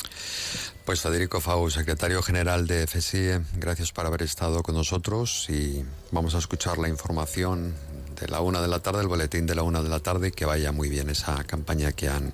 Pues 0.86 1.02
Federico 1.02 1.42
Fau, 1.42 1.68
secretario 1.72 2.22
general 2.22 2.68
de 2.68 2.86
FSIE, 2.86 3.40
gracias 3.56 3.92
por 3.92 4.06
haber 4.06 4.22
estado 4.22 4.62
con 4.62 4.76
nosotros 4.76 5.50
y 5.50 5.84
vamos 6.12 6.36
a 6.36 6.38
escuchar 6.38 6.78
la 6.78 6.88
información 6.88 7.74
de 8.22 8.28
la 8.28 8.42
una 8.42 8.62
de 8.62 8.68
la 8.68 8.78
tarde, 8.78 9.02
el 9.02 9.08
boletín 9.08 9.48
de 9.48 9.56
la 9.56 9.64
una 9.64 9.82
de 9.82 9.90
la 9.90 10.00
tarde, 10.00 10.32
que 10.32 10.46
vaya 10.46 10.72
muy 10.72 10.90
bien 10.90 11.10
esa 11.10 11.44
campaña 11.46 11.94
que 11.94 12.10
han, 12.10 12.32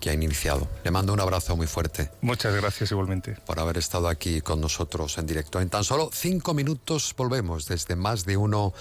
que 0.00 0.10
han 0.10 0.22
iniciado. 0.22 0.68
Le 0.84 0.90
mando 0.90 1.12
un 1.12 1.20
abrazo 1.20 1.56
muy 1.56 1.66
fuerte. 1.66 2.10
Muchas 2.20 2.54
gracias 2.54 2.90
igualmente. 2.90 3.36
Por 3.46 3.58
haber 3.60 3.78
estado 3.78 4.08
aquí 4.08 4.40
con 4.40 4.60
nosotros 4.60 5.18
en 5.18 5.26
directo. 5.26 5.60
En 5.60 5.68
tan 5.68 5.84
solo 5.84 6.10
cinco 6.12 6.54
minutos 6.54 7.14
volvemos 7.16 7.66
desde 7.66 7.96
más 7.96 8.24
de 8.24 8.36
uno 8.36 8.72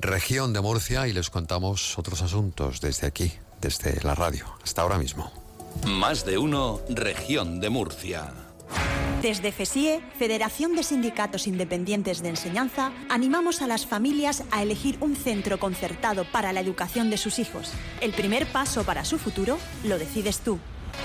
región 0.00 0.52
de 0.52 0.60
Murcia 0.60 1.06
y 1.08 1.12
les 1.12 1.30
contamos 1.30 1.98
otros 1.98 2.22
asuntos 2.22 2.80
desde 2.80 3.06
aquí, 3.06 3.32
desde 3.60 4.00
la 4.02 4.14
radio. 4.14 4.46
Hasta 4.62 4.82
ahora 4.82 4.98
mismo. 4.98 5.32
Más 5.86 6.24
de 6.24 6.38
uno, 6.38 6.80
región 6.88 7.60
de 7.60 7.70
Murcia. 7.70 8.43
Desde 9.24 9.52
FESIE, 9.52 10.02
Federación 10.18 10.76
de 10.76 10.82
Sindicatos 10.82 11.46
Independientes 11.46 12.22
de 12.22 12.28
Enseñanza, 12.28 12.92
animamos 13.08 13.62
a 13.62 13.66
las 13.66 13.86
familias 13.86 14.44
a 14.50 14.62
elegir 14.62 14.98
un 15.00 15.16
centro 15.16 15.58
concertado 15.58 16.26
para 16.30 16.52
la 16.52 16.60
educación 16.60 17.08
de 17.08 17.16
sus 17.16 17.38
hijos. 17.38 17.72
El 18.02 18.12
primer 18.12 18.44
paso 18.44 18.84
para 18.84 19.06
su 19.06 19.18
futuro 19.18 19.56
lo 19.82 19.96
decides 19.96 20.40
tú. 20.40 20.58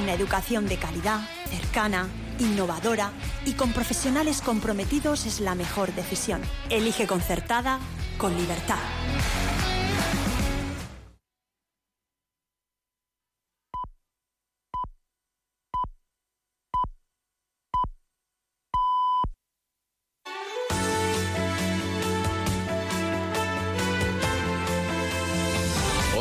Una 0.04 0.12
educación 0.12 0.68
de 0.68 0.76
calidad, 0.76 1.22
cercana, 1.50 2.10
innovadora 2.40 3.14
y 3.46 3.54
con 3.54 3.72
profesionales 3.72 4.42
comprometidos 4.42 5.26
es 5.26 5.40
la 5.40 5.56
mejor 5.56 5.96
decisión. 5.96 6.42
Elige 6.70 7.08
concertada 7.08 7.80
con 8.18 8.36
libertad. 8.36 8.80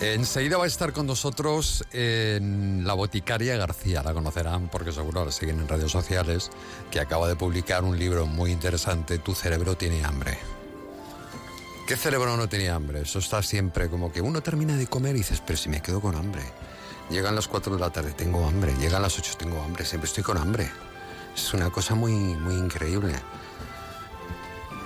Enseguida 0.00 0.58
va 0.58 0.64
a 0.64 0.66
estar 0.66 0.92
con 0.92 1.06
nosotros 1.06 1.84
en 1.92 2.86
la 2.86 2.94
boticaria 2.94 3.56
García, 3.56 4.02
la 4.02 4.12
conocerán 4.12 4.68
porque 4.68 4.92
seguro 4.92 5.24
la 5.24 5.32
siguen 5.32 5.60
en 5.60 5.68
redes 5.68 5.90
sociales, 5.90 6.50
que 6.90 7.00
acaba 7.00 7.28
de 7.28 7.36
publicar 7.36 7.84
un 7.84 7.98
libro 7.98 8.26
muy 8.26 8.50
interesante, 8.50 9.18
Tu 9.18 9.34
cerebro 9.34 9.76
tiene 9.76 10.04
hambre. 10.04 10.36
¿Qué 11.86 11.96
cerebro 11.96 12.36
no 12.36 12.48
tiene 12.48 12.70
hambre? 12.70 13.02
Eso 13.02 13.18
está 13.18 13.42
siempre 13.42 13.88
como 13.88 14.10
que 14.10 14.20
uno 14.20 14.42
termina 14.42 14.76
de 14.76 14.86
comer 14.86 15.14
y 15.14 15.18
dices, 15.18 15.42
pero 15.44 15.58
si 15.58 15.68
me 15.68 15.80
quedo 15.80 16.00
con 16.00 16.16
hambre. 16.16 16.42
Llegan 17.10 17.34
las 17.34 17.46
4 17.46 17.74
de 17.74 17.80
la 17.80 17.90
tarde, 17.90 18.12
tengo 18.12 18.46
hambre. 18.46 18.74
Llegan 18.80 19.02
las 19.02 19.18
8, 19.18 19.34
tengo 19.38 19.62
hambre. 19.62 19.84
Siempre 19.84 20.08
estoy 20.08 20.24
con 20.24 20.38
hambre. 20.38 20.70
Es 21.36 21.52
una 21.52 21.68
cosa 21.68 21.94
muy, 21.94 22.12
muy 22.12 22.54
increíble. 22.54 23.12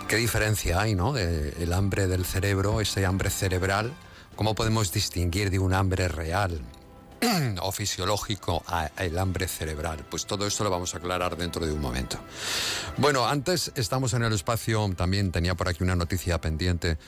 ¿Qué 0.09 0.17
diferencia 0.17 0.81
hay, 0.81 0.97
no? 0.97 1.17
El 1.17 1.73
hambre 1.73 2.09
del 2.09 2.25
cerebro, 2.25 2.81
ese 2.81 3.07
hambre 3.07 3.31
cerebral. 3.31 3.93
¿Cómo 4.39 4.55
podemos 4.55 4.93
distinguir 4.93 5.51
de 5.51 5.59
un 5.59 5.75
hambre 5.75 6.07
real 6.07 6.61
o 7.61 7.73
fisiológico 7.73 8.63
a 8.69 8.89
el 8.97 9.19
hambre 9.19 9.49
cerebral? 9.49 10.07
Pues 10.09 10.27
todo 10.27 10.47
esto 10.47 10.63
lo 10.63 10.71
vamos 10.71 10.95
a 10.95 10.99
aclarar 10.99 11.37
dentro 11.37 11.67
de 11.67 11.73
un 11.73 11.81
momento. 11.81 12.21
Bueno, 12.99 13.27
antes 13.27 13.73
estamos 13.75 14.15
en 14.15 14.23
el 14.23 14.33
espacio, 14.33 14.89
también 14.97 15.33
tenía 15.33 15.57
por 15.57 15.69
aquí 15.69 15.83
una 15.83 15.97
noticia 15.97 16.41
pendiente 16.41 16.99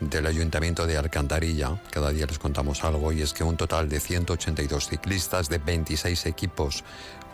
del 0.00 0.24
Ayuntamiento 0.24 0.86
de 0.86 0.96
Alcantarilla. 0.96 1.78
Cada 1.90 2.08
día 2.08 2.24
les 2.24 2.38
contamos 2.38 2.82
algo 2.84 3.12
y 3.12 3.20
es 3.20 3.34
que 3.34 3.44
un 3.44 3.58
total 3.58 3.90
de 3.90 4.00
182 4.00 4.88
ciclistas 4.88 5.50
de 5.50 5.58
26 5.58 6.24
equipos 6.24 6.84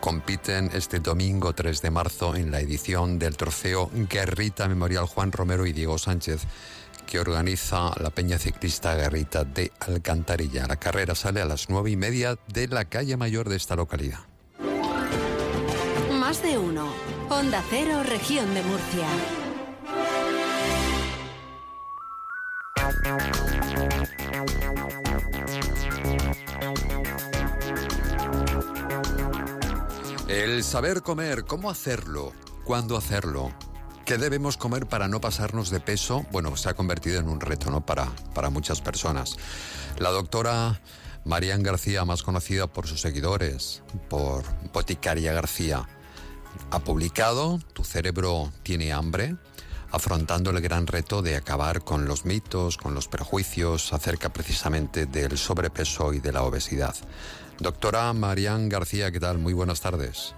compiten 0.01 0.69
este 0.73 0.99
domingo 0.99 1.53
3 1.53 1.81
de 1.81 1.91
marzo 1.91 2.35
en 2.35 2.51
la 2.51 2.59
edición 2.59 3.17
del 3.17 3.37
trofeo 3.37 3.89
Guerrita 3.93 4.67
Memorial 4.67 5.05
Juan 5.05 5.31
Romero 5.31 5.65
y 5.65 5.71
Diego 5.71 5.97
Sánchez 5.97 6.41
que 7.09 7.19
organiza 7.19 7.91
la 7.99 8.11
Peña 8.11 8.37
Ciclista 8.37 8.93
Guerrita 8.93 9.43
de 9.43 9.71
Alcantarilla. 9.79 10.67
La 10.67 10.75
carrera 10.75 11.15
sale 11.15 11.41
a 11.41 11.45
las 11.45 11.67
nueve 11.67 11.89
y 11.89 11.95
media 11.95 12.37
de 12.53 12.67
la 12.67 12.85
calle 12.85 13.17
mayor 13.17 13.49
de 13.49 13.55
esta 13.55 13.75
localidad. 13.75 14.19
Más 16.11 16.43
de 16.43 16.59
uno. 16.59 16.93
Onda 17.31 17.63
Cero, 17.67 18.03
región 18.03 18.53
de 18.53 18.61
Murcia. 18.61 19.07
El 30.27 30.63
saber 30.63 31.01
comer, 31.01 31.45
cómo 31.45 31.71
hacerlo, 31.71 32.33
cuándo 32.65 32.95
hacerlo, 32.95 33.51
qué 34.09 34.17
debemos 34.17 34.57
comer 34.57 34.87
para 34.87 35.07
no 35.07 35.21
pasarnos 35.21 35.69
de 35.69 35.79
peso, 35.79 36.25
bueno, 36.31 36.57
se 36.57 36.67
ha 36.67 36.73
convertido 36.73 37.19
en 37.19 37.29
un 37.29 37.39
reto, 37.39 37.69
¿no? 37.69 37.85
Para, 37.85 38.07
para 38.33 38.49
muchas 38.49 38.81
personas. 38.81 39.35
La 39.99 40.09
doctora 40.09 40.81
Marian 41.25 41.61
García, 41.61 42.05
más 42.05 42.23
conocida 42.23 42.65
por 42.65 42.87
sus 42.87 43.01
seguidores, 43.01 43.83
por 44.09 44.45
Boticaria 44.73 45.31
García, 45.31 45.87
ha 46.71 46.79
publicado 46.79 47.59
Tu 47.73 47.83
cerebro 47.83 48.51
tiene 48.63 48.93
hambre, 48.93 49.35
afrontando 49.91 50.49
el 50.49 50.59
gran 50.59 50.87
reto 50.87 51.21
de 51.21 51.35
acabar 51.35 51.83
con 51.83 52.07
los 52.07 52.25
mitos, 52.25 52.77
con 52.77 52.95
los 52.95 53.07
prejuicios 53.07 53.93
acerca 53.93 54.29
precisamente 54.33 55.05
del 55.05 55.37
sobrepeso 55.37 56.13
y 56.13 56.19
de 56.19 56.31
la 56.31 56.41
obesidad. 56.41 56.95
Doctora 57.59 58.11
Marian 58.13 58.69
García, 58.69 59.11
¿qué 59.11 59.19
tal? 59.19 59.37
Muy 59.37 59.53
buenas 59.53 59.81
tardes. 59.81 60.33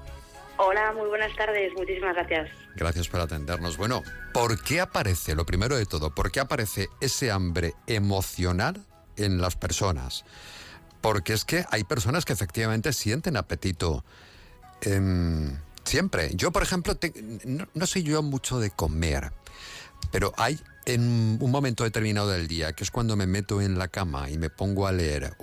Hola, 0.64 0.94
muy 0.94 1.08
buenas 1.08 1.36
tardes, 1.36 1.74
muchísimas 1.76 2.14
gracias. 2.14 2.50
Gracias 2.76 3.08
por 3.08 3.20
atendernos. 3.20 3.78
Bueno, 3.78 4.04
¿por 4.32 4.62
qué 4.64 4.80
aparece, 4.80 5.34
lo 5.34 5.44
primero 5.44 5.76
de 5.76 5.88
todo, 5.88 6.14
por 6.14 6.32
qué 6.32 6.40
aparece 6.40 6.88
ese 7.00 7.32
hambre 7.32 7.74
emocional 7.88 8.80
en 9.16 9.42
las 9.42 9.56
personas? 9.56 10.24
Porque 11.02 11.34
es 11.34 11.46
que 11.46 11.66
hay 11.72 11.84
personas 11.84 12.26
que 12.26 12.34
efectivamente 12.34 12.94
sienten 12.94 13.38
apetito 13.38 14.06
em, 14.82 15.58
siempre. 15.84 16.30
Yo, 16.36 16.52
por 16.52 16.62
ejemplo, 16.62 16.94
te- 16.96 17.12
no, 17.44 17.86
soy 17.88 18.04
yo 18.04 18.22
mucho 18.22 18.60
de 18.60 18.70
comer, 18.70 19.32
pero 20.12 20.32
hay 20.38 20.60
en 20.86 21.40
un 21.42 21.50
momento 21.50 21.84
determinado 21.86 22.30
del 22.30 22.48
día, 22.48 22.74
que 22.74 22.84
es 22.84 22.92
cuando 22.92 23.16
me 23.16 23.26
meto 23.26 23.62
en 23.62 23.80
la 23.80 23.88
cama 23.88 24.30
y 24.30 24.38
me 24.38 24.52
pongo 24.52 24.86
a 24.86 24.92
leer. 24.92 25.36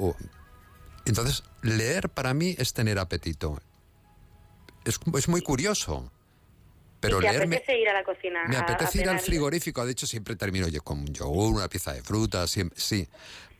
entonces, 1.06 1.42
leer 1.62 2.08
para 2.08 2.34
mí 2.34 2.54
es 2.56 2.72
tener 2.72 3.00
apetito. 3.00 3.60
Es, 4.88 4.98
es 5.18 5.28
muy 5.28 5.40
curioso. 5.42 6.10
Pero 7.00 7.18
¿Y 7.18 7.20
te 7.20 7.28
leer 7.30 7.46
me, 7.46 7.56
apetece 7.56 7.78
ir 7.78 7.88
a 7.88 7.92
la 7.92 8.02
cocina? 8.02 8.44
me 8.48 8.56
a- 8.56 8.60
apetece 8.60 9.02
ir 9.02 9.08
al 9.08 9.20
frigorífico. 9.20 9.84
De 9.86 9.92
hecho, 9.92 10.06
siempre 10.06 10.34
termino 10.34 10.66
yo 10.68 10.82
con 10.82 10.98
un 11.00 11.06
yogur, 11.14 11.54
una 11.54 11.68
pieza 11.68 11.92
de 11.92 12.02
fruta, 12.02 12.46
siempre, 12.48 12.78
sí. 12.80 13.06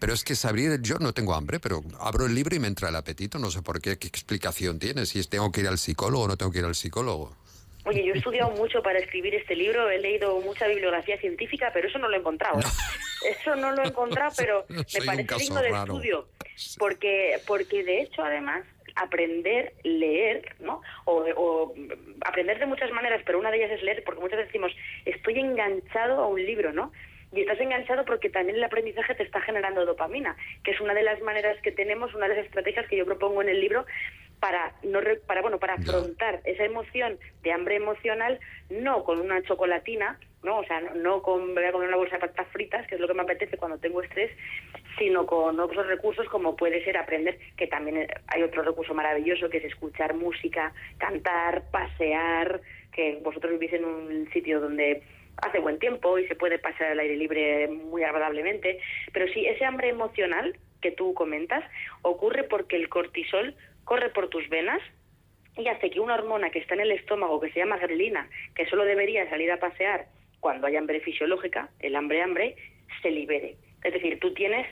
Pero 0.01 0.13
es 0.13 0.25
que 0.25 0.33
es 0.33 0.45
abrir, 0.45 0.81
yo 0.81 0.97
no 0.99 1.13
tengo 1.13 1.35
hambre, 1.35 1.61
pero 1.61 1.83
abro 2.01 2.27
el 2.27 2.35
libro 2.35 2.55
y 2.57 2.59
me 2.61 2.67
entra 2.69 2.89
el 2.89 2.97
apetito. 2.97 3.39
No 3.39 3.51
sé 3.51 3.63
por 3.63 3.81
qué, 3.81 3.97
qué 3.99 4.09
explicación 4.09 4.79
tiene. 4.79 5.07
Si 5.07 5.19
es- 5.21 5.29
tengo 5.29 5.53
que 5.53 5.61
ir 5.61 5.69
al 5.69 5.79
psicólogo 5.79 6.25
o 6.25 6.29
no 6.29 6.37
tengo 6.37 6.51
que 6.51 6.59
ir 6.59 6.65
al 6.65 6.75
psicólogo. 6.75 7.37
Oye, 7.85 8.05
yo 8.05 8.13
he 8.13 8.19
estudiado 8.19 8.51
mucho 8.51 8.83
para 8.83 8.99
escribir 8.99 9.35
este 9.35 9.55
libro, 9.55 9.89
he 9.89 9.99
leído 9.99 10.41
mucha 10.41 10.67
bibliografía 10.67 11.19
científica, 11.21 11.71
pero 11.73 11.89
eso 11.89 11.99
no 11.99 12.09
lo 12.09 12.17
he 12.17 12.19
encontrado. 12.19 12.59
Eso 13.41 13.57
no 13.57 13.73
lo 13.73 13.83
he 13.83 13.89
encontrado, 13.89 14.33
pero 14.37 14.65
me 14.69 15.03
parece 15.05 15.35
digno 15.39 15.61
de 15.61 15.71
raro. 15.71 15.95
estudio. 15.95 16.29
Porque, 16.79 17.41
porque 17.49 17.83
de 17.83 18.03
hecho, 18.03 18.23
además, 18.23 18.63
aprender, 18.99 19.73
leer, 19.83 20.43
¿no? 20.61 20.83
O, 21.05 21.25
o 21.37 21.75
aprender 22.27 22.59
de 22.59 22.67
muchas 22.67 22.91
maneras, 22.91 23.23
pero 23.25 23.39
una 23.39 23.51
de 23.51 23.59
ellas 23.59 23.73
es 23.73 23.83
leer, 23.83 24.03
porque 24.05 24.21
muchas 24.21 24.39
veces 24.39 24.53
decimos, 24.53 24.73
estoy 25.05 25.39
enganchado 25.39 26.23
a 26.23 26.27
un 26.27 26.45
libro, 26.45 26.73
¿no? 26.73 26.93
Y 27.33 27.43
estás 27.43 27.61
enganchado 27.61 28.05
porque 28.05 28.31
también 28.31 28.57
el 28.57 28.65
aprendizaje 28.65 29.15
te 29.15 29.23
está 29.23 29.41
generando 29.43 29.85
dopamina, 29.85 30.37
que 30.65 30.71
es 30.71 30.81
una 30.81 30.95
de 30.95 31.03
las 31.03 31.21
maneras 31.21 31.61
que 31.63 31.73
tenemos, 31.73 32.15
una 32.15 32.27
de 32.27 32.37
las 32.37 32.47
estrategias 32.47 32.87
que 32.89 32.97
yo 32.97 33.05
propongo 33.05 33.43
en 33.43 33.51
el 33.51 33.61
libro 33.61 33.85
para 34.41 34.73
no 34.83 35.01
re- 35.01 35.21
para 35.27 35.43
bueno 35.43 35.59
para 35.59 35.75
afrontar 35.75 36.41
esa 36.45 36.65
emoción 36.65 37.19
de 37.43 37.53
hambre 37.53 37.77
emocional 37.77 38.39
no 38.71 39.05
con 39.05 39.21
una 39.21 39.43
chocolatina 39.43 40.19
no 40.43 40.59
o 40.59 40.65
sea 40.65 40.81
no, 40.81 40.95
no 40.95 41.23
con 41.23 41.55
voy 41.55 41.65
a 41.65 41.73
comer 41.73 41.89
una 41.89 41.97
bolsa 41.97 42.17
de 42.17 42.21
patatas 42.21 42.49
fritas 42.53 42.87
que 42.87 42.95
es 42.95 43.01
lo 43.01 43.09
que 43.09 43.15
me 43.15 43.23
apetece 43.23 43.57
cuando 43.57 43.79
tengo 43.79 44.03
estrés 44.03 44.31
sino 44.99 45.27
con 45.27 45.59
otros 45.61 45.87
recursos 45.87 46.29
como 46.29 46.57
puede 46.57 46.85
ser 46.85 46.97
aprender 46.97 47.39
que 47.57 47.67
también 47.67 48.07
hay 48.29 48.43
otro 48.43 48.63
recurso 48.63 48.95
maravilloso 48.95 49.49
que 49.51 49.59
es 49.59 49.65
escuchar 49.65 50.15
música 50.15 50.73
cantar 50.99 51.65
pasear 51.71 52.61
que 52.93 53.19
vosotros 53.23 53.53
vivís 53.53 53.73
en 53.75 53.85
un 53.85 54.31
sitio 54.33 54.61
donde 54.61 55.03
hace 55.41 55.61
buen 55.61 55.79
tiempo 55.79 56.19
y 56.19 56.27
se 56.27 56.35
puede 56.35 56.59
pasar 56.59 56.89
al 56.89 56.99
aire 56.99 57.15
libre 57.17 57.69
muy 57.69 58.03
agradablemente. 58.03 58.81
Pero 59.13 59.33
sí 59.33 59.47
ese 59.47 59.65
hambre 59.65 59.89
emocional 59.89 60.57
que 60.81 60.91
tú 60.91 61.15
comentas 61.15 61.63
ocurre 62.03 62.43
porque 62.43 62.75
el 62.75 62.89
cortisol 62.89 63.55
corre 63.89 64.11
por 64.11 64.29
tus 64.29 64.47
venas 64.51 64.83
y 65.57 65.67
hace 65.67 65.89
que 65.89 65.99
una 65.99 66.15
hormona 66.15 66.51
que 66.51 66.59
está 66.59 66.75
en 66.75 66.83
el 66.83 66.93
estómago, 66.93 67.41
que 67.41 67.51
se 67.51 67.61
llama 67.61 67.79
grelina, 67.79 68.29
que 68.55 68.67
solo 68.67 68.85
debería 68.85 69.29
salir 69.31 69.51
a 69.51 69.59
pasear 69.59 70.07
cuando 70.41 70.67
hay 70.67 70.77
hambre 70.77 71.01
fisiológica, 71.01 71.71
el 71.81 71.97
hambre-hambre, 71.97 72.55
se 73.01 73.11
libere. 73.11 73.57
Es 73.83 73.95
decir, 73.95 74.21
tú 74.21 74.35
tienes 74.35 74.67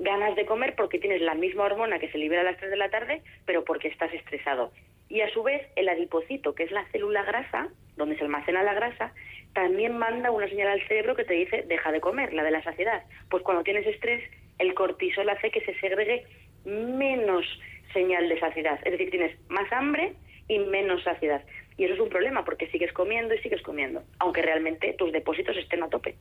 ganas 0.00 0.34
de 0.34 0.44
comer 0.44 0.74
porque 0.76 0.98
tienes 0.98 1.22
la 1.22 1.34
misma 1.34 1.64
hormona 1.64 2.00
que 2.00 2.10
se 2.10 2.18
libera 2.18 2.40
a 2.42 2.44
las 2.44 2.56
3 2.56 2.70
de 2.70 2.76
la 2.76 2.90
tarde, 2.90 3.22
pero 3.46 3.64
porque 3.64 3.88
estás 3.88 4.12
estresado. 4.12 4.72
Y 5.08 5.20
a 5.20 5.30
su 5.30 5.44
vez, 5.44 5.62
el 5.76 5.88
adipocito, 5.88 6.54
que 6.56 6.64
es 6.64 6.72
la 6.72 6.84
célula 6.90 7.22
grasa, 7.22 7.68
donde 7.96 8.16
se 8.16 8.24
almacena 8.24 8.64
la 8.64 8.74
grasa, 8.74 9.14
también 9.54 9.96
manda 9.96 10.32
una 10.32 10.48
señal 10.48 10.68
al 10.68 10.86
cerebro 10.88 11.14
que 11.14 11.24
te 11.24 11.34
dice 11.34 11.62
deja 11.62 11.92
de 11.92 12.00
comer, 12.00 12.34
la 12.34 12.42
de 12.42 12.50
la 12.50 12.62
saciedad. 12.64 13.04
Pues 13.30 13.44
cuando 13.44 13.62
tienes 13.62 13.86
estrés, 13.86 14.22
el 14.58 14.74
cortisol 14.74 15.28
hace 15.28 15.52
que 15.52 15.60
se 15.60 15.78
segregue 15.78 16.26
menos 16.68 17.44
señal 17.92 18.28
de 18.28 18.38
saciedad. 18.38 18.78
Es 18.84 18.92
decir, 18.92 19.10
tienes 19.10 19.36
más 19.48 19.70
hambre 19.72 20.14
y 20.48 20.58
menos 20.58 21.02
saciedad. 21.02 21.42
Y 21.76 21.84
eso 21.84 21.94
es 21.94 22.00
un 22.00 22.08
problema 22.08 22.44
porque 22.44 22.68
sigues 22.70 22.92
comiendo 22.92 23.34
y 23.34 23.38
sigues 23.38 23.62
comiendo, 23.62 24.02
aunque 24.18 24.42
realmente 24.42 24.94
tus 24.98 25.12
depósitos 25.12 25.56
estén 25.56 25.82
a 25.82 25.88
tope. 25.88 26.16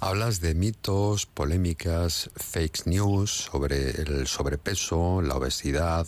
Hablas 0.00 0.40
de 0.40 0.54
mitos, 0.54 1.26
polémicas, 1.26 2.30
fake 2.36 2.86
news 2.86 3.30
sobre 3.30 3.90
el 3.90 4.26
sobrepeso, 4.26 5.22
la 5.22 5.34
obesidad, 5.34 6.06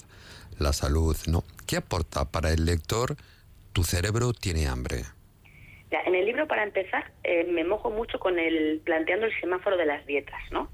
la 0.59 0.73
salud, 0.73 1.17
¿no? 1.27 1.43
¿Qué 1.67 1.77
aporta 1.77 2.25
para 2.25 2.51
el 2.51 2.67
lector 2.67 3.17
Tu 3.73 3.83
cerebro 3.83 4.33
tiene 4.33 4.69
hambre? 4.69 5.03
Ya, 5.91 6.01
en 6.07 6.15
el 6.15 6.25
libro, 6.25 6.47
para 6.47 6.63
empezar, 6.63 7.11
eh, 7.25 7.45
me 7.51 7.65
mojo 7.65 7.91
mucho 7.91 8.21
con 8.21 8.39
el 8.39 8.81
planteando 8.85 9.27
el 9.27 9.41
semáforo 9.41 9.77
de 9.77 9.87
las 9.87 10.07
dietas, 10.07 10.41
¿no? 10.53 10.71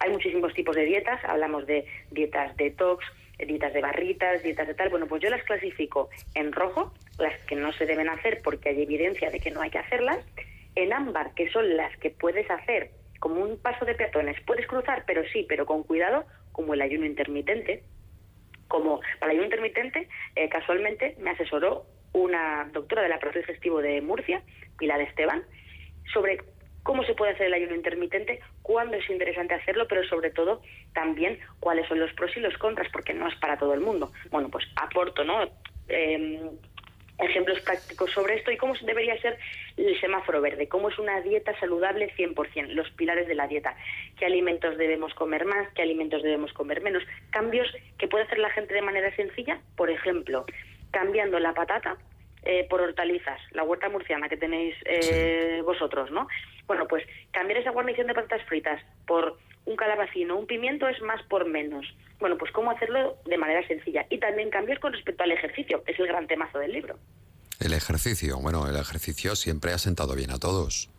Hay 0.00 0.10
muchísimos 0.10 0.52
tipos 0.54 0.76
de 0.76 0.84
dietas, 0.84 1.22
hablamos 1.24 1.66
de 1.66 1.86
dietas 2.10 2.56
detox, 2.56 3.04
dietas 3.38 3.72
de 3.72 3.80
barritas, 3.80 4.42
dietas 4.42 4.66
de 4.66 4.74
tal. 4.74 4.88
Bueno, 4.88 5.06
pues 5.06 5.22
yo 5.22 5.30
las 5.30 5.42
clasifico 5.42 6.08
en 6.34 6.52
rojo, 6.52 6.92
las 7.18 7.38
que 7.46 7.56
no 7.56 7.72
se 7.72 7.86
deben 7.86 8.08
hacer 8.08 8.40
porque 8.42 8.70
hay 8.70 8.82
evidencia 8.82 9.30
de 9.30 9.40
que 9.40 9.50
no 9.50 9.60
hay 9.60 9.70
que 9.70 9.78
hacerlas, 9.78 10.18
en 10.76 10.92
ámbar, 10.92 11.34
que 11.34 11.50
son 11.50 11.76
las 11.76 11.96
que 11.98 12.10
puedes 12.10 12.50
hacer 12.50 12.90
como 13.20 13.42
un 13.42 13.58
paso 13.58 13.84
de 13.84 13.94
peatones. 13.94 14.40
Puedes 14.46 14.66
cruzar, 14.66 15.04
pero 15.06 15.22
sí, 15.32 15.46
pero 15.48 15.66
con 15.66 15.82
cuidado, 15.82 16.24
como 16.52 16.74
el 16.74 16.82
ayuno 16.82 17.06
intermitente. 17.06 17.82
Como 18.68 19.00
para 19.20 19.32
el 19.32 19.38
ayuno 19.38 19.44
intermitente, 19.44 20.08
eh, 20.36 20.48
casualmente 20.48 21.16
me 21.20 21.30
asesoró 21.30 21.86
una 22.12 22.68
doctora 22.72 23.02
del 23.02 23.12
aparato 23.12 23.38
digestivo 23.38 23.80
de 23.80 24.00
Murcia, 24.00 24.42
Pilar 24.78 25.00
Esteban, 25.00 25.42
sobre 26.12 26.38
cómo 26.84 27.02
se 27.02 27.14
puede 27.14 27.32
hacer 27.32 27.46
el 27.46 27.54
ayuno 27.54 27.74
intermitente, 27.74 28.40
cuándo 28.62 28.96
es 28.96 29.10
interesante 29.10 29.54
hacerlo, 29.54 29.88
pero 29.88 30.04
sobre 30.04 30.30
todo 30.30 30.62
también 30.92 31.40
cuáles 31.58 31.88
son 31.88 31.98
los 31.98 32.12
pros 32.12 32.36
y 32.36 32.40
los 32.40 32.56
contras, 32.58 32.88
porque 32.92 33.14
no 33.14 33.26
es 33.26 33.34
para 33.36 33.58
todo 33.58 33.74
el 33.74 33.80
mundo. 33.80 34.12
Bueno, 34.30 34.48
pues 34.50 34.64
aporto, 34.76 35.24
¿no? 35.24 35.50
Em, 35.88 36.50
ejemplos 37.18 37.60
prácticos 37.60 38.10
sobre 38.10 38.36
esto 38.36 38.50
y 38.50 38.56
cómo 38.56 38.74
debería 38.82 39.20
ser 39.20 39.38
el 39.76 39.98
semáforo 40.00 40.40
verde, 40.40 40.68
cómo 40.68 40.88
es 40.90 40.98
una 40.98 41.20
dieta 41.20 41.58
saludable 41.58 42.12
100%, 42.16 42.68
los 42.68 42.90
pilares 42.90 43.26
de 43.28 43.34
la 43.34 43.46
dieta, 43.46 43.76
qué 44.18 44.26
alimentos 44.26 44.76
debemos 44.76 45.14
comer 45.14 45.44
más, 45.44 45.68
qué 45.74 45.82
alimentos 45.82 46.22
debemos 46.22 46.52
comer 46.52 46.82
menos, 46.82 47.02
cambios 47.30 47.68
que 47.98 48.08
puede 48.08 48.24
hacer 48.24 48.38
la 48.38 48.50
gente 48.50 48.74
de 48.74 48.82
manera 48.82 49.14
sencilla, 49.16 49.60
por 49.76 49.90
ejemplo, 49.90 50.44
cambiando 50.90 51.38
la 51.38 51.54
patata 51.54 51.96
eh, 52.44 52.66
por 52.68 52.80
hortalizas, 52.80 53.40
la 53.52 53.62
huerta 53.62 53.88
murciana 53.88 54.28
que 54.28 54.36
tenéis 54.36 54.74
eh, 54.84 55.62
vosotros, 55.64 56.10
¿no? 56.10 56.28
Bueno, 56.66 56.86
pues 56.88 57.04
cambiar 57.32 57.60
esa 57.60 57.70
guarnición 57.70 58.06
de 58.06 58.14
patatas 58.14 58.46
fritas 58.46 58.80
por 59.06 59.38
un 59.66 59.76
calabacino, 59.76 60.36
un 60.36 60.46
pimiento 60.46 60.88
es 60.88 61.00
más 61.02 61.22
por 61.24 61.46
menos. 61.46 61.86
Bueno, 62.20 62.36
pues 62.38 62.52
cómo 62.52 62.70
hacerlo 62.70 63.16
de 63.24 63.38
manera 63.38 63.66
sencilla. 63.66 64.06
Y 64.10 64.18
también 64.18 64.50
cambios 64.50 64.78
con 64.78 64.92
respecto 64.92 65.24
al 65.24 65.32
ejercicio, 65.32 65.82
que 65.84 65.92
es 65.92 65.98
el 65.98 66.06
gran 66.06 66.26
temazo 66.26 66.58
del 66.58 66.72
libro. 66.72 66.98
El 67.60 67.72
ejercicio, 67.72 68.38
bueno, 68.40 68.68
el 68.68 68.76
ejercicio 68.76 69.36
siempre 69.36 69.72
ha 69.72 69.78
sentado 69.78 70.14
bien 70.14 70.30
a 70.30 70.38
todos. 70.38 70.90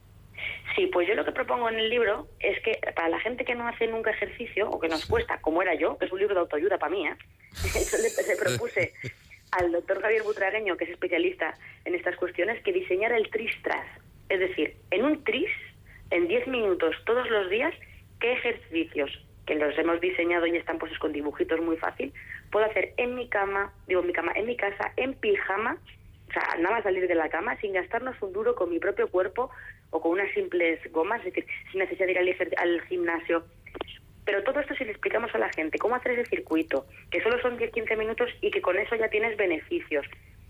Sí, 0.75 0.87
pues 0.87 1.07
yo 1.07 1.15
lo 1.15 1.23
que 1.23 1.31
propongo 1.31 1.69
en 1.69 1.79
el 1.79 1.89
libro 1.89 2.27
es 2.39 2.61
que 2.61 2.79
para 2.95 3.07
la 3.07 3.19
gente 3.19 3.45
que 3.45 3.55
no 3.55 3.67
hace 3.67 3.87
nunca 3.87 4.11
ejercicio 4.11 4.69
o 4.69 4.79
que 4.79 4.89
nos 4.89 5.05
cuesta, 5.05 5.39
como 5.39 5.61
era 5.61 5.73
yo, 5.75 5.97
que 5.97 6.05
es 6.05 6.11
un 6.11 6.19
libro 6.19 6.35
de 6.35 6.41
autoayuda 6.41 6.77
para 6.77 6.91
mí, 6.91 7.07
¿eh? 7.07 7.15
eso 7.63 7.97
le, 7.97 8.35
propuse 8.35 8.93
al 9.51 9.71
doctor 9.71 10.01
Javier 10.01 10.23
Butragueño, 10.23 10.77
que 10.77 10.85
es 10.85 10.91
especialista 10.91 11.57
en 11.85 11.95
estas 11.95 12.15
cuestiones, 12.17 12.61
que 12.63 12.73
diseñara 12.73 13.17
el 13.17 13.29
tris-tras. 13.29 13.85
Es 14.29 14.39
decir, 14.39 14.75
en 14.91 15.05
un 15.05 15.23
tris, 15.23 15.49
en 16.11 16.27
10 16.27 16.47
minutos 16.47 16.95
todos 17.05 17.29
los 17.29 17.49
días, 17.49 17.73
qué 18.19 18.33
ejercicios 18.33 19.11
que 19.45 19.55
los 19.55 19.77
hemos 19.77 20.01
diseñado 20.01 20.47
y 20.47 20.57
están 20.57 20.79
puestos 20.79 20.99
con 20.99 21.13
dibujitos 21.13 21.61
muy 21.61 21.77
fácil, 21.77 22.11
puedo 22.51 22.65
hacer 22.65 22.93
en 22.97 23.15
mi 23.15 23.29
cama, 23.29 23.73
digo 23.87 24.01
en 24.01 24.07
mi 24.07 24.13
cama, 24.13 24.31
en 24.35 24.47
mi 24.47 24.57
casa, 24.57 24.91
en 24.97 25.13
pijama, 25.13 25.77
o 26.29 26.33
sea, 26.33 26.55
nada 26.57 26.75
más 26.75 26.83
salir 26.83 27.07
de 27.07 27.15
la 27.15 27.29
cama 27.29 27.55
sin 27.57 27.73
gastarnos 27.73 28.15
un 28.21 28.33
duro 28.33 28.55
con 28.55 28.69
mi 28.69 28.79
propio 28.79 29.07
cuerpo 29.07 29.51
o 29.91 30.01
con 30.01 30.13
unas 30.13 30.31
simples 30.33 30.79
gomas, 30.91 31.19
es 31.19 31.33
decir, 31.33 31.45
sin 31.71 31.79
necesidad 31.79 32.07
de 32.07 32.13
ir 32.13 32.55
al, 32.57 32.81
gimnasio. 32.87 33.43
Pero 34.25 34.43
todo 34.43 34.59
esto 34.59 34.73
si 34.75 34.83
le 34.83 34.91
explicamos 34.91 35.33
a 35.33 35.37
la 35.37 35.51
gente 35.53 35.77
cómo 35.77 35.95
hacer 35.95 36.13
ese 36.13 36.29
circuito, 36.29 36.85
que 37.11 37.21
solo 37.21 37.39
son 37.41 37.57
10-15 37.57 37.97
minutos 37.97 38.29
y 38.41 38.51
que 38.51 38.61
con 38.61 38.77
eso 38.77 38.95
ya 38.95 39.09
tienes 39.09 39.37
beneficios. 39.37 40.05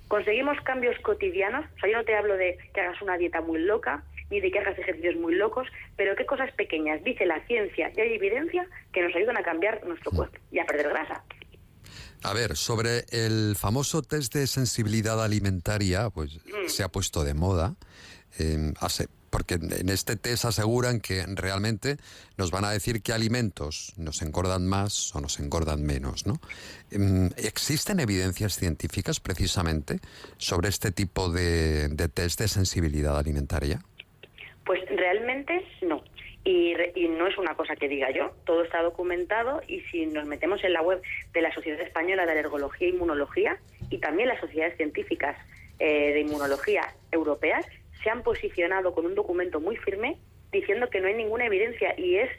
Conseguimos 0.07 0.59
cambios 0.61 0.97
cotidianos, 0.99 1.65
o 1.75 1.79
sea, 1.79 1.89
yo 1.89 1.97
no 1.97 2.05
te 2.05 2.15
hablo 2.15 2.37
de 2.37 2.57
que 2.73 2.81
hagas 2.81 3.01
una 3.01 3.17
dieta 3.17 3.41
muy 3.41 3.59
loca, 3.59 4.03
ni 4.29 4.39
de 4.39 4.51
que 4.51 4.59
hagas 4.59 4.77
ejercicios 4.77 5.15
muy 5.15 5.35
locos, 5.35 5.67
pero 5.97 6.15
qué 6.15 6.25
cosas 6.25 6.51
pequeñas, 6.53 7.03
dice 7.03 7.25
la 7.25 7.45
ciencia 7.47 7.91
y 7.95 8.01
hay 8.01 8.13
evidencia 8.13 8.67
que 8.93 9.01
nos 9.01 9.15
ayudan 9.15 9.37
a 9.37 9.43
cambiar 9.43 9.85
nuestro 9.85 10.11
cuerpo 10.11 10.37
y 10.51 10.59
a 10.59 10.65
perder 10.65 10.89
grasa. 10.89 11.23
A 12.23 12.33
ver, 12.33 12.55
sobre 12.55 13.05
el 13.11 13.55
famoso 13.55 14.01
test 14.01 14.33
de 14.33 14.47
sensibilidad 14.47 15.23
alimentaria, 15.23 16.09
pues 16.09 16.37
mm. 16.45 16.67
se 16.67 16.83
ha 16.83 16.89
puesto 16.89 17.23
de 17.23 17.35
moda. 17.35 17.75
Eh, 18.39 18.73
hace, 18.79 19.07
porque 19.35 19.55
en 19.55 19.89
este 19.89 20.15
test 20.15 20.45
aseguran 20.45 21.01
que 21.01 21.25
realmente 21.27 21.97
nos 22.37 22.51
van 22.51 22.63
a 22.63 22.71
decir 22.71 23.03
qué 23.03 23.11
alimentos 23.11 23.91
nos 23.97 24.21
engordan 24.21 24.65
más 24.65 25.13
o 25.13 25.19
nos 25.19 25.41
engordan 25.41 25.83
menos, 25.83 26.25
¿no? 26.25 26.35
Em, 26.89 27.29
¿Existen 27.35 27.99
evidencias 27.99 28.55
científicas 28.55 29.19
precisamente 29.19 29.99
sobre 30.37 30.69
este 30.69 30.93
tipo 30.93 31.27
de, 31.27 31.89
test 32.13 32.39
de 32.39 32.47
sensibilidad 32.47 33.19
alimentaria? 33.19 33.81
Pues 34.65 34.79
realmente 34.87 35.67
no. 35.81 36.01
Y, 36.45 36.73
y, 36.95 37.09
no 37.09 37.27
es 37.27 37.37
una 37.37 37.55
cosa 37.55 37.75
que 37.75 37.89
diga 37.89 38.11
yo, 38.11 38.31
todo 38.45 38.63
está 38.63 38.81
documentado 38.83 39.61
y 39.67 39.81
si 39.91 40.05
nos 40.05 40.25
metemos 40.27 40.63
en 40.63 40.71
la 40.71 40.81
web 40.81 41.01
de 41.33 41.41
la 41.41 41.53
Sociedad 41.53 41.81
Española 41.81 42.25
de 42.25 42.31
Alergología 42.31 42.87
e 42.87 42.91
Inmunología 42.91 43.59
y 43.89 43.97
también 43.97 44.29
las 44.29 44.39
sociedades 44.39 44.77
científicas 44.77 45.35
eh, 45.77 46.13
de 46.13 46.21
inmunología 46.21 46.87
europeas, 47.11 47.65
se 48.05 48.11
han 48.11 48.21
posicionado 48.21 48.93
con 48.93 49.07
un 49.07 49.15
documento 49.15 49.59
muy 49.59 49.77
firme 49.77 50.19
diciendo 50.51 50.91
que 50.91 51.01
no 51.01 51.07
hay 51.07 51.15
ninguna 51.15 51.47
evidencia 51.47 51.95
y 51.97 52.17
es 52.17 52.29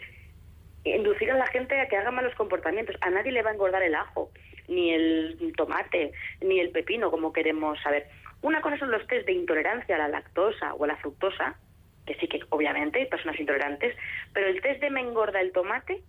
inducir 0.85 1.29
a 1.33 1.37
la 1.37 1.49
gente 1.49 1.79
a 1.81 1.89
que 1.89 1.97
haga 1.97 2.13
malos 2.13 2.37
comportamientos. 2.37 2.95
A 3.01 3.11
nadie 3.11 3.33
le 3.33 3.43
va 3.43 3.51
a 3.51 3.55
engordar 3.55 3.83
el 3.83 3.97
ajo, 3.97 4.31
ni 4.69 4.95
el 4.95 5.53
tomate, 5.57 6.13
ni 6.41 6.61
el 6.61 6.71
pepino, 6.71 7.11
como 7.11 7.33
queremos 7.33 7.81
saber. 7.83 8.07
Una 8.43 8.61
cosa 8.61 8.79
son 8.79 8.93
los 8.93 9.05
test 9.09 9.27
de 9.27 9.33
intolerancia 9.33 9.97
a 9.97 9.99
la 9.99 10.09
lactosa 10.09 10.73
o 10.75 10.85
a 10.85 10.87
la 10.87 10.97
fructosa, 10.99 11.59
que 12.07 12.15
sí 12.15 12.29
que 12.29 12.39
obviamente 12.51 13.01
hay 13.01 13.07
personas 13.07 13.39
intolerantes, 13.41 13.97
pero 14.33 14.47
el 14.47 14.63
test 14.63 14.81
de 14.81 14.91
me 14.91 15.01
engorda 15.01 15.41
el 15.41 15.51
tomate, 15.51 16.01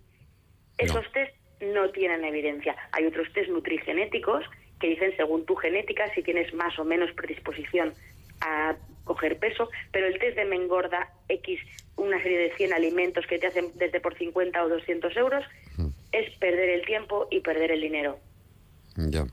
esos 0.78 1.10
test 1.10 1.34
no 1.60 1.90
tienen 1.90 2.24
evidencia. 2.24 2.76
Hay 2.92 3.06
otros 3.06 3.32
test 3.32 3.50
nutrigenéticos 3.50 4.44
que 4.78 4.90
dicen 4.90 5.16
según 5.16 5.44
tu 5.46 5.56
genética 5.56 6.08
si 6.14 6.22
tienes 6.22 6.54
más 6.54 6.78
o 6.78 6.84
menos 6.84 7.10
predisposición 7.14 7.92
a 8.40 8.76
coger 9.04 9.38
peso, 9.38 9.68
pero 9.90 10.06
el 10.06 10.18
test 10.18 10.36
de 10.36 10.44
me 10.44 10.56
engorda 10.56 11.12
X, 11.28 11.60
una 11.96 12.22
serie 12.22 12.38
de 12.38 12.54
100 12.56 12.72
alimentos 12.72 13.26
que 13.26 13.38
te 13.38 13.46
hacen 13.46 13.72
desde 13.74 14.00
por 14.00 14.16
50 14.16 14.62
o 14.62 14.68
200 14.68 15.16
euros, 15.16 15.44
mm. 15.76 15.88
es 16.12 16.36
perder 16.38 16.68
el 16.70 16.84
tiempo 16.84 17.26
y 17.30 17.40
perder 17.40 17.72
el 17.72 17.80
dinero. 17.80 18.18
Ya. 18.96 19.26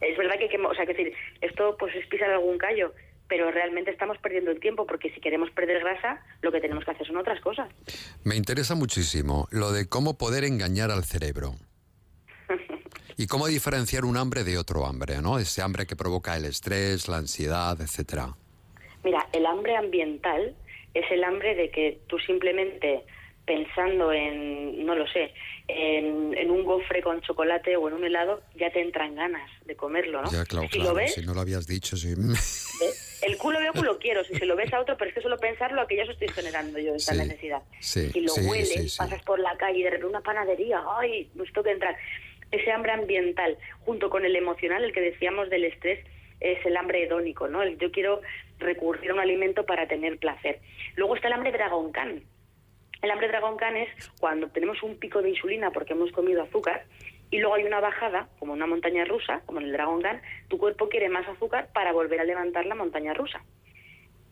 Es 0.00 0.16
verdad 0.16 0.38
que, 0.38 0.48
que, 0.48 0.58
o 0.58 0.74
sea, 0.74 0.86
que 0.86 0.94
decir, 0.94 1.12
esto 1.40 1.76
pues 1.78 1.94
es 1.94 2.06
pisar 2.06 2.30
algún 2.30 2.58
callo, 2.58 2.94
pero 3.28 3.50
realmente 3.50 3.90
estamos 3.90 4.18
perdiendo 4.18 4.50
el 4.50 4.60
tiempo 4.60 4.86
porque 4.86 5.10
si 5.10 5.20
queremos 5.20 5.50
perder 5.52 5.80
grasa, 5.80 6.20
lo 6.42 6.50
que 6.50 6.60
tenemos 6.60 6.84
que 6.84 6.90
hacer 6.90 7.06
son 7.06 7.16
otras 7.16 7.40
cosas. 7.40 7.68
Me 8.24 8.36
interesa 8.36 8.74
muchísimo 8.74 9.46
lo 9.50 9.72
de 9.72 9.88
cómo 9.88 10.18
poder 10.18 10.44
engañar 10.44 10.90
al 10.90 11.04
cerebro. 11.04 11.54
¿Y 13.20 13.26
cómo 13.26 13.48
diferenciar 13.48 14.06
un 14.06 14.16
hambre 14.16 14.44
de 14.44 14.56
otro 14.56 14.86
hambre, 14.86 15.20
¿no? 15.20 15.38
Ese 15.38 15.60
hambre 15.60 15.86
que 15.86 15.94
provoca 15.94 16.38
el 16.38 16.46
estrés, 16.46 17.06
la 17.06 17.18
ansiedad, 17.18 17.78
etcétera. 17.78 18.34
Mira, 19.04 19.28
el 19.34 19.44
hambre 19.44 19.76
ambiental 19.76 20.54
es 20.94 21.04
el 21.10 21.22
hambre 21.24 21.54
de 21.54 21.70
que 21.70 22.00
tú 22.06 22.18
simplemente 22.18 23.04
pensando 23.44 24.10
en, 24.10 24.86
no 24.86 24.94
lo 24.94 25.06
sé, 25.08 25.34
en, 25.68 26.50
un 26.50 26.64
gofre 26.64 27.02
con 27.02 27.20
chocolate 27.20 27.76
o 27.76 27.88
en 27.88 27.94
un 27.94 28.04
helado, 28.04 28.42
ya 28.54 28.70
te 28.70 28.80
entran 28.80 29.14
ganas 29.14 29.50
de 29.66 29.76
comerlo, 29.76 30.22
¿no? 30.22 30.30
Ya, 30.30 30.46
claro, 30.46 30.68
si 30.72 30.78
lo 30.78 30.94
ves, 30.94 31.12
si 31.12 31.22
no 31.22 31.34
lo 31.34 31.42
habías 31.42 31.66
dicho, 31.66 31.98
sí. 31.98 32.14
El 33.20 33.36
culo 33.36 33.58
veo 33.58 33.74
culo 33.74 33.98
quiero, 33.98 34.24
si 34.24 34.34
se 34.34 34.46
lo 34.46 34.56
ves 34.56 34.72
a 34.72 34.80
otro, 34.80 34.96
pero 34.96 35.10
es 35.10 35.14
que 35.14 35.20
solo 35.20 35.36
pensarlo, 35.36 35.86
que 35.86 35.96
ya 35.96 36.04
eso 36.04 36.12
estoy 36.12 36.28
generando 36.28 36.78
yo, 36.78 36.94
esa 36.94 37.12
necesidad. 37.14 37.60
si 37.80 38.20
lo 38.20 38.32
hueles, 38.32 38.96
pasas 38.96 39.22
por 39.24 39.38
la 39.38 39.54
calle 39.58 39.80
y 39.80 39.82
de 39.82 39.90
repente 39.90 40.06
una 40.06 40.22
panadería, 40.22 40.82
¡ay! 40.98 41.28
Nos 41.34 41.52
toca 41.52 41.70
entrar. 41.70 41.94
Ese 42.50 42.72
hambre 42.72 42.92
ambiental, 42.92 43.58
junto 43.80 44.10
con 44.10 44.24
el 44.24 44.34
emocional, 44.34 44.84
el 44.84 44.92
que 44.92 45.00
decíamos 45.00 45.50
del 45.50 45.64
estrés, 45.64 46.04
es 46.40 46.64
el 46.64 46.76
hambre 46.76 47.04
hedónico, 47.04 47.48
¿no? 47.48 47.62
El 47.62 47.78
yo 47.78 47.92
quiero 47.92 48.20
recurrir 48.58 49.10
a 49.10 49.14
un 49.14 49.20
alimento 49.20 49.64
para 49.66 49.86
tener 49.86 50.18
placer. 50.18 50.60
Luego 50.96 51.16
está 51.16 51.28
el 51.28 51.34
hambre 51.34 51.52
Dragon 51.52 51.92
Khan, 51.92 52.22
El 53.02 53.10
hambre 53.10 53.28
dragón 53.28 53.56
can 53.56 53.76
es 53.76 53.88
cuando 54.20 54.48
tenemos 54.48 54.82
un 54.82 54.98
pico 54.98 55.22
de 55.22 55.30
insulina 55.30 55.70
porque 55.70 55.94
hemos 55.94 56.12
comido 56.12 56.42
azúcar 56.42 56.84
y 57.30 57.38
luego 57.38 57.54
hay 57.54 57.64
una 57.64 57.80
bajada, 57.80 58.28
como 58.38 58.52
una 58.52 58.66
montaña 58.66 59.04
rusa, 59.04 59.40
como 59.46 59.60
en 59.60 59.66
el 59.66 59.72
dragón 59.72 60.02
can, 60.02 60.20
tu 60.48 60.58
cuerpo 60.58 60.88
quiere 60.88 61.08
más 61.08 61.26
azúcar 61.28 61.68
para 61.72 61.92
volver 61.92 62.20
a 62.20 62.24
levantar 62.24 62.66
la 62.66 62.74
montaña 62.74 63.14
rusa. 63.14 63.42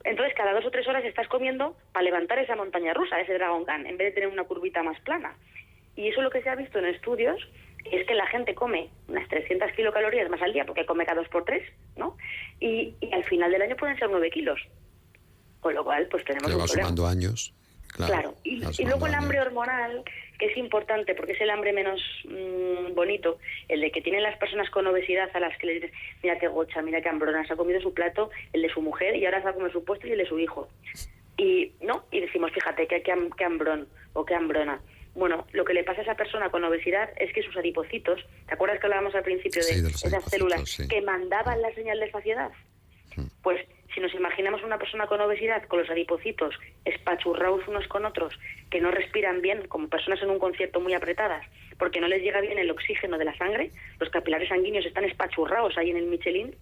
Entonces, 0.05 0.35
cada 0.35 0.53
dos 0.53 0.65
o 0.65 0.71
tres 0.71 0.87
horas 0.87 1.05
estás 1.05 1.29
comiendo 1.29 1.77
para 1.93 2.05
levantar 2.05 2.39
esa 2.39 2.57
montaña 2.57 2.95
rusa, 2.95 3.21
ese 3.21 3.35
dragón 3.35 3.65
can, 3.65 3.87
en 3.87 3.97
vez 3.97 4.09
de 4.09 4.13
tener 4.13 4.29
una 4.29 4.45
curvita 4.45 4.83
más 4.83 5.01
plana. 5.01 5.37
Y 5.97 6.09
eso 6.09 6.23
lo 6.23 6.31
que 6.31 6.43
se 6.43 6.49
ha 6.49 6.55
visto 6.55 6.79
en 6.79 6.87
estudios 6.87 7.41
es 7.85 8.07
que 8.07 8.15
la 8.15 8.27
gente 8.27 8.55
come 8.55 8.91
unas 9.09 9.29
300 9.29 9.73
kilocalorías 9.73 10.29
más 10.31 10.43
al 10.43 10.53
día 10.53 10.65
porque 10.65 10.87
come 10.87 11.07
cada 11.07 11.21
dos 11.21 11.29
por 11.29 11.45
tres, 11.45 11.63
¿no? 11.97 12.17
Y, 12.61 12.95
y 13.01 13.13
al 13.13 13.25
final 13.25 13.51
del 13.51 13.63
año 13.63 13.77
pueden 13.77 13.99
ser 13.99 14.11
9 14.11 14.31
kilos. 14.31 14.61
Con 15.61 15.75
lo 15.75 15.85
cual, 15.85 16.07
pues 16.11 16.25
tenemos 16.25 16.59
va 16.59 16.69
sumando 16.69 17.07
años. 17.07 17.53
Claro. 17.89 18.13
Claro, 18.13 18.35
y, 18.45 18.85
luego 18.85 19.07
el 19.07 19.15
hambre 19.15 19.41
hormonal, 19.41 20.05
que 20.39 20.47
es 20.47 20.57
importante 20.57 21.15
porque 21.15 21.33
es 21.33 21.41
el 21.41 21.51
hambre 21.51 21.73
menos 21.73 22.01
mm, 22.25 22.95
bonito, 22.95 23.39
el 23.67 23.81
de 23.81 23.91
que 23.91 24.03
tienen 24.03 24.23
las 24.23 24.37
personas 24.39 24.71
con 24.71 24.87
obesidad 24.87 25.31
a 25.35 25.41
las 25.41 25.57
que 25.59 25.67
les 25.67 25.83
dices, 25.83 25.97
mira 26.23 26.39
qué 26.39 26.49
gocha, 26.49 26.83
mira 26.83 27.01
qué 27.01 27.09
hambrona, 27.09 27.47
se 27.47 27.55
ha 27.55 27.57
comido 27.57 27.81
su 27.81 27.95
plato, 27.95 28.31
el 28.53 28.63
de 28.63 28.69
su 28.69 28.83
mujer 28.83 29.17
y 29.17 29.25
ahora 29.25 29.39
se 29.39 29.45
va 29.45 29.51
a 29.51 29.55
comer 29.55 29.73
su 29.73 29.85
puesto 29.85 30.07
y 30.07 30.13
el 30.13 30.19
de 30.19 30.27
su 30.27 30.39
hijo. 30.39 30.69
Y 31.39 31.73
no, 31.81 32.05
y 32.11 32.21
decimos, 32.21 32.53
fíjate, 32.53 32.87
qué, 32.87 33.03
qué, 33.03 33.15
qué 33.37 33.45
hambrón 33.45 33.89
o 34.13 34.25
qué 34.25 34.35
hambrona. 34.35 34.81
Bueno, 35.15 35.47
lo 35.53 35.65
que 35.65 35.75
le 35.75 35.85
pasa 35.85 36.01
a 36.01 36.05
esa 36.05 36.15
persona 36.15 36.51
con 36.51 36.63
obesidad 36.65 37.11
es 37.17 37.33
que 37.33 37.43
sus 37.43 37.57
adipocitos, 37.57 38.25
¿te 38.47 38.55
acuerdas 38.55 38.79
que 38.79 38.87
hablábamos 38.87 39.15
al 39.15 39.25
principio 39.25 39.63
de, 39.63 39.73
Sí, 39.73 39.83
de 39.83 39.89
esas 39.89 40.25
células 40.25 40.69
sí. 40.69 40.87
que 40.87 41.03
mandaban 41.03 41.61
la 41.61 41.75
señal 41.75 41.99
de 41.99 42.11
saciedad? 42.11 42.51
Pues 43.43 43.67
si 43.95 44.01
nos 44.01 44.15
imaginamos 44.15 44.63
una 44.63 44.79
persona 44.79 45.07
con 45.07 45.21
obesidad, 45.21 45.65
con 45.65 45.81
los 45.81 45.91
adipocitos 45.91 46.55
espachurrados 46.85 47.67
unos 47.67 47.89
con 47.89 48.05
otros, 48.05 48.39
que 48.71 48.81
no 48.81 48.91
respiran 48.91 49.41
bien, 49.41 49.67
como 49.67 49.89
personas 49.89 50.23
en 50.23 50.31
un 50.31 50.39
concierto 50.39 50.81
muy 50.81 50.95
apretadas, 50.95 51.45
porque 51.79 52.01
no 52.01 52.07
les 52.07 52.23
llega 52.23 52.41
bien 52.41 52.59
el 52.59 52.71
oxígeno 52.71 53.19
de 53.19 53.25
la 53.25 53.37
sangre, 53.37 53.73
los 53.99 54.11
capilares 54.11 54.49
sanguíneos 54.49 54.87
están 54.87 55.05
espachurrados 55.05 55.77
ahí 55.79 55.91
en 55.91 55.97
el 55.97 56.07
Michelin, 56.07 56.55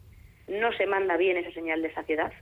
no 0.49 0.73
se 0.73 0.87
manda 0.87 1.17
bien 1.17 1.37
esa 1.37 1.53
señal 1.53 1.83
de 1.83 1.93
saciedad. 1.93 2.33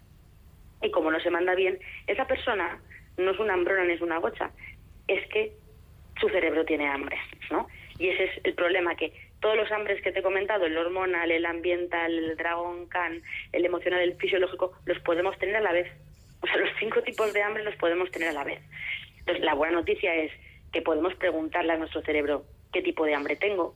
Y 0.83 0.91
como 0.91 1.11
no 1.11 1.19
se 1.21 1.31
manda 1.31 1.55
bien, 1.55 1.79
esa 2.07 2.27
persona 2.27 2.79
no 3.17 3.31
es 3.31 3.39
una 3.39 3.55
hambrona 3.55 3.85
ni 3.85 3.95
es 3.95 4.01
una 4.01 4.19
gocha, 4.19 4.51
es 5.09 5.27
que 5.29 5.53
su 6.21 6.29
cerebro 6.29 6.65
tiene 6.65 6.89
hambre, 6.89 7.17
¿no? 7.51 7.69
Y 7.99 8.09
ese 8.09 8.25
es 8.25 8.31
el 8.45 8.55
problema, 8.55 8.97
que 8.97 9.13
todos 9.41 9.57
los 9.57 9.71
hambres 9.71 10.03
que 10.03 10.11
te 10.11 10.21
he 10.21 10.23
comentado, 10.23 10.67
el 10.67 10.77
hormonal, 10.77 11.31
el 11.31 11.47
ambiental, 11.47 12.13
el 12.13 12.37
dragón 12.37 12.89
can, 12.89 13.23
el 13.53 13.65
emocional, 13.65 14.01
el 14.01 14.17
fisiológico, 14.17 14.73
los 14.87 14.99
podemos 15.01 15.39
tener 15.39 15.57
a 15.57 15.61
la 15.61 15.73
vez. 15.73 15.91
O 16.41 16.47
sea, 16.47 16.57
los 16.57 16.71
cinco 16.79 17.03
tipos 17.03 17.33
de 17.33 17.43
hambre 17.43 17.63
los 17.63 17.77
podemos 17.77 18.11
tener 18.11 18.29
a 18.29 18.33
la 18.33 18.45
vez. 18.45 18.61
Entonces, 19.19 19.45
la 19.45 19.55
buena 19.55 19.77
noticia 19.77 20.15
es 20.15 20.33
que 20.73 20.83
podemos 20.83 21.15
preguntarle 21.15 21.73
a 21.73 21.77
nuestro 21.77 22.03
cerebro 22.03 22.45
qué 22.73 22.83
tipo 22.83 23.07
de 23.07 23.15
hambre 23.15 23.37
tengo, 23.37 23.75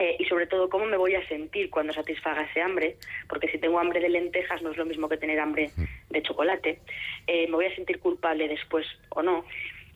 eh, 0.00 0.16
y 0.18 0.24
sobre 0.24 0.46
todo 0.46 0.70
cómo 0.70 0.86
me 0.86 0.96
voy 0.96 1.14
a 1.14 1.28
sentir 1.28 1.68
cuando 1.68 1.92
satisfaga 1.92 2.44
ese 2.44 2.62
hambre, 2.62 2.96
porque 3.28 3.48
si 3.48 3.58
tengo 3.58 3.78
hambre 3.78 4.00
de 4.00 4.08
lentejas 4.08 4.62
no 4.62 4.70
es 4.70 4.78
lo 4.78 4.86
mismo 4.86 5.10
que 5.10 5.18
tener 5.18 5.38
hambre 5.38 5.72
de 6.08 6.22
chocolate, 6.22 6.80
eh, 7.26 7.46
me 7.48 7.56
voy 7.56 7.66
a 7.66 7.74
sentir 7.74 7.98
culpable 7.98 8.48
después 8.48 8.86
o 9.10 9.22
no. 9.22 9.44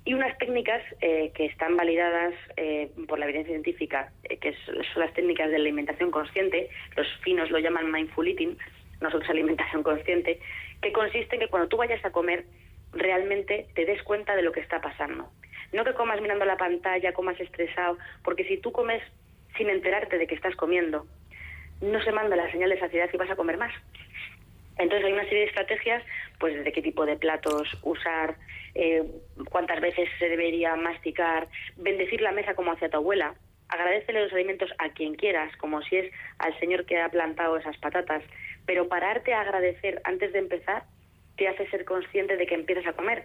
Y 0.06 0.12
unas 0.12 0.36
técnicas 0.38 0.82
eh, 1.00 1.32
que 1.34 1.46
están 1.46 1.76
validadas 1.76 2.34
eh, 2.56 2.90
por 3.08 3.18
la 3.18 3.24
evidencia 3.24 3.52
científica, 3.52 4.12
eh, 4.24 4.36
que 4.36 4.54
son 4.66 4.82
las 4.96 5.14
técnicas 5.14 5.50
de 5.50 5.58
la 5.58 5.64
alimentación 5.64 6.10
consciente, 6.10 6.68
los 6.96 7.06
finos 7.22 7.50
lo 7.50 7.58
llaman 7.58 7.90
mindful 7.90 8.28
eating, 8.28 8.58
nosotros 9.00 9.30
alimentación 9.30 9.82
consciente, 9.82 10.40
que 10.82 10.92
consiste 10.92 11.36
en 11.36 11.40
que 11.40 11.48
cuando 11.48 11.68
tú 11.68 11.78
vayas 11.78 12.04
a 12.04 12.10
comer 12.10 12.44
realmente 12.92 13.66
te 13.74 13.86
des 13.86 14.02
cuenta 14.02 14.36
de 14.36 14.42
lo 14.42 14.52
que 14.52 14.60
está 14.60 14.80
pasando. 14.80 15.30
No 15.72 15.84
que 15.84 15.94
comas 15.94 16.20
mirando 16.20 16.44
la 16.44 16.56
pantalla, 16.56 17.12
comas 17.12 17.40
estresado, 17.40 17.98
porque 18.22 18.44
si 18.44 18.58
tú 18.58 18.72
comes 18.72 19.02
sin 19.56 19.70
enterarte 19.70 20.18
de 20.18 20.26
que 20.26 20.34
estás 20.34 20.54
comiendo, 20.54 21.06
no 21.80 22.02
se 22.02 22.12
manda 22.12 22.36
la 22.36 22.50
señal 22.50 22.70
de 22.70 22.78
saciedad 22.78 23.08
y 23.12 23.16
vas 23.16 23.30
a 23.30 23.36
comer 23.36 23.56
más. 23.56 23.72
Entonces 24.78 25.06
hay 25.06 25.12
una 25.12 25.24
serie 25.24 25.40
de 25.40 25.46
estrategias, 25.46 26.02
pues 26.38 26.54
desde 26.54 26.72
qué 26.72 26.82
tipo 26.82 27.06
de 27.06 27.16
platos 27.16 27.68
usar, 27.82 28.36
eh, 28.74 29.04
cuántas 29.50 29.80
veces 29.80 30.08
se 30.18 30.28
debería 30.28 30.76
masticar, 30.76 31.48
bendecir 31.76 32.20
la 32.20 32.32
mesa 32.32 32.54
como 32.54 32.72
hacía 32.72 32.90
tu 32.90 32.96
abuela, 32.96 33.34
agradecele 33.68 34.22
los 34.22 34.32
alimentos 34.32 34.70
a 34.78 34.90
quien 34.90 35.14
quieras, 35.14 35.54
como 35.56 35.82
si 35.82 35.96
es 35.96 36.12
al 36.38 36.58
señor 36.58 36.84
que 36.86 37.00
ha 37.00 37.08
plantado 37.08 37.56
esas 37.56 37.76
patatas, 37.78 38.22
pero 38.66 38.88
pararte 38.88 39.34
a 39.34 39.40
agradecer 39.40 40.00
antes 40.04 40.32
de 40.32 40.38
empezar 40.38 40.84
te 41.36 41.48
hace 41.48 41.68
ser 41.70 41.84
consciente 41.84 42.36
de 42.36 42.46
que 42.46 42.54
empiezas 42.54 42.86
a 42.86 42.92
comer 42.92 43.24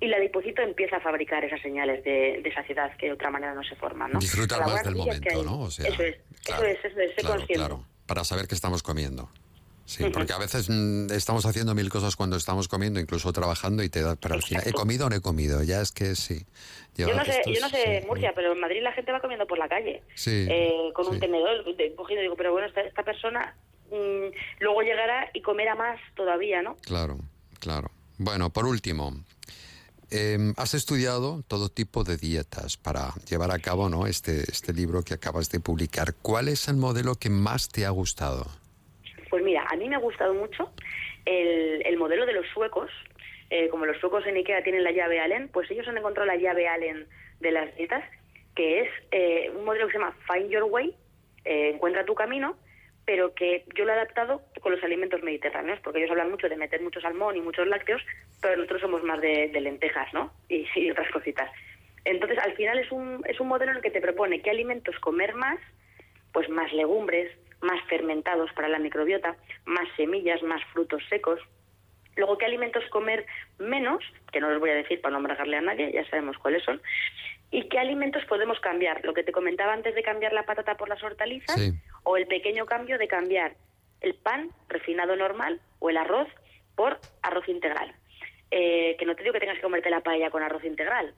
y 0.00 0.06
la 0.06 0.18
adipocito 0.18 0.62
empieza 0.62 0.96
a 0.96 1.00
fabricar 1.00 1.44
esas 1.44 1.60
señales 1.60 2.04
de, 2.04 2.40
de 2.42 2.54
saciedad 2.54 2.96
que 2.96 3.06
de 3.06 3.12
otra 3.12 3.30
manera 3.30 3.54
no 3.54 3.64
se 3.64 3.74
forman. 3.76 4.12
¿no? 4.12 4.20
Disfrutar 4.20 4.60
más 4.60 4.84
del 4.84 4.94
momento, 4.94 5.42
¿no? 5.42 5.62
O 5.62 5.70
sea, 5.70 5.88
eso 5.88 6.02
es, 6.02 6.16
claro, 6.44 6.64
eso 6.66 6.86
es, 6.86 6.92
eso 6.92 7.00
es, 7.00 7.10
sé 7.10 7.20
claro, 7.20 7.36
consciente. 7.36 7.54
claro, 7.54 7.84
para 8.06 8.22
saber 8.22 8.46
qué 8.46 8.54
estamos 8.54 8.82
comiendo. 8.82 9.28
Sí, 9.88 10.04
porque 10.12 10.34
a 10.34 10.38
veces 10.38 10.68
mm, 10.68 11.10
estamos 11.12 11.46
haciendo 11.46 11.74
mil 11.74 11.88
cosas 11.88 12.14
cuando 12.14 12.36
estamos 12.36 12.68
comiendo, 12.68 13.00
incluso 13.00 13.32
trabajando, 13.32 13.82
y 13.82 13.88
te 13.88 14.02
da, 14.02 14.16
pero 14.16 14.34
al 14.34 14.42
final, 14.42 14.62
¿he 14.66 14.72
comido 14.74 15.06
o 15.06 15.08
no 15.08 15.16
he 15.16 15.20
comido? 15.22 15.62
Ya 15.62 15.80
es 15.80 15.92
que 15.92 16.14
sí. 16.14 16.44
Yo 16.94 17.14
no 17.14 17.24
sé, 17.24 17.38
estos- 17.38 17.54
yo 17.54 17.60
no 17.62 17.68
sé 17.70 18.04
Murcia, 18.06 18.32
pero 18.34 18.52
en 18.52 18.60
Madrid 18.60 18.82
la 18.82 18.92
gente 18.92 19.12
va 19.12 19.20
comiendo 19.20 19.46
por 19.46 19.56
la 19.58 19.66
calle, 19.66 20.02
Sí, 20.14 20.46
eh, 20.50 20.90
con 20.94 21.08
un 21.08 21.18
tenedor 21.18 21.74
de- 21.74 21.94
cogido. 21.94 22.20
Digo, 22.20 22.36
pero 22.36 22.52
bueno, 22.52 22.66
esta, 22.66 22.82
esta 22.82 23.02
persona 23.02 23.56
mm, 23.90 24.28
luego 24.60 24.82
llegará 24.82 25.30
y 25.32 25.40
comerá 25.40 25.74
más 25.74 25.98
todavía, 26.14 26.60
¿no? 26.60 26.76
Claro, 26.82 27.18
claro. 27.58 27.90
Bueno, 28.18 28.50
por 28.50 28.66
último, 28.66 29.14
eh, 30.10 30.52
has 30.58 30.74
estudiado 30.74 31.42
todo 31.48 31.70
tipo 31.70 32.04
de 32.04 32.18
dietas 32.18 32.76
para 32.76 33.14
llevar 33.28 33.50
a 33.52 33.58
cabo 33.58 33.88
¿no? 33.88 34.06
este, 34.06 34.40
este 34.50 34.74
libro 34.74 35.02
que 35.02 35.14
acabas 35.14 35.48
de 35.50 35.60
publicar. 35.60 36.14
¿Cuál 36.20 36.48
es 36.48 36.68
el 36.68 36.76
modelo 36.76 37.14
que 37.14 37.30
más 37.30 37.68
te 37.68 37.86
ha 37.86 37.90
gustado? 37.90 38.46
Me 39.88 39.96
ha 39.96 39.98
gustado 39.98 40.34
mucho 40.34 40.72
el, 41.24 41.82
el 41.84 41.96
modelo 41.96 42.26
de 42.26 42.32
los 42.32 42.46
suecos. 42.48 42.90
Eh, 43.50 43.68
como 43.68 43.86
los 43.86 43.98
suecos 43.98 44.26
en 44.26 44.36
Ikea 44.36 44.62
tienen 44.62 44.84
la 44.84 44.92
llave 44.92 45.20
Allen, 45.20 45.48
pues 45.48 45.70
ellos 45.70 45.88
han 45.88 45.96
encontrado 45.96 46.26
la 46.26 46.36
llave 46.36 46.68
Allen 46.68 47.06
de 47.40 47.50
las 47.50 47.74
dietas, 47.76 48.04
que 48.54 48.80
es 48.80 48.90
eh, 49.10 49.50
un 49.56 49.64
modelo 49.64 49.86
que 49.86 49.92
se 49.92 49.98
llama 49.98 50.14
Find 50.26 50.50
Your 50.50 50.64
Way, 50.64 50.94
eh, 51.46 51.70
encuentra 51.74 52.04
tu 52.04 52.14
camino, 52.14 52.56
pero 53.06 53.32
que 53.32 53.64
yo 53.74 53.86
lo 53.86 53.92
he 53.92 53.94
adaptado 53.94 54.42
con 54.60 54.72
los 54.72 54.84
alimentos 54.84 55.22
mediterráneos, 55.22 55.80
porque 55.82 56.00
ellos 56.00 56.10
hablan 56.10 56.30
mucho 56.30 56.48
de 56.48 56.56
meter 56.56 56.82
mucho 56.82 57.00
salmón 57.00 57.36
y 57.36 57.40
muchos 57.40 57.66
lácteos, 57.66 58.02
pero 58.42 58.56
nosotros 58.56 58.82
somos 58.82 59.02
más 59.02 59.18
de, 59.22 59.48
de 59.48 59.60
lentejas, 59.62 60.12
¿no? 60.12 60.30
Y, 60.50 60.66
y 60.74 60.90
otras 60.90 61.10
cositas. 61.10 61.50
Entonces, 62.04 62.38
al 62.38 62.52
final 62.52 62.78
es 62.78 62.92
un, 62.92 63.22
es 63.26 63.40
un 63.40 63.48
modelo 63.48 63.70
en 63.70 63.78
el 63.78 63.82
que 63.82 63.90
te 63.90 64.02
propone 64.02 64.42
qué 64.42 64.50
alimentos 64.50 64.98
comer 65.00 65.34
más, 65.34 65.58
pues 66.38 66.50
más 66.50 66.72
legumbres, 66.72 67.36
más 67.62 67.82
fermentados 67.88 68.52
para 68.52 68.68
la 68.68 68.78
microbiota, 68.78 69.34
más 69.64 69.88
semillas, 69.96 70.40
más 70.44 70.62
frutos 70.72 71.02
secos. 71.08 71.40
Luego, 72.14 72.38
¿qué 72.38 72.44
alimentos 72.44 72.84
comer 72.90 73.26
menos? 73.58 74.04
Que 74.30 74.38
no 74.38 74.48
los 74.48 74.60
voy 74.60 74.70
a 74.70 74.74
decir 74.76 75.00
para 75.00 75.10
no 75.10 75.18
embargarle 75.18 75.56
a 75.56 75.62
nadie, 75.62 75.90
ya 75.90 76.08
sabemos 76.08 76.38
cuáles 76.38 76.62
son. 76.62 76.80
¿Y 77.50 77.68
qué 77.68 77.80
alimentos 77.80 78.24
podemos 78.26 78.60
cambiar? 78.60 79.04
Lo 79.04 79.14
que 79.14 79.24
te 79.24 79.32
comentaba 79.32 79.72
antes 79.72 79.96
de 79.96 80.02
cambiar 80.04 80.32
la 80.32 80.44
patata 80.44 80.76
por 80.76 80.88
las 80.88 81.02
hortalizas, 81.02 81.56
Sí. 81.60 81.72
o 82.04 82.16
el 82.16 82.28
pequeño 82.28 82.66
cambio 82.66 82.98
de 82.98 83.08
cambiar 83.08 83.56
el 84.00 84.14
pan 84.14 84.50
refinado 84.68 85.16
normal 85.16 85.60
o 85.80 85.90
el 85.90 85.96
arroz 85.96 86.28
por 86.76 87.00
arroz 87.22 87.48
integral. 87.48 87.92
Eh, 88.52 88.94
que 88.96 89.06
no 89.06 89.16
te 89.16 89.24
digo 89.24 89.32
que 89.32 89.40
tengas 89.40 89.56
que 89.56 89.62
comerte 89.62 89.90
la 89.90 90.02
paella 90.02 90.30
con 90.30 90.44
arroz 90.44 90.62
integral, 90.64 91.12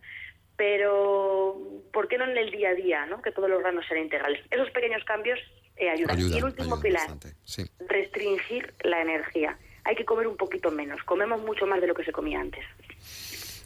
pero 0.61 1.56
¿por 1.90 2.06
qué 2.06 2.18
no 2.18 2.24
en 2.24 2.36
el 2.36 2.50
día 2.50 2.68
a 2.68 2.74
día, 2.74 3.06
no? 3.06 3.22
que 3.22 3.32
todos 3.32 3.48
los 3.48 3.61
granos 3.61 3.82
sean 3.88 4.02
integrales? 4.02 4.44
Esos 4.50 4.70
pequeños 4.72 5.02
cambios 5.06 5.38
eh, 5.74 5.88
ayudan. 5.88 6.20
y 6.20 6.36
el 6.36 6.44
último 6.44 6.78
pilar. 6.78 7.08
Sí. 7.44 7.64
restringir 7.88 8.74
la 8.84 9.00
energía. 9.00 9.58
Hay 9.84 9.96
que 9.96 10.04
comer 10.04 10.26
un 10.26 10.36
poquito 10.36 10.70
menos. 10.70 11.02
Comemos 11.04 11.40
mucho 11.40 11.64
más 11.64 11.80
de 11.80 11.86
lo 11.86 11.94
que 11.94 12.04
se 12.04 12.12
comía 12.12 12.40
antes. 12.40 12.62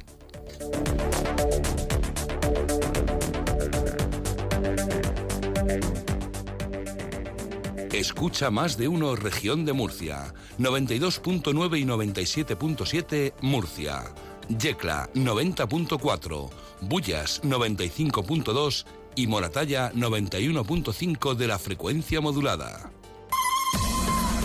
Escucha 8.03 8.51
más 8.51 8.75
de 8.75 8.89
uno 8.89 9.15
región 9.15 9.63
de 9.63 9.71
Murcia. 9.71 10.33
92.9 10.59 11.79
y 11.79 11.85
97.7 11.85 13.33
Murcia. 13.39 14.03
Yecla 14.49 15.09
90.4. 15.13 16.49
Bullas 16.81 17.41
95.2 17.43 18.85
y 19.15 19.27
Moratalla 19.27 19.93
91.5 19.93 21.33
de 21.35 21.47
la 21.47 21.57
frecuencia 21.57 22.19
modulada. 22.19 22.91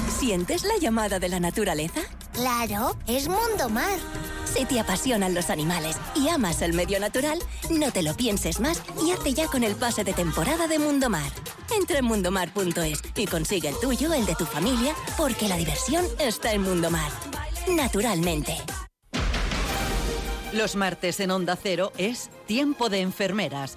¿Sientes 0.09 0.63
la 0.63 0.79
llamada 0.79 1.19
de 1.19 1.29
la 1.29 1.41
naturaleza? 1.41 2.03
Claro, 2.35 2.97
es 3.09 3.27
Mundo 3.27 3.69
Mar. 3.69 3.99
Si 4.55 4.65
te 4.65 4.81
apasionan 4.81 5.35
los 5.35 5.51
animales 5.51 5.97
y 6.15 6.29
amas 6.29 6.63
el 6.63 6.73
medio 6.73 6.99
natural, 6.99 7.39
no 7.71 7.93
te 7.93 8.03
lo 8.03 8.15
pienses 8.15 8.61
más 8.61 8.83
y 9.05 9.13
hazte 9.13 9.35
ya 9.35 9.47
con 9.47 9.63
el 9.63 9.77
pase 9.77 10.05
de 10.05 10.13
temporada 10.13 10.67
de 10.67 10.79
Mundo 10.79 11.11
Mar. 11.11 11.31
Entra 11.77 11.99
en 11.99 12.07
mundomar.es 12.07 13.03
y 13.17 13.27
consigue 13.27 13.69
el 13.69 13.79
tuyo, 13.79 14.13
el 14.13 14.27
de 14.27 14.35
tu 14.35 14.47
familia, 14.47 14.95
porque 15.17 15.49
la 15.49 15.57
diversión 15.57 16.05
está 16.19 16.53
en 16.53 16.63
Mundo 16.63 16.91
Mar. 16.91 17.11
Naturalmente. 17.69 18.57
Los 20.53 20.77
martes 20.77 21.21
en 21.21 21.31
Onda 21.31 21.57
Cero 21.63 21.93
es 21.99 22.31
Tiempo 22.47 22.89
de 22.89 23.03
Enfermeras, 23.03 23.77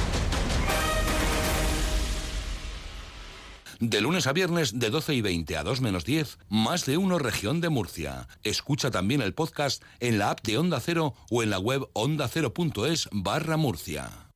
De 3.81 3.99
lunes 3.99 4.27
a 4.27 4.31
viernes 4.31 4.77
de 4.77 4.91
12 4.91 5.15
y 5.15 5.21
20 5.21 5.57
a 5.57 5.63
2 5.63 5.81
menos 5.81 6.05
10, 6.05 6.37
más 6.49 6.85
de 6.85 6.97
uno 6.97 7.17
región 7.17 7.61
de 7.61 7.69
Murcia. 7.69 8.27
Escucha 8.43 8.91
también 8.91 9.21
el 9.21 9.33
podcast 9.33 9.81
en 9.99 10.19
la 10.19 10.29
app 10.29 10.45
de 10.45 10.59
Onda 10.59 10.79
Cero 10.79 11.15
o 11.31 11.41
en 11.41 11.49
la 11.49 11.57
web 11.57 11.89
ondacero.es 11.93 13.09
barra 13.11 13.57
Murcia. 13.57 14.30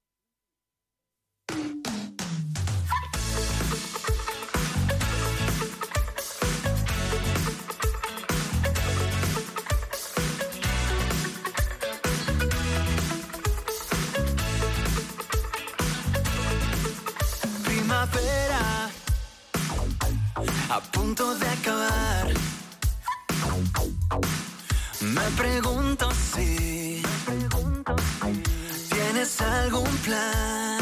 A 20.75 20.81
punto 20.81 21.33
de 21.35 21.47
acabar. 21.47 22.27
Me 24.99 25.21
pregunto 25.37 26.09
si 26.11 27.01
tienes 28.89 29.39
algún 29.39 29.89
plan. 29.99 30.79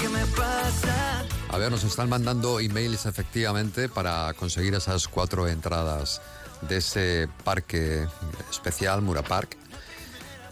Qué 0.00 0.08
me 0.08 0.24
pasa. 0.28 1.24
A 1.50 1.58
ver, 1.58 1.70
nos 1.70 1.84
están 1.84 2.08
mandando 2.08 2.58
emails 2.58 3.04
efectivamente 3.04 3.90
para 3.90 4.32
conseguir 4.32 4.74
esas 4.74 5.06
cuatro 5.06 5.46
entradas 5.46 6.22
de 6.62 6.78
ese 6.78 7.28
parque 7.44 8.06
especial, 8.50 9.02
Mura 9.02 9.22
Park. 9.22 9.58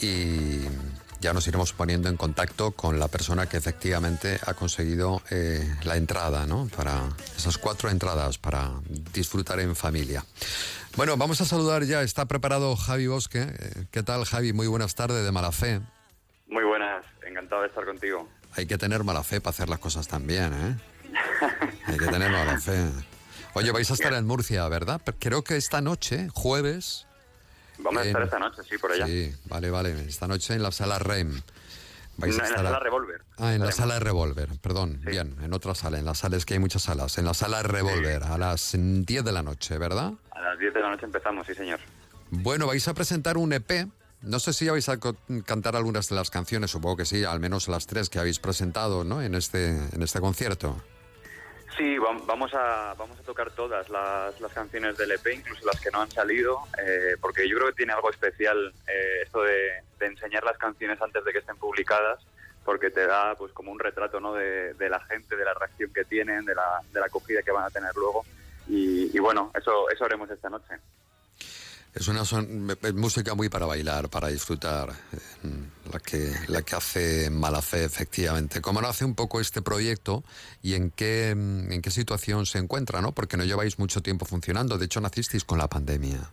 Y 0.00 0.60
ya 1.22 1.32
nos 1.32 1.46
iremos 1.46 1.72
poniendo 1.72 2.08
en 2.08 2.16
contacto 2.16 2.72
con 2.72 2.98
la 2.98 3.06
persona 3.06 3.48
que 3.48 3.56
efectivamente 3.56 4.40
ha 4.44 4.54
conseguido 4.54 5.22
eh, 5.30 5.64
la 5.84 5.96
entrada, 5.96 6.46
¿no? 6.46 6.68
Para 6.76 7.08
esas 7.36 7.58
cuatro 7.58 7.88
entradas 7.88 8.38
para 8.38 8.72
disfrutar 9.14 9.60
en 9.60 9.76
familia. 9.76 10.24
Bueno, 10.96 11.16
vamos 11.16 11.40
a 11.40 11.44
saludar 11.44 11.84
ya. 11.84 12.02
Está 12.02 12.26
preparado 12.26 12.74
Javi 12.74 13.06
Bosque. 13.06 13.42
Eh, 13.42 13.84
¿Qué 13.92 14.02
tal, 14.02 14.24
Javi? 14.24 14.52
Muy 14.52 14.66
buenas 14.66 14.96
tardes 14.96 15.24
de 15.24 15.30
mala 15.30 15.52
fe. 15.52 15.80
Muy 16.48 16.64
buenas, 16.64 17.04
encantado 17.24 17.62
de 17.62 17.68
estar 17.68 17.84
contigo. 17.84 18.28
Hay 18.56 18.66
que 18.66 18.76
tener 18.76 19.04
mala 19.04 19.22
fe 19.22 19.40
para 19.40 19.50
hacer 19.52 19.68
las 19.68 19.78
cosas 19.78 20.08
tan 20.08 20.26
bien, 20.26 20.52
¿eh? 20.52 20.76
Hay 21.86 21.98
que 21.98 22.06
tener 22.06 22.32
mala 22.32 22.58
fe. 22.58 22.90
Oye, 23.54 23.70
vais 23.70 23.90
a 23.90 23.94
estar 23.94 24.12
en 24.12 24.26
Murcia, 24.26 24.66
¿verdad? 24.68 25.00
Creo 25.20 25.44
que 25.44 25.56
esta 25.56 25.80
noche, 25.80 26.28
jueves, 26.34 27.06
Vamos 27.78 28.02
a 28.02 28.06
estar 28.06 28.22
esta 28.22 28.38
noche, 28.38 28.62
sí, 28.68 28.78
por 28.78 28.92
allá. 28.92 29.06
Sí, 29.06 29.34
vale, 29.46 29.70
vale. 29.70 30.04
Esta 30.06 30.26
noche 30.28 30.54
en 30.54 30.62
la 30.62 30.70
sala 30.72 30.98
REM. 30.98 31.40
Vais 32.18 32.36
No, 32.36 32.44
a 32.44 32.46
en 32.46 32.52
la 32.52 32.62
sala 32.62 32.78
Revolver. 32.78 33.22
Ah, 33.38 33.54
en 33.54 33.60
la 33.64 33.72
sala 33.72 33.98
Revolver, 33.98 34.48
perdón. 34.60 35.00
Bien, 35.02 35.34
en 35.42 35.52
otra 35.54 35.74
sala. 35.74 35.98
En 35.98 36.04
la 36.04 36.14
sala 36.14 36.36
es 36.36 36.44
que 36.44 36.54
hay 36.54 36.60
muchas 36.60 36.82
salas. 36.82 37.16
En 37.18 37.24
la 37.24 37.34
sala 37.34 37.62
Revolver, 37.62 38.22
a 38.24 38.36
las 38.38 38.72
10 38.74 39.06
de 39.24 39.32
la 39.32 39.42
noche, 39.42 39.78
¿verdad? 39.78 40.12
A 40.30 40.40
las 40.40 40.58
10 40.58 40.74
de 40.74 40.80
la 40.80 40.90
noche 40.90 41.06
empezamos, 41.06 41.46
sí, 41.46 41.54
señor. 41.54 41.80
Bueno, 42.30 42.66
vais 42.66 42.86
a 42.86 42.94
presentar 42.94 43.36
un 43.38 43.52
EP. 43.52 43.88
No 44.20 44.38
sé 44.38 44.52
si 44.52 44.68
vais 44.68 44.88
a 44.88 44.98
cantar 45.44 45.74
algunas 45.74 46.08
de 46.08 46.14
las 46.14 46.30
canciones, 46.30 46.70
supongo 46.70 46.98
que 46.98 47.04
sí, 47.06 47.24
al 47.24 47.40
menos 47.40 47.66
las 47.66 47.86
tres 47.88 48.08
que 48.08 48.20
habéis 48.20 48.38
presentado, 48.38 49.02
¿no? 49.02 49.20
En 49.20 49.34
este, 49.34 49.70
en 49.70 50.02
este 50.02 50.20
concierto. 50.20 50.80
Sí, 51.76 51.96
vam- 51.96 52.24
vamos 52.26 52.52
a, 52.54 52.94
vamos 52.98 53.18
a 53.18 53.22
tocar 53.22 53.50
todas 53.50 53.88
las, 53.88 54.38
las 54.40 54.52
canciones 54.52 54.96
del 54.98 55.12
EP, 55.12 55.26
incluso 55.34 55.64
las 55.64 55.80
que 55.80 55.90
no 55.90 56.02
han 56.02 56.10
salido, 56.10 56.58
eh, 56.78 57.16
porque 57.20 57.48
yo 57.48 57.56
creo 57.56 57.68
que 57.68 57.76
tiene 57.76 57.92
algo 57.94 58.10
especial 58.10 58.72
eh, 58.86 59.20
esto 59.22 59.42
de, 59.42 59.82
de 59.98 60.06
enseñar 60.06 60.44
las 60.44 60.58
canciones 60.58 61.00
antes 61.00 61.24
de 61.24 61.32
que 61.32 61.38
estén 61.38 61.56
publicadas, 61.56 62.20
porque 62.64 62.90
te 62.90 63.06
da 63.06 63.34
pues 63.36 63.52
como 63.52 63.72
un 63.72 63.78
retrato 63.78 64.20
¿no? 64.20 64.34
de, 64.34 64.74
de 64.74 64.88
la 64.90 65.00
gente, 65.00 65.34
de 65.34 65.44
la 65.44 65.54
reacción 65.54 65.92
que 65.92 66.04
tienen, 66.04 66.44
de 66.44 66.54
la, 66.54 66.80
de 66.92 67.00
la 67.00 67.06
acogida 67.06 67.42
que 67.42 67.50
van 67.52 67.64
a 67.64 67.70
tener 67.70 67.90
luego. 67.96 68.24
Y, 68.68 69.16
y 69.16 69.18
bueno, 69.18 69.50
eso, 69.58 69.88
eso 69.90 70.04
haremos 70.04 70.30
esta 70.30 70.50
noche. 70.50 70.74
Es 71.94 72.08
una 72.08 72.24
son- 72.24 72.66
música 72.94 73.34
muy 73.34 73.50
para 73.50 73.66
bailar, 73.66 74.08
para 74.08 74.28
disfrutar, 74.28 74.88
eh, 74.90 75.48
la 75.92 76.00
que, 76.00 76.32
la 76.48 76.62
que 76.62 76.74
hace 76.74 77.28
mala 77.30 77.60
fe, 77.60 77.84
efectivamente. 77.84 78.62
¿Cómo 78.62 78.80
nace 78.80 79.04
un 79.04 79.14
poco 79.14 79.40
este 79.40 79.60
proyecto 79.60 80.24
y 80.62 80.74
en 80.74 80.90
qué, 80.90 81.30
en 81.30 81.82
qué 81.82 81.90
situación 81.90 82.46
se 82.46 82.58
encuentra, 82.58 83.02
no? 83.02 83.12
Porque 83.12 83.36
no 83.36 83.44
lleváis 83.44 83.78
mucho 83.78 84.00
tiempo 84.00 84.24
funcionando, 84.24 84.78
de 84.78 84.86
hecho 84.86 85.02
nacisteis 85.02 85.44
con 85.44 85.58
la 85.58 85.68
pandemia. 85.68 86.30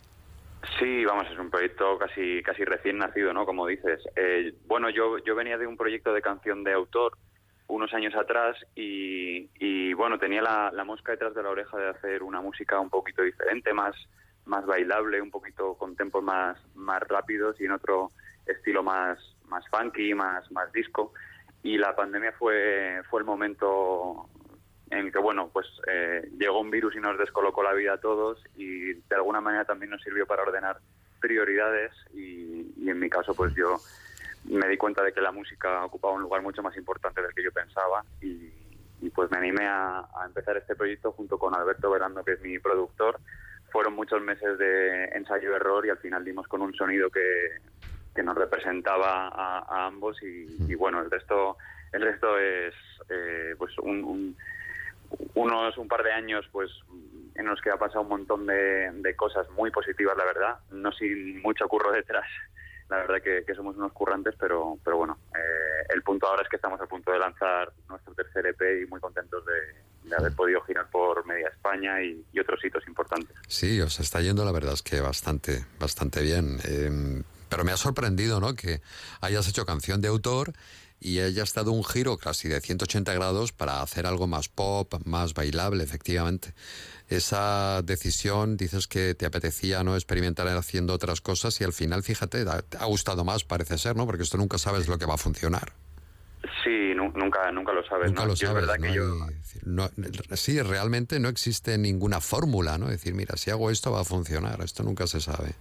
Sí, 0.80 1.04
vamos, 1.04 1.26
es 1.30 1.38
un 1.38 1.50
proyecto 1.50 1.98
casi 1.98 2.42
casi 2.42 2.64
recién 2.64 2.98
nacido, 2.98 3.34
¿no? 3.34 3.46
Como 3.46 3.68
dices. 3.68 4.00
Eh, 4.16 4.54
bueno, 4.66 4.90
yo, 4.90 5.18
yo 5.26 5.36
venía 5.36 5.58
de 5.58 5.68
un 5.68 5.76
proyecto 5.76 6.14
de 6.14 6.22
canción 6.22 6.64
de 6.64 6.72
autor 6.72 7.18
unos 7.68 7.94
años 7.94 8.16
atrás 8.16 8.56
y, 8.76 9.50
y, 9.60 9.94
bueno, 9.94 10.18
tenía 10.18 10.42
la 10.42 10.84
mosca 10.86 11.12
detrás 11.12 11.36
de 11.36 11.44
la 11.44 11.50
oreja 11.50 11.78
de 11.78 11.90
hacer 11.90 12.24
una 12.24 12.40
música 12.42 12.80
un 12.80 12.90
poquito 12.90 13.22
diferente, 13.24 13.74
más, 13.74 13.94
más 14.50 14.66
bailable, 14.66 15.22
un 15.22 15.32
poquito 15.32 15.76
con 15.76 15.96
tempos 15.96 16.24
más, 16.24 16.58
más 16.76 17.02
rápidos 17.08 17.60
y 17.62 17.66
en 17.66 17.72
otro 17.72 18.10
estilo 18.46 18.84
más, 18.84 19.20
más 19.48 19.64
funky, 19.70 20.14
más, 20.14 20.52
más 20.52 20.72
disco. 20.74 21.14
Y 21.64 21.78
la 21.78 21.96
pandemia 21.96 22.34
fue, 22.34 23.02
fue 23.10 23.22
el 23.22 23.26
momento 23.26 24.28
en 24.90 25.00
el 25.00 25.12
que, 25.12 25.20
bueno, 25.20 25.50
pues 25.54 25.68
eh, 25.88 26.30
llegó 26.38 26.60
un 26.60 26.72
virus 26.72 26.96
y 26.96 27.00
nos 27.00 27.18
descolocó 27.18 27.64
la 27.64 27.74
vida 27.74 27.94
a 27.94 28.00
todos 28.00 28.44
y 28.56 28.94
de 28.94 29.16
alguna 29.16 29.40
manera 29.40 29.66
también 29.66 29.92
nos 29.92 30.02
sirvió 30.02 30.26
para 30.26 30.42
ordenar 30.42 30.80
prioridades 31.20 31.92
y, 32.14 32.74
y 32.78 32.90
en 32.90 33.00
mi 33.00 33.10
caso, 33.10 33.36
pues 33.36 33.54
yo 33.54 33.78
me 34.46 34.68
di 34.68 34.78
cuenta 34.78 35.04
de 35.04 35.14
que 35.14 35.22
la 35.22 35.32
música 35.32 35.86
ocupaba 35.86 36.14
un 36.14 36.22
lugar 36.22 36.42
mucho 36.42 36.64
más 36.64 36.76
importante 36.78 37.22
del 37.22 37.34
que 37.34 37.44
yo 37.44 37.52
pensaba 37.52 38.04
y, 38.22 38.50
y 39.02 39.10
pues 39.10 39.30
me 39.30 39.38
animé 39.38 39.68
a, 39.68 40.00
a 40.00 40.26
empezar 40.26 40.58
este 40.58 40.76
proyecto 40.76 41.12
junto 41.12 41.38
con 41.38 41.54
Alberto 41.54 41.92
Verando, 41.92 42.24
que 42.24 42.34
es 42.34 42.42
mi 42.42 42.58
productor, 42.58 43.20
fueron 43.72 43.94
muchos 43.94 44.22
meses 44.22 44.58
de 44.58 45.06
ensayo-error 45.16 45.86
y 45.86 45.90
al 45.90 45.98
final 46.00 46.24
dimos 46.26 46.48
con 46.48 46.62
un 46.62 46.74
sonido 46.74 47.10
que, 47.10 47.60
que 48.16 48.24
nos 48.24 48.36
representaba 48.36 49.28
a, 49.30 49.60
a 49.60 49.86
ambos 49.88 50.22
y, 50.24 50.62
y 50.68 50.76
bueno, 50.76 51.02
el 51.02 51.12
resto 51.12 51.58
el 51.92 52.02
resto 52.04 52.38
es 52.38 52.74
eh, 53.10 53.56
pues 53.58 53.78
un, 53.80 54.04
un- 54.04 54.38
unos 55.34 55.78
un 55.78 55.88
par 55.88 56.04
de 56.04 56.12
años 56.12 56.46
pues 56.52 56.70
en 57.36 57.46
los 57.46 57.60
que 57.62 57.72
ha 57.72 57.78
pasado 57.78 58.02
un 58.02 58.10
montón 58.10 58.46
de, 58.46 58.92
de 58.94 59.16
cosas 59.16 59.50
muy 59.52 59.72
positivas 59.72 60.16
la 60.18 60.26
verdad. 60.26 60.60
No 60.72 60.92
sin 60.92 61.42
mucho 61.42 61.68
curro 61.68 61.92
detrás. 61.92 62.28
La 62.90 62.98
verdad 62.98 63.22
que, 63.24 63.44
que 63.46 63.56
somos 63.56 63.76
unos 63.78 63.94
currantes 63.94 64.36
pero 64.40 64.78
pero 64.84 64.98
bueno 64.98 65.20
eh, 65.36 65.86
el 65.94 66.04
punto 66.04 66.28
ahora 66.28 66.44
es 66.44 66.50
que 66.50 66.58
estamos 66.58 66.80
a 66.82 66.88
punto 66.88 67.12
de 67.12 67.20
lanzar 67.20 67.72
nuestro 67.88 68.14
tercer 68.14 68.48
EP 68.48 68.84
y 68.84 68.86
muy 68.88 69.00
contentos 69.00 69.46
de, 69.46 69.54
de 70.10 70.16
haber 70.16 70.34
podido 70.34 70.62
girar 70.62 70.90
por 70.90 71.26
media 71.26 71.50
España 71.50 72.02
y, 72.02 72.26
y 72.34 72.40
otros 72.40 72.64
hitos 72.64 72.86
importantes 72.88 73.36
Sí, 73.48 73.80
os 73.82 74.00
está 74.00 74.22
yendo 74.22 74.46
la 74.46 74.52
verdad 74.52 74.74
es 74.74 74.82
que 74.82 75.02
bastante, 75.02 75.66
bastante 75.80 76.22
bien. 76.22 76.60
Eh, 76.66 77.24
pero 77.50 77.64
me 77.64 77.72
ha 77.72 77.78
sorprendido, 77.78 78.40
¿no? 78.40 78.54
Que 78.54 78.82
hayas 79.22 79.48
hecho 79.48 79.66
canción 79.66 80.02
de 80.02 80.08
autor 80.08 80.54
y 81.00 81.20
hayas 81.20 81.54
dado 81.54 81.72
un 81.72 81.84
giro 81.84 82.18
casi 82.18 82.48
de 82.50 82.60
180 82.62 83.14
grados 83.14 83.52
para 83.52 83.82
hacer 83.82 84.06
algo 84.06 84.28
más 84.28 84.50
pop, 84.50 84.94
más 85.06 85.34
bailable, 85.34 85.84
efectivamente. 85.84 86.54
Esa 87.08 87.82
decisión, 87.82 88.58
dices 88.58 88.88
que 88.88 89.16
te 89.16 89.26
apetecía 89.26 89.84
no 89.84 89.96
experimentar 89.96 90.48
haciendo 90.50 90.94
otras 90.94 91.22
cosas 91.22 91.60
y 91.62 91.64
al 91.64 91.74
final, 91.74 92.04
fíjate, 92.04 92.46
te 92.46 92.78
ha 92.78 92.86
gustado 92.86 93.24
más, 93.24 93.44
parece 93.44 93.78
ser, 93.78 93.96
¿no? 93.96 94.06
Porque 94.06 94.24
esto 94.24 94.38
nunca 94.38 94.58
sabes 94.58 94.88
lo 94.88 94.98
que 95.00 95.06
va 95.06 95.16
a 95.16 95.18
funcionar. 95.18 95.74
Nunca 97.16 97.52
nunca 97.52 97.74
lo 97.74 97.84
sabes 97.86 98.08
Nunca 98.08 98.22
¿no? 98.22 98.28
lo 98.28 98.34
es 98.34 98.40
sabes, 98.40 98.56
verdad 98.56 98.78
¿no? 98.78 98.88
que 98.88 98.94
yo 98.94 99.04
Hay- 99.24 99.30
es 99.34 99.38
decir, 99.54 99.62
no- 99.66 99.90
sí, 100.36 100.62
realmente 100.62 101.20
no 101.20 101.30
existe 101.30 101.78
ninguna 101.78 102.22
fórmula, 102.22 102.78
¿no? 102.78 102.86
Es 102.86 102.92
decir, 102.94 103.14
mira, 103.14 103.36
si 103.38 103.52
hago 103.52 103.70
esto 103.72 103.92
va 103.92 104.02
a 104.02 104.06
funcionar, 104.06 104.62
esto 104.62 104.84
nunca 104.84 105.08
se 105.08 105.20
sabe. 105.22 105.52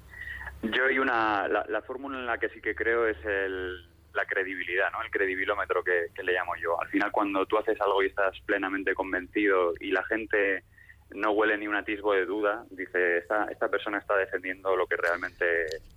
Yo 0.62 0.84
hay 0.86 0.99
una, 0.99 1.46
la, 1.49 1.64
la 1.68 1.82
fórmula 1.82 2.18
en 2.18 2.26
la 2.26 2.38
que 2.38 2.49
sí 2.49 2.61
que 2.61 2.74
creo 2.74 3.07
es 3.07 3.16
el, 3.24 3.86
la 4.14 4.24
credibilidad, 4.26 4.90
¿no? 4.90 5.03
El 5.03 5.11
credibilómetro 5.11 5.84
que, 5.84 6.07
que 6.14 6.22
le 6.24 6.32
llamo 6.32 6.57
yo. 6.57 6.80
Al 6.80 6.88
final, 6.88 7.12
cuando 7.12 7.46
tú 7.46 7.57
haces 7.59 7.80
algo 7.80 8.03
y 8.03 8.07
estás 8.07 8.34
plenamente 8.44 8.92
convencido 8.94 9.72
y 9.78 9.92
la 9.92 10.03
gente 10.05 10.64
no 11.11 11.30
huele 11.30 11.57
ni 11.57 11.66
un 11.68 11.76
atisbo 11.76 12.12
de 12.12 12.26
duda, 12.26 12.64
dice, 12.70 13.18
esta, 13.18 13.44
esta 13.46 13.68
persona 13.68 13.99
está 13.99 14.14
defendiendo 14.16 14.76
lo 14.76 14.86
que 14.86 14.96
realmente 14.96 15.44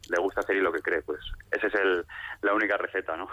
le 0.09 0.17
gusta 0.19 0.41
hacer 0.41 0.55
y 0.55 0.61
lo 0.61 0.71
que 0.71 0.79
cree. 0.81 1.01
Pues 1.01 1.19
esa 1.51 1.67
es 1.67 1.73
el, 1.75 2.05
la 2.43 2.53
única 2.53 2.77
receta, 2.77 3.17
¿no? 3.17 3.27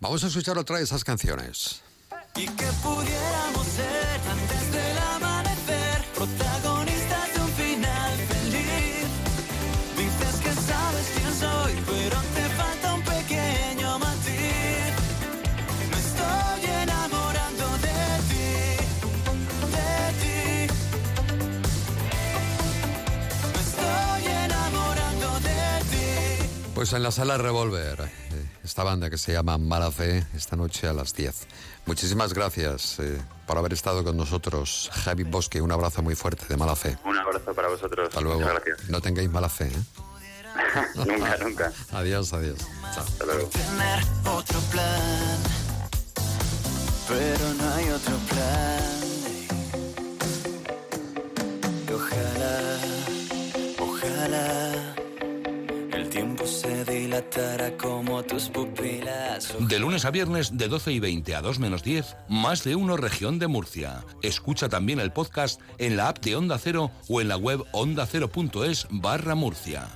Vamos 0.00 0.22
a 0.22 0.28
escuchar 0.28 0.56
otra 0.58 0.78
de 0.78 0.84
esas 0.84 1.02
canciones. 1.02 1.82
Y 2.36 2.46
que 2.46 2.66
pudiéramos 2.84 3.66
ser 3.66 4.20
antes 4.30 4.72
del 4.72 4.98
amanecer 5.16 6.04
protagonistas 6.14 7.34
de 7.34 7.40
un 7.40 7.48
final 7.48 8.12
feliz. 8.28 9.06
Dices 9.96 10.40
que 10.40 10.52
sabes 10.52 11.06
quién 11.16 11.34
soy, 11.34 11.72
pero 11.84 12.16
te 12.36 12.48
falta 12.54 12.94
un 12.94 13.02
pequeño 13.02 13.98
matiz. 13.98 14.94
Me 15.90 15.98
estoy 15.98 16.70
enamorando 16.82 17.66
de 17.78 17.98
ti, 18.30 18.50
de 19.74 19.90
ti. 20.22 20.72
Me 23.52 23.60
estoy 23.66 24.32
enamorando 24.44 25.40
de 25.40 25.60
ti. 25.90 26.72
Pues 26.72 26.92
en 26.92 27.02
la 27.02 27.10
sala 27.10 27.36
Revolver, 27.36 28.08
esta 28.68 28.84
banda 28.84 29.08
que 29.08 29.16
se 29.16 29.32
llama 29.32 29.56
Mala 29.56 29.90
Fe, 29.90 30.26
esta 30.36 30.54
noche 30.54 30.86
a 30.86 30.92
las 30.92 31.14
10. 31.14 31.46
Muchísimas 31.86 32.34
gracias 32.34 32.98
eh, 32.98 33.18
por 33.46 33.56
haber 33.56 33.72
estado 33.72 34.04
con 34.04 34.14
nosotros, 34.14 34.90
Javi 34.92 35.24
Bosque. 35.24 35.62
Un 35.62 35.72
abrazo 35.72 36.02
muy 36.02 36.14
fuerte 36.14 36.44
de 36.50 36.56
Mala 36.58 36.76
Fe. 36.76 36.98
Un 37.02 37.16
abrazo 37.16 37.54
para 37.54 37.68
vosotros. 37.68 38.08
Hasta 38.08 38.20
luego. 38.20 38.40
Muchas 38.40 38.54
gracias. 38.56 38.90
No 38.90 39.00
tengáis 39.00 39.30
mala 39.30 39.48
fe. 39.48 39.68
¿eh? 39.68 40.92
nunca, 40.96 41.36
nunca. 41.38 41.72
Adiós, 41.92 42.30
adiós. 42.34 42.58
Chao. 42.94 43.04
Hasta 43.04 43.24
luego. 43.24 43.48
tener 43.48 44.04
otro 44.26 44.60
plan, 44.70 45.38
pero 47.08 47.54
no 47.54 47.74
hay 47.74 47.88
otro 47.88 48.16
plan. 48.28 48.98
Y 51.88 51.92
ojalá, 51.94 52.78
ojalá 53.80 54.97
tiempo 56.18 56.46
se 56.48 56.84
dilatara 56.84 57.76
como 57.76 58.24
tus 58.24 58.48
pupilas. 58.48 59.54
De 59.60 59.78
lunes 59.78 60.04
a 60.04 60.10
viernes 60.10 60.58
de 60.58 60.66
12 60.66 60.90
y 60.90 60.98
20 60.98 61.36
a 61.36 61.42
2 61.42 61.60
menos 61.60 61.84
10, 61.84 62.16
más 62.28 62.64
de 62.64 62.74
uno 62.74 62.96
región 62.96 63.38
de 63.38 63.46
Murcia. 63.46 64.04
Escucha 64.20 64.68
también 64.68 64.98
el 64.98 65.12
podcast 65.12 65.60
en 65.78 65.96
la 65.96 66.08
app 66.08 66.18
de 66.18 66.34
Onda 66.34 66.58
Cero 66.58 66.90
o 67.08 67.20
en 67.20 67.28
la 67.28 67.36
web 67.36 67.62
ondacero.es 67.70 68.88
barra 68.90 69.36
Murcia. 69.36 69.86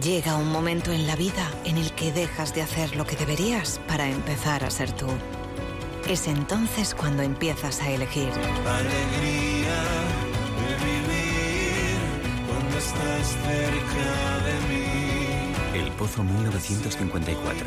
Llega 0.00 0.36
un 0.36 0.52
momento 0.52 0.92
en 0.92 1.08
la 1.08 1.16
vida 1.16 1.50
en 1.64 1.78
el 1.78 1.90
que 1.94 2.12
dejas 2.12 2.54
de 2.54 2.62
hacer 2.62 2.94
lo 2.94 3.04
que 3.04 3.16
deberías 3.16 3.80
para 3.88 4.08
empezar 4.08 4.62
a 4.62 4.70
ser 4.70 4.92
tú. 4.92 5.08
Es 6.08 6.28
entonces 6.28 6.94
cuando 6.94 7.24
empiezas 7.24 7.82
a 7.82 7.90
elegir. 7.90 8.30
Alegría 8.30 9.82
de 10.62 10.76
vivir 10.86 11.98
cuando 12.46 12.78
estás 12.78 13.26
cerca 13.30 14.44
de 14.44 14.68
mí. 14.68 14.75
Pozo 15.98 16.22
1954. 16.22 17.66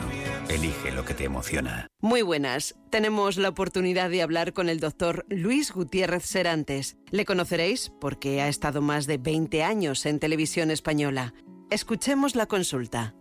Elige 0.50 0.92
lo 0.92 1.04
que 1.04 1.16
te 1.16 1.24
emociona. 1.24 1.88
Muy 2.00 2.22
buenas. 2.22 2.76
Tenemos 2.92 3.38
la 3.38 3.50
oportunidad 3.50 4.10
de 4.12 4.22
hablar 4.22 4.54
con 4.54 4.70
el 4.70 4.80
doctor 4.80 5.26
Luis 5.30 5.72
Gutiérrez 5.72 6.26
Serantes. 6.26 6.98
Le 7.10 7.26
conoceréis 7.26 7.92
porque 8.00 8.42
ha 8.42 8.48
estado 8.48 8.82
más 8.82 9.08
de 9.08 9.18
20 9.18 9.64
años 9.64 10.06
en 10.06 10.20
televisión 10.20 10.70
española. 10.70 11.34
Escuchemos 11.72 12.36
la 12.36 12.46
consulta. 12.46 13.16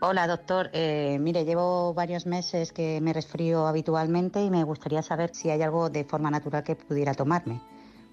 Hola, 0.00 0.26
doctor. 0.26 0.70
Eh, 0.72 1.18
mire, 1.20 1.44
llevo 1.44 1.92
varios 1.92 2.26
meses 2.26 2.72
que 2.72 3.00
me 3.02 3.12
resfrío 3.12 3.66
habitualmente 3.66 4.42
y 4.42 4.50
me 4.50 4.64
gustaría 4.64 5.02
saber 5.02 5.34
si 5.34 5.50
hay 5.50 5.60
algo 5.60 5.90
de 5.90 6.04
forma 6.04 6.30
natural 6.30 6.64
que 6.64 6.76
pudiera 6.76 7.12
tomarme. 7.12 7.60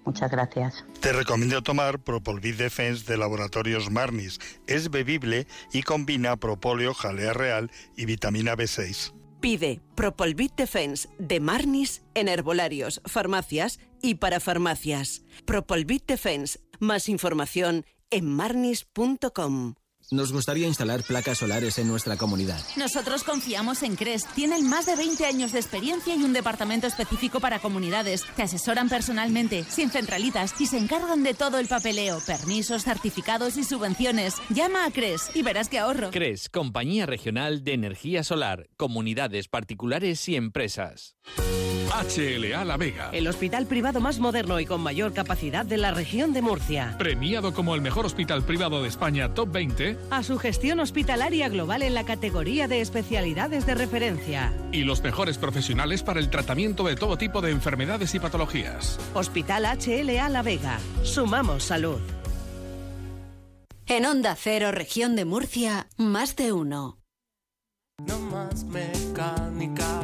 Muchas 0.04 0.30
gracias. 0.30 0.84
Te 1.00 1.12
recomiendo 1.12 1.62
tomar 1.62 1.98
Propolvid 1.98 2.56
Defense 2.56 3.10
de 3.10 3.16
Laboratorios 3.16 3.90
Marnis. 3.90 4.38
Es 4.66 4.90
bebible 4.90 5.46
y 5.72 5.82
combina 5.82 6.36
propóleo, 6.36 6.94
jalea 6.94 7.32
real 7.32 7.70
y 7.96 8.04
vitamina 8.04 8.54
B6. 8.54 9.12
Pide 9.40 9.82
Propolvit 9.94 10.54
Defense 10.56 11.08
de 11.18 11.38
Marnis 11.38 12.02
en 12.14 12.28
herbolarios, 12.28 13.02
farmacias 13.04 13.78
y 14.00 14.14
para 14.14 14.40
farmacias. 14.40 15.22
Propolvit 15.44 16.06
Defense. 16.06 16.60
Más 16.80 17.08
información 17.08 17.84
en 18.10 18.26
marnis.com. 18.26 19.74
Nos 20.14 20.32
gustaría 20.32 20.68
instalar 20.68 21.02
placas 21.02 21.38
solares 21.38 21.76
en 21.78 21.88
nuestra 21.88 22.16
comunidad. 22.16 22.60
Nosotros 22.76 23.24
confiamos 23.24 23.82
en 23.82 23.96
CRES. 23.96 24.26
Tienen 24.36 24.68
más 24.68 24.86
de 24.86 24.94
20 24.94 25.26
años 25.26 25.50
de 25.50 25.58
experiencia 25.58 26.14
y 26.14 26.22
un 26.22 26.32
departamento 26.32 26.86
específico 26.86 27.40
para 27.40 27.58
comunidades. 27.58 28.24
Te 28.36 28.44
asesoran 28.44 28.88
personalmente, 28.88 29.64
sin 29.64 29.90
centralitas 29.90 30.54
y 30.60 30.66
se 30.66 30.78
encargan 30.78 31.24
de 31.24 31.34
todo 31.34 31.58
el 31.58 31.66
papeleo, 31.66 32.20
permisos, 32.24 32.84
certificados 32.84 33.56
y 33.56 33.64
subvenciones. 33.64 34.36
Llama 34.50 34.84
a 34.84 34.92
CRES 34.92 35.32
y 35.34 35.42
verás 35.42 35.68
que 35.68 35.80
ahorro. 35.80 36.12
CRES, 36.12 36.48
Compañía 36.48 37.06
Regional 37.06 37.64
de 37.64 37.72
Energía 37.72 38.22
Solar, 38.22 38.68
Comunidades 38.76 39.48
Particulares 39.48 40.28
y 40.28 40.36
Empresas. 40.36 41.16
HLA 41.90 42.64
La 42.64 42.76
Vega. 42.76 43.10
El 43.12 43.26
hospital 43.28 43.66
privado 43.66 44.00
más 44.00 44.18
moderno 44.18 44.58
y 44.60 44.66
con 44.66 44.80
mayor 44.80 45.12
capacidad 45.12 45.64
de 45.66 45.76
la 45.76 45.90
región 45.90 46.32
de 46.32 46.42
Murcia. 46.42 46.94
Premiado 46.98 47.52
como 47.54 47.74
el 47.74 47.80
mejor 47.80 48.06
hospital 48.06 48.42
privado 48.42 48.82
de 48.82 48.88
España 48.88 49.34
Top 49.34 49.50
20 49.52 49.98
A 50.10 50.22
su 50.22 50.38
gestión 50.38 50.80
hospitalaria 50.80 51.48
global 51.48 51.82
en 51.82 51.94
la 51.94 52.04
categoría 52.04 52.68
de 52.68 52.80
especialidades 52.80 53.66
de 53.66 53.74
referencia. 53.74 54.52
y 54.72 54.84
los 54.84 55.02
mejores 55.02 55.38
profesionales 55.38 56.02
para 56.02 56.20
el 56.20 56.30
tratamiento 56.30 56.84
de 56.84 56.96
todo 56.96 57.16
tipo 57.16 57.40
de 57.40 57.50
enfermedades 57.50 58.14
y 58.14 58.18
patologías. 58.20 58.98
Hospital 59.14 59.64
HLA 59.64 60.28
La 60.28 60.42
Vega. 60.42 60.78
Sumamos 61.02 61.64
salud. 61.64 62.00
En 63.86 64.06
Onda 64.06 64.34
Cero, 64.34 64.72
región 64.72 65.14
de 65.14 65.24
Murcia, 65.26 65.88
más 65.98 66.36
de 66.36 66.52
uno. 66.52 66.98
No 68.06 68.18
más 68.18 68.64
mecánica 68.64 70.00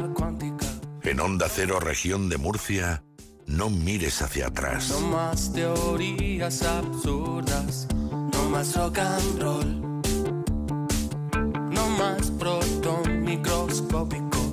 En 1.10 1.18
Onda 1.18 1.48
Cero, 1.48 1.80
región 1.80 2.28
de 2.28 2.38
Murcia, 2.38 3.02
no 3.44 3.68
mires 3.68 4.22
hacia 4.22 4.46
atrás. 4.46 4.90
no 4.90 5.00
más 5.08 5.52
teorías 5.52 6.62
absurdas, 6.62 7.88
no 8.32 8.48
más 8.48 8.76
rock 8.76 8.98
and 8.98 9.42
roll, 9.42 9.80
no 11.68 11.88
más 11.98 12.30
proton 12.38 13.22
microscópico, 13.22 14.52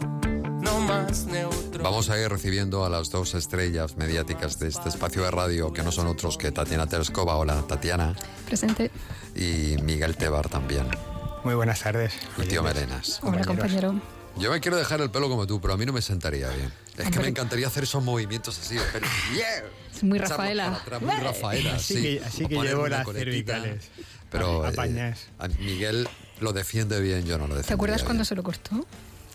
no 0.60 0.80
más 0.80 1.28
neutro. 1.28 1.84
Vamos 1.84 2.10
a 2.10 2.20
ir 2.20 2.28
recibiendo 2.28 2.84
a 2.84 2.90
las 2.90 3.12
dos 3.12 3.36
estrellas 3.36 3.96
mediáticas 3.96 4.58
de 4.58 4.70
este 4.70 4.90
espacio 4.90 5.22
de 5.26 5.30
radio, 5.30 5.72
que 5.72 5.84
no 5.84 5.92
son 5.92 6.08
otros 6.08 6.40
que 6.40 6.52
Tatiana 6.52 6.88
Terskova. 6.88 7.36
Hola, 7.36 7.62
Tatiana. 7.68 8.16
Presente. 8.48 8.90
Y 9.36 9.76
Miguel 9.84 10.18
Tebar 10.18 10.50
también. 10.50 10.88
Muy 11.44 11.54
buenas 11.54 11.82
tardes. 11.82 12.14
Y 12.36 12.48
tío 12.48 12.64
Melenas. 12.64 13.20
Hola, 13.22 13.46
compañero. 13.46 14.02
Yo 14.40 14.52
me 14.52 14.60
quiero 14.60 14.78
dejar 14.78 15.02
el 15.02 15.10
pelo 15.10 15.30
como 15.30 15.48
tú, 15.48 15.60
pero 15.60 15.74
a 15.74 15.78
mí 15.78 15.86
no 15.86 15.94
me 15.94 16.02
sentaría 16.02 16.50
bien. 16.50 16.72
Es 16.98 17.10
que 17.10 17.20
me 17.20 17.28
encantaría 17.28 17.68
hacer 17.68 17.84
esos 17.84 18.04
movimientos 18.04 18.60
así. 18.60 18.76
pero- 18.94 19.06
¡Yeah! 19.36 19.64
Es 19.96 20.04
muy 20.04 20.20
Rafaela. 20.20 20.66
para 20.66 20.78
atrás, 20.98 21.02
muy 21.02 21.16
Rafaela, 21.16 21.76
Así 21.76 21.96
sí. 21.96 22.02
que- 22.02 22.22
así 22.24 22.44
O 22.44 22.48
que 22.50 22.56
llevo 22.56 22.88
las 22.88 23.04
coletita. 23.04 23.54
cervicales. 23.54 23.86
Pero 24.30 24.66
eh, 24.66 24.70
Apañas. 24.70 25.28
a 25.40 25.48
Miguel 25.48 26.08
lo 26.40 26.54
defiende 26.54 27.00
bien, 27.02 27.26
yo 27.26 27.38
no 27.38 27.48
lo 27.48 27.56
defiendo. 27.56 27.68
¿Te 27.68 27.74
acuerdas 27.74 28.04
cuando 28.04 28.26
se 28.26 28.36
lo 28.36 28.44
cortó? 28.44 28.86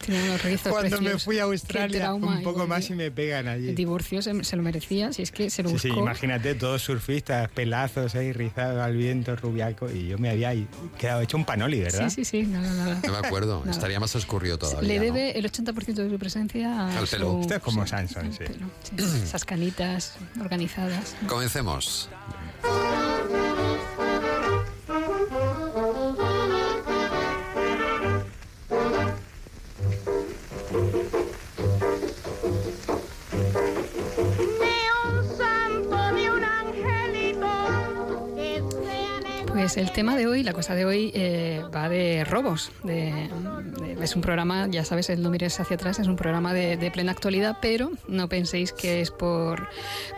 Tiene 0.05 0.22
unos 0.24 0.42
rizos 0.42 0.72
Cuando 0.72 1.00
me 1.00 1.18
fui 1.18 1.38
a 1.38 1.44
Australia, 1.44 2.12
un 2.12 2.20
poco 2.42 2.50
igual 2.50 2.68
más 2.68 2.90
y 2.90 2.94
me 2.94 3.11
pegan 3.11 3.46
allí. 3.48 3.68
El 3.68 3.74
divorcio 3.74 4.20
se, 4.20 4.42
se 4.44 4.57
lo 4.57 4.62
merecía, 4.62 5.12
si 5.12 5.22
es 5.22 5.30
que 5.30 5.48
se 5.48 5.62
lo 5.62 5.68
Sí, 5.68 5.74
buscó. 5.74 5.88
sí, 5.94 6.00
imagínate, 6.00 6.55
todos 6.57 6.82
surfistas, 6.82 7.48
pelazos 7.50 8.14
ahí, 8.16 8.32
rizados 8.32 8.80
al 8.82 8.96
viento, 8.96 9.36
rubiaco, 9.36 9.90
y 9.90 10.09
yo 10.09 10.18
me 10.18 10.30
había 10.30 10.53
quedado 10.98 11.20
hecho 11.22 11.36
un 11.36 11.44
panoli, 11.44 11.80
¿verdad? 11.80 12.09
Sí, 12.09 12.24
sí, 12.24 12.42
sí, 12.42 12.42
nada, 12.46 12.72
nada. 12.74 13.00
No 13.07 13.12
me 13.20 13.26
acuerdo, 13.26 13.61
Nada. 13.61 13.70
estaría 13.70 14.00
más 14.00 14.14
escurrido 14.16 14.59
todavía. 14.59 14.88
Le 14.88 14.96
¿no? 14.96 15.03
debe 15.05 15.38
el 15.38 15.44
80% 15.50 15.94
de 15.94 16.11
su 16.11 16.18
presencia 16.18 16.80
a 16.80 16.98
Al 16.98 17.07
pelo. 17.07 17.30
su- 17.30 17.38
Usted 17.38 17.57
es 17.57 17.62
como 17.62 17.84
sí, 17.84 17.90
Samson, 17.90 18.32
sí. 18.32 18.38
pelo, 18.44 18.66
sí. 18.82 19.22
Esas 19.22 19.44
canitas 19.44 20.14
organizadas. 20.40 21.14
Comencemos. 21.28 22.09
Pues 39.74 39.86
el 39.86 39.92
tema 39.94 40.16
de 40.18 40.26
hoy, 40.26 40.42
la 40.42 40.52
cosa 40.52 40.74
de 40.74 40.84
hoy, 40.84 41.10
eh, 41.14 41.62
va 41.74 41.88
de 41.88 42.24
robos. 42.26 42.70
de- 42.82 43.30
de- 43.94 44.04
es 44.04 44.14
un 44.16 44.20
programa, 44.20 44.66
ya 44.68 44.84
sabes, 44.84 45.08
el 45.08 45.22
No 45.22 45.30
mires 45.30 45.58
hacia 45.60 45.76
atrás, 45.76 45.98
es 45.98 46.08
un 46.08 46.16
programa 46.16 46.52
de, 46.52 46.76
de 46.76 46.90
plena 46.90 47.12
actualidad, 47.12 47.56
pero 47.62 47.90
no 48.06 48.28
penséis 48.28 48.72
que 48.72 49.00
es 49.00 49.10
por, 49.10 49.66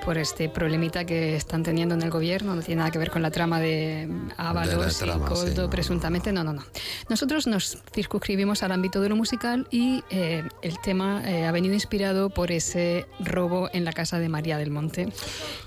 por 0.04 0.18
este 0.18 0.48
problemita 0.48 1.04
que 1.04 1.36
están 1.36 1.62
teniendo 1.62 1.94
en 1.94 2.02
el 2.02 2.10
gobierno, 2.10 2.56
no 2.56 2.62
tiene 2.62 2.80
nada 2.80 2.90
que 2.90 2.98
ver 2.98 3.10
con 3.12 3.22
la 3.22 3.30
trama 3.30 3.60
de 3.60 4.08
Ábalos 4.38 5.00
y 5.02 5.06
Coldo, 5.06 5.36
sí, 5.36 5.52
no, 5.56 5.70
presuntamente, 5.70 6.32
no, 6.32 6.42
no, 6.42 6.52
no. 6.54 6.64
Nosotros 7.08 7.46
nos 7.46 7.78
circunscribimos 7.92 8.62
al 8.64 8.72
ámbito 8.72 9.00
de 9.02 9.08
lo 9.10 9.14
musical 9.16 9.68
y 9.70 10.02
eh, 10.10 10.42
el 10.62 10.80
tema 10.80 11.22
eh, 11.30 11.46
ha 11.46 11.52
venido 11.52 11.74
inspirado 11.74 12.28
por 12.30 12.50
ese 12.50 13.06
robo 13.20 13.68
en 13.72 13.84
la 13.84 13.92
casa 13.92 14.18
de 14.18 14.28
María 14.28 14.58
del 14.58 14.70
Monte, 14.72 15.12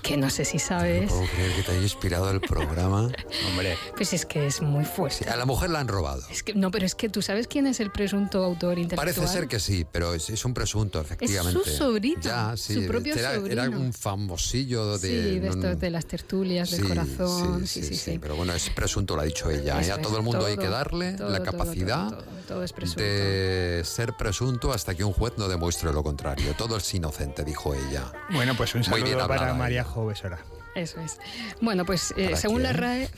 que 0.02 0.18
no 0.18 0.28
sé 0.28 0.44
si 0.44 0.58
sabes. 0.58 1.10
¿Puedo 1.10 1.26
creer 1.30 1.52
que 1.54 1.62
te 1.62 1.70
haya 1.72 1.82
inspirado 1.82 2.30
el 2.30 2.40
programa? 2.42 3.08
Hombre. 3.48 3.77
Pues 3.96 4.12
es 4.12 4.26
que 4.26 4.46
es 4.46 4.60
muy 4.62 4.84
fuerte. 4.84 5.28
A 5.28 5.36
la 5.36 5.44
mujer 5.46 5.70
la 5.70 5.80
han 5.80 5.88
robado. 5.88 6.22
Es 6.30 6.42
que, 6.42 6.54
no, 6.54 6.70
pero 6.70 6.86
es 6.86 6.94
que 6.94 7.08
tú 7.08 7.22
sabes 7.22 7.46
quién 7.48 7.66
es 7.66 7.80
el 7.80 7.90
presunto 7.90 8.44
autor 8.44 8.78
intelectual. 8.78 9.14
Parece 9.14 9.26
ser 9.32 9.48
que 9.48 9.58
sí, 9.60 9.84
pero 9.90 10.14
es, 10.14 10.30
es 10.30 10.44
un 10.44 10.54
presunto, 10.54 11.00
efectivamente. 11.00 11.70
sobrino, 11.70 12.20
Ya, 12.20 12.54
sí. 12.56 12.74
su 12.74 12.86
propio 12.86 13.14
era, 13.14 13.32
era 13.34 13.64
sobrino. 13.64 13.80
un 13.80 13.92
famosillo 13.92 14.98
de. 14.98 15.08
sí, 15.08 15.38
de 15.38 15.48
estos 15.48 15.78
de 15.80 15.90
las 15.90 16.06
tertulias 16.06 16.70
del 16.70 16.82
Sí, 16.82 16.86
corazón. 16.88 17.66
sí, 17.66 17.82
Sí, 17.82 17.88
sí, 17.88 17.94
sí. 17.96 18.18
Pero 18.18 18.36
bueno, 18.36 18.52
es 18.52 18.68
presunto, 18.70 19.14
lo 19.16 19.22
ha 19.22 19.24
dicho 19.24 19.50
ella. 19.50 19.80
Eso 19.80 19.90
¿eh? 19.90 19.92
A 19.92 19.96
es, 19.96 20.02
todo 20.02 20.16
el 20.16 20.22
mundo 20.22 20.44
hay 20.46 20.56
que 20.56 20.68
darle 20.68 21.12
todo, 21.14 21.28
la 21.30 21.42
capacidad 21.42 22.08
todo, 22.08 22.18
todo, 22.22 22.34
todo 22.48 22.62
es 22.64 22.72
presunto. 22.72 23.02
de 23.02 23.82
ser 23.84 24.14
presunto 24.14 24.72
hasta 24.72 24.94
que 24.94 25.04
un 25.04 25.12
juez 25.12 25.34
no 25.36 25.48
demuestre 25.48 25.92
lo 25.92 26.02
contrario. 26.02 26.54
Todo 26.56 26.76
es 26.76 26.94
inocente, 26.94 27.44
dijo 27.44 27.74
ella. 27.74 28.12
Bueno, 28.30 28.54
pues 28.56 28.74
un 28.74 28.82
Muy 28.90 29.02
bien 29.02 29.18
saludo 29.18 29.28
para 29.28 29.54
María. 29.54 29.84
Jovesora. 29.84 30.38
Eso 30.74 31.00
es. 31.00 31.18
Bueno, 31.60 31.84
pues 31.84 32.12
eh, 32.16 32.26
¿Para 32.26 32.36
según 32.36 32.62
la? 32.62 32.72
RAE, 32.72 33.08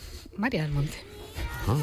María 0.41 0.63
del 0.63 0.73
Monte. 0.73 0.97
Ah. 1.69 1.77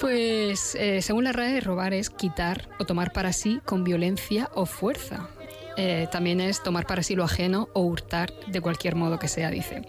Pues 0.00 0.74
eh, 0.74 1.02
según 1.02 1.24
la 1.24 1.32
RAE, 1.32 1.60
robar 1.60 1.92
es 1.94 2.10
quitar 2.10 2.68
o 2.78 2.84
tomar 2.84 3.12
para 3.12 3.32
sí 3.32 3.60
con 3.64 3.82
violencia 3.82 4.50
o 4.54 4.66
fuerza. 4.66 5.28
Eh, 5.76 6.08
también 6.10 6.40
es 6.40 6.62
tomar 6.62 6.86
para 6.86 7.02
sí 7.02 7.14
lo 7.14 7.24
ajeno 7.24 7.68
o 7.74 7.80
hurtar 7.82 8.32
de 8.46 8.60
cualquier 8.60 8.94
modo 8.94 9.18
que 9.18 9.28
sea, 9.28 9.50
dice. 9.50 9.82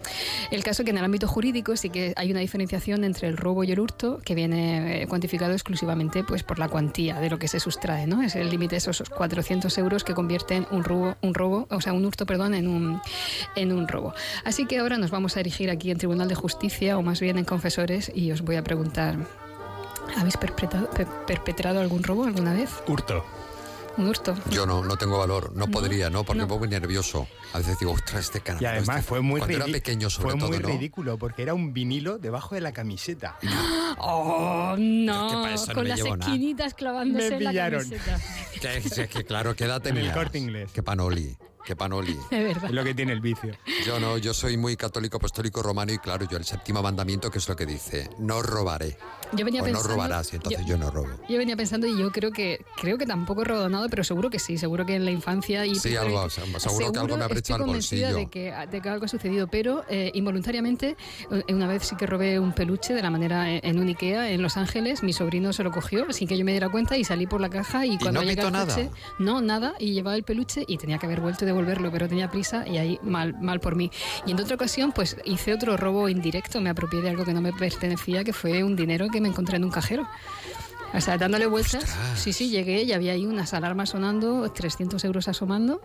El 0.51 0.63
caso 0.63 0.81
es 0.81 0.85
que 0.85 0.91
en 0.91 0.97
el 0.97 1.05
ámbito 1.05 1.27
jurídico 1.27 1.75
sí 1.77 1.89
que 1.89 2.13
hay 2.17 2.31
una 2.31 2.41
diferenciación 2.41 3.03
entre 3.03 3.27
el 3.29 3.37
robo 3.37 3.63
y 3.63 3.71
el 3.71 3.79
hurto 3.79 4.19
que 4.23 4.35
viene 4.35 5.03
eh, 5.03 5.07
cuantificado 5.07 5.53
exclusivamente 5.53 6.23
pues, 6.23 6.43
por 6.43 6.59
la 6.59 6.67
cuantía 6.67 7.19
de 7.19 7.29
lo 7.29 7.39
que 7.39 7.47
se 7.47 7.59
sustrae. 7.59 8.05
¿no? 8.07 8.21
Es 8.21 8.35
el 8.35 8.49
límite 8.49 8.71
de 8.75 8.77
esos 8.77 9.01
400 9.09 9.77
euros 9.77 10.03
que 10.03 10.13
convierten 10.13 10.67
un 10.71 10.83
robo, 10.83 11.15
un 11.21 11.33
robo, 11.33 11.67
o 11.69 11.79
sea, 11.81 11.93
un 11.93 12.03
hurto, 12.05 12.25
perdón, 12.25 12.53
en 12.53 12.67
un, 12.67 13.01
en 13.55 13.71
un 13.71 13.87
robo. 13.87 14.13
Así 14.43 14.65
que 14.65 14.79
ahora 14.79 14.97
nos 14.97 15.11
vamos 15.11 15.37
a 15.37 15.39
erigir 15.39 15.69
aquí 15.69 15.89
en 15.91 15.97
Tribunal 15.97 16.27
de 16.27 16.35
Justicia 16.35 16.97
o 16.97 17.01
más 17.01 17.19
bien 17.21 17.37
en 17.37 17.45
confesores 17.45 18.11
y 18.13 18.31
os 18.31 18.41
voy 18.41 18.57
a 18.57 18.63
preguntar, 18.63 19.15
¿habéis 20.17 20.37
perpetrado, 20.37 20.89
per- 20.89 21.07
perpetrado 21.25 21.79
algún 21.79 22.03
robo 22.03 22.25
alguna 22.25 22.53
vez? 22.53 22.69
Hurto. 22.87 23.23
Un 23.97 24.07
hurto. 24.07 24.35
Yo 24.51 24.65
no, 24.65 24.83
no 24.83 24.95
tengo 24.95 25.17
valor, 25.17 25.51
no, 25.53 25.65
No, 25.65 25.71
podría, 25.71 26.09
¿no? 26.09 26.23
Porque 26.23 26.37
no. 26.37 26.43
me 26.45 26.47
pongo 26.49 26.59
muy 26.59 26.67
nervioso. 26.69 27.27
A 27.53 27.57
veces 27.57 27.79
digo, 27.79 27.91
ostras, 27.93 28.25
este 28.25 28.41
canal. 28.41 28.61
Y 28.61 28.65
además 28.65 29.03
fue 29.05 29.21
muy, 29.21 29.39
Cuando 29.39 29.57
era 29.57 29.65
pequeño, 29.65 30.09
sobre 30.09 30.31
fue 30.31 30.39
todo, 30.39 30.49
muy 30.49 30.59
¿no? 30.59 30.67
ridículo 30.69 31.17
porque 31.17 31.41
era 31.41 31.53
un 31.53 31.73
vinilo 31.73 32.19
debajo 32.19 32.53
de 32.55 32.61
la 32.61 32.71
camiseta. 32.73 33.37
¡Oh, 33.97 34.69
Yo 34.69 34.73
es 34.73 34.77
que 34.77 34.83
no! 35.05 35.41
para 35.41 35.53
eso 35.55 35.67
no 35.67 35.73
Con 35.73 35.87
las 35.87 35.97
llevo 35.97 36.17
nada. 36.17 36.31
esquinitas 36.31 36.73
clavándose 36.73 37.29
Me 37.29 37.35
en 37.37 37.43
la 37.43 37.49
pillaron. 37.51 37.83
camiseta. 37.83 38.19
Que, 38.61 38.81
que- 38.81 39.07
que 39.07 39.23
claro, 39.23 39.55
¿qué 39.55 39.65
edad 39.65 39.85
En 39.85 39.97
el? 39.97 40.11
Corte 40.13 40.39
Inglés. 40.39 40.71
Qué 40.73 40.81
panoli, 40.81 41.37
qué 41.63 41.75
panoli. 41.75 42.17
De 42.31 42.43
verdad. 42.45 42.65
Es 42.65 42.71
lo 42.71 42.83
que 42.83 42.95
tiene 42.95 43.13
el 43.13 43.21
vicio. 43.21 43.55
Yo 43.85 43.99
no, 43.99 44.17
yo 44.17 44.33
soy 44.33 44.57
muy 44.57 44.75
católico, 44.75 45.17
apostólico, 45.17 45.61
romano 45.61 45.93
y 45.93 45.99
claro, 45.99 46.27
yo 46.27 46.37
el 46.37 46.43
séptimo 46.45 46.81
mandamiento, 46.81 47.29
que 47.29 47.37
es 47.37 47.47
lo 47.47 47.55
que 47.55 47.65
dice? 47.67 48.09
No 48.17 48.41
robaré. 48.41 48.97
Yo 49.33 49.45
venía 49.45 49.61
no 49.61 49.65
pensando- 49.65 49.89
robarás, 49.89 50.31
y 50.33 50.35
entonces 50.37 50.65
yo, 50.65 50.77
no 50.77 50.89
robo. 50.91 51.07
Yo 51.29 51.37
venía 51.37 51.55
pensando 51.55 51.87
y 51.87 51.97
yo 51.97 52.11
creo 52.11 52.31
que 52.31 52.63
creo 52.79 52.97
que 52.97 53.05
tampoco 53.05 53.41
he 53.41 53.45
robado 53.45 53.69
nada, 53.69 53.87
pero 53.89 54.03
seguro 54.03 54.29
que 54.29 54.39
sí, 54.39 54.57
seguro 54.57 54.85
que 54.85 54.95
en 54.95 55.05
la 55.05 55.11
infancia 55.11 55.65
y 55.65 55.75
Sí, 55.75 55.95
algo, 55.95 56.21
o 56.21 56.29
sea, 56.29 56.43
seguro 56.59 56.91
que 56.91 56.99
algo 56.99 57.17
me 57.17 57.25
echado 57.25 57.55
al 57.55 57.61
convencida 57.65 58.07
bolsillo. 58.13 58.17
de 58.17 58.29
que, 58.29 58.53
de 58.71 58.81
que 58.81 58.89
algo 58.89 59.05
ha 59.05 59.07
sucedido, 59.07 59.47
pero 59.47 59.83
eh, 59.89 60.11
involuntariamente 60.13 60.95
eh, 61.31 61.53
una 61.53 61.67
vez 61.67 61.83
sí 61.83 61.95
que 61.95 62.05
robé 62.05 62.39
un 62.39 62.53
peluche 62.53 62.93
de 62.93 63.01
la 63.01 63.09
manera 63.09 63.51
eh, 63.51 63.59
en 63.63 63.79
un 63.79 63.87
Ikea 63.87 64.31
en 64.31 64.41
Los 64.41 64.57
Ángeles, 64.57 65.03
mi 65.03 65.13
sobrino 65.13 65.53
se 65.53 65.63
lo 65.63 65.71
cogió 65.71 66.11
sin 66.13 66.27
que 66.27 66.37
yo 66.37 66.45
me 66.45 66.51
diera 66.51 66.69
cuenta 66.69 66.97
y 66.97 67.03
salí 67.03 67.27
por 67.27 67.41
la 67.41 67.49
caja 67.49 67.85
y 67.85 67.97
cuando 67.97 68.21
no 68.21 68.27
llegué 68.27 68.41
al 68.41 68.51
nada? 68.51 68.73
coche, 68.75 68.89
no 69.19 69.41
nada 69.41 69.73
y 69.79 69.93
llevaba 69.93 70.15
el 70.15 70.23
peluche 70.23 70.63
y 70.67 70.77
tenía 70.77 70.97
que 70.97 71.05
haber 71.05 71.19
vuelto 71.21 71.43
a 71.43 71.47
devolverlo, 71.47 71.91
pero 71.91 72.07
tenía 72.07 72.29
prisa 72.31 72.67
y 72.67 72.77
ahí 72.77 72.99
mal 73.03 73.35
mal 73.41 73.59
por 73.59 73.75
mí. 73.75 73.91
Y 74.25 74.31
en 74.31 74.39
otra 74.39 74.55
ocasión 74.55 74.91
pues 74.91 75.17
hice 75.25 75.53
otro 75.53 75.75
robo 75.77 76.07
indirecto, 76.09 76.61
me 76.61 76.69
apropié 76.69 77.01
de 77.01 77.09
algo 77.09 77.25
que 77.25 77.33
no 77.33 77.41
me 77.41 77.53
pertenecía, 77.53 78.23
que 78.23 78.33
fue 78.33 78.63
un 78.63 78.75
dinero 78.75 79.07
que 79.09 79.16
me 79.21 79.29
encontré 79.29 79.57
en 79.57 79.63
un 79.63 79.71
cajero. 79.71 80.07
O 80.93 81.01
sea, 81.01 81.17
dándole 81.17 81.45
vueltas. 81.47 81.95
Sí, 82.15 82.33
sí, 82.33 82.49
llegué 82.49 82.83
y 82.83 82.93
había 82.93 83.11
ahí 83.13 83.25
unas 83.25 83.53
alarmas 83.53 83.89
sonando, 83.89 84.49
300 84.51 85.03
euros 85.05 85.27
asomando. 85.27 85.81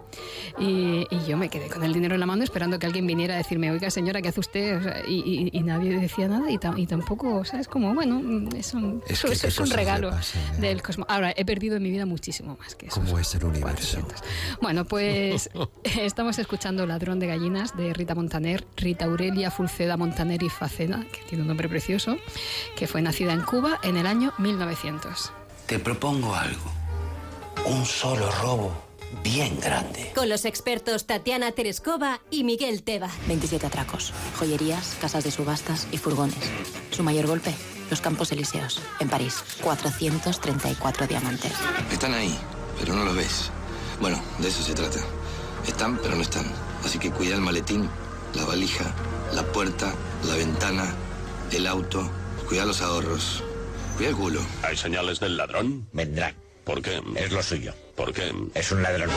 Y, 0.59 1.07
y 1.11 1.24
yo 1.26 1.36
me 1.36 1.48
quedé 1.48 1.68
con 1.68 1.82
el 1.84 1.92
dinero 1.92 2.14
en 2.14 2.20
la 2.20 2.26
mano 2.26 2.44
esperando 2.44 2.78
que 2.78 2.86
alguien 2.86 3.07
viniera 3.07 3.34
a 3.34 3.38
decirme, 3.38 3.70
oiga, 3.70 3.90
señora, 3.90 4.22
¿qué 4.22 4.28
hace 4.28 4.40
usted? 4.40 4.76
O 4.78 4.82
sea, 4.82 5.03
y, 5.07 5.50
y- 5.53 5.59
y 5.59 5.62
nadie 5.62 5.98
decía 5.98 6.28
nada 6.28 6.50
y, 6.50 6.57
tam- 6.59 6.78
y 6.78 6.86
tampoco, 6.86 7.34
o 7.36 7.44
sea, 7.44 7.61
es 7.61 7.68
como, 7.68 7.92
bueno, 7.94 8.20
es 8.57 8.74
un, 8.74 9.03
Es 9.09 9.22
que 9.22 9.32
eso 9.32 9.46
es 9.48 9.59
un 9.59 9.70
regalo 9.70 10.11
¿eh? 10.11 10.61
del 10.61 10.82
cosmos. 10.82 11.07
Ahora, 11.11 11.32
he 11.36 11.44
perdido 11.44 11.76
en 11.76 11.82
mi 11.82 11.90
vida 11.90 12.07
muchísimo 12.07 12.57
más 12.59 12.74
que 12.74 12.86
eso. 12.86 13.00
¿Cómo 13.00 13.18
es 13.18 13.34
el 13.34 13.44
universo? 13.44 14.07
Bueno, 14.61 14.84
pues 14.84 15.50
estamos 15.84 16.38
escuchando 16.38 16.86
Ladrón 16.86 17.18
de 17.18 17.26
Gallinas 17.26 17.76
de 17.76 17.92
Rita 17.92 18.14
Montaner, 18.14 18.64
Rita 18.76 19.07
Aurelia 19.07 19.50
Fulceda 19.50 19.96
Montaner 19.96 20.42
y 20.42 20.48
Facena, 20.48 21.05
que 21.12 21.20
tiene 21.28 21.42
un 21.42 21.48
nombre 21.48 21.68
precioso, 21.68 22.16
que 22.76 22.86
fue 22.86 23.03
nacida 23.03 23.32
en 23.32 23.42
Cuba 23.42 23.78
en 23.82 23.96
el 23.96 24.07
año 24.07 24.32
1900. 24.38 24.91
Te 25.66 25.78
propongo 25.78 26.34
algo. 26.34 26.70
Un 27.66 27.86
solo 27.86 28.30
robo 28.43 28.72
bien 29.22 29.59
grande. 29.61 30.12
Con 30.14 30.28
los 30.28 30.45
expertos 30.45 31.07
Tatiana 31.07 31.53
Tereskova 31.53 32.20
y 32.30 32.45
Miguel 32.45 32.82
Teba. 32.82 33.09
27 33.28 33.66
atracos, 33.66 34.12
joyerías, 34.39 34.97
casas 35.01 35.24
de 35.24 35.31
subastas 35.31 35.86
y 35.93 35.98
furgones. 35.98 36.39
Su 36.90 37.02
mayor 37.02 37.27
golpe, 37.27 37.55
los 37.90 38.01
Campos 38.01 38.32
Elíseos, 38.32 38.81
en 39.01 39.09
París. 39.09 39.43
434 39.62 41.06
diamantes. 41.06 41.52
Están 41.90 42.14
ahí, 42.14 42.36
pero 42.78 42.94
no 42.94 43.05
los 43.05 43.14
ves. 43.16 43.51
Bueno, 44.01 44.20
de 44.39 44.48
eso 44.48 44.62
se 44.62 44.74
trata. 44.74 45.01
Están, 45.66 45.98
pero 45.98 46.16
no 46.16 46.23
están. 46.23 46.51
Así 46.85 46.98
que 46.98 47.10
cuida 47.10 47.35
el 47.35 47.40
maletín, 47.40 47.89
la 48.35 48.44
valija, 48.44 48.93
la 49.32 49.44
puerta, 49.44 49.94
la 50.24 50.35
ventana, 50.35 50.93
el 51.52 51.66
auto. 51.66 52.10
Cuida 52.48 52.64
los 52.64 52.82
ahorros. 52.82 53.44
El 54.01 54.16
culo. 54.16 54.40
¿Hay 54.62 54.77
señales 54.77 55.20
del 55.20 55.36
ladrón? 55.36 55.86
Vendrá. 55.93 56.35
¿Por 56.64 56.82
qué? 56.82 57.01
Es 57.16 57.31
lo 57.31 57.43
suyo. 57.43 57.73
¿Por 57.97 58.12
qué? 58.12 58.32
Es 58.55 58.73
un 58.73 58.82
ladrón. 58.82 59.10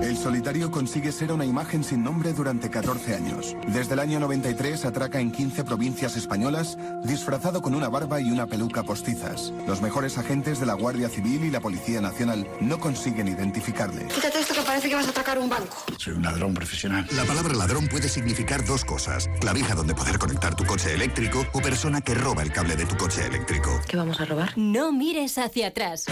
El 0.00 0.16
solitario 0.16 0.70
consigue 0.70 1.10
ser 1.10 1.32
una 1.32 1.44
imagen 1.44 1.82
sin 1.82 2.04
nombre 2.04 2.32
durante 2.34 2.70
14 2.70 3.14
años. 3.14 3.56
Desde 3.66 3.94
el 3.94 4.00
año 4.00 4.20
93 4.20 4.84
atraca 4.84 5.20
en 5.20 5.32
15 5.32 5.64
provincias 5.64 6.16
españolas, 6.16 6.76
disfrazado 7.04 7.62
con 7.62 7.74
una 7.74 7.88
barba 7.88 8.20
y 8.20 8.30
una 8.30 8.46
peluca 8.46 8.82
postizas. 8.82 9.52
Los 9.66 9.80
mejores 9.80 10.18
agentes 10.18 10.60
de 10.60 10.66
la 10.66 10.74
Guardia 10.74 11.08
Civil 11.08 11.44
y 11.44 11.50
la 11.50 11.60
Policía 11.60 12.00
Nacional 12.00 12.46
no 12.60 12.78
consiguen 12.78 13.28
identificarle. 13.28 14.06
Quítate 14.08 14.40
esto 14.40 14.54
que 14.54 14.62
parece 14.62 14.88
que 14.88 14.94
vas 14.94 15.06
a 15.06 15.10
atracar 15.10 15.38
un 15.38 15.48
banco. 15.48 15.76
Soy 15.96 16.12
un 16.12 16.22
ladrón 16.22 16.52
profesional. 16.54 17.06
La 17.12 17.24
palabra 17.24 17.54
ladrón 17.54 17.88
puede 17.88 18.08
significar 18.08 18.64
dos 18.64 18.84
cosas. 18.84 19.28
Clavija 19.40 19.74
donde 19.74 19.94
poder 19.94 20.18
conectar 20.18 20.54
tu 20.54 20.64
coche 20.66 20.94
eléctrico 20.94 21.46
o 21.52 21.60
persona 21.60 22.02
que 22.02 22.14
roba 22.14 22.42
el 22.42 22.52
cable 22.52 22.76
de 22.76 22.84
tu 22.84 22.96
coche 22.96 23.26
eléctrico. 23.26 23.80
¿Qué 23.88 23.96
vamos 23.96 24.20
a 24.20 24.26
robar? 24.26 24.52
No 24.56 24.92
mires 24.92 25.38
hacia 25.38 25.68
atrás. 25.68 26.04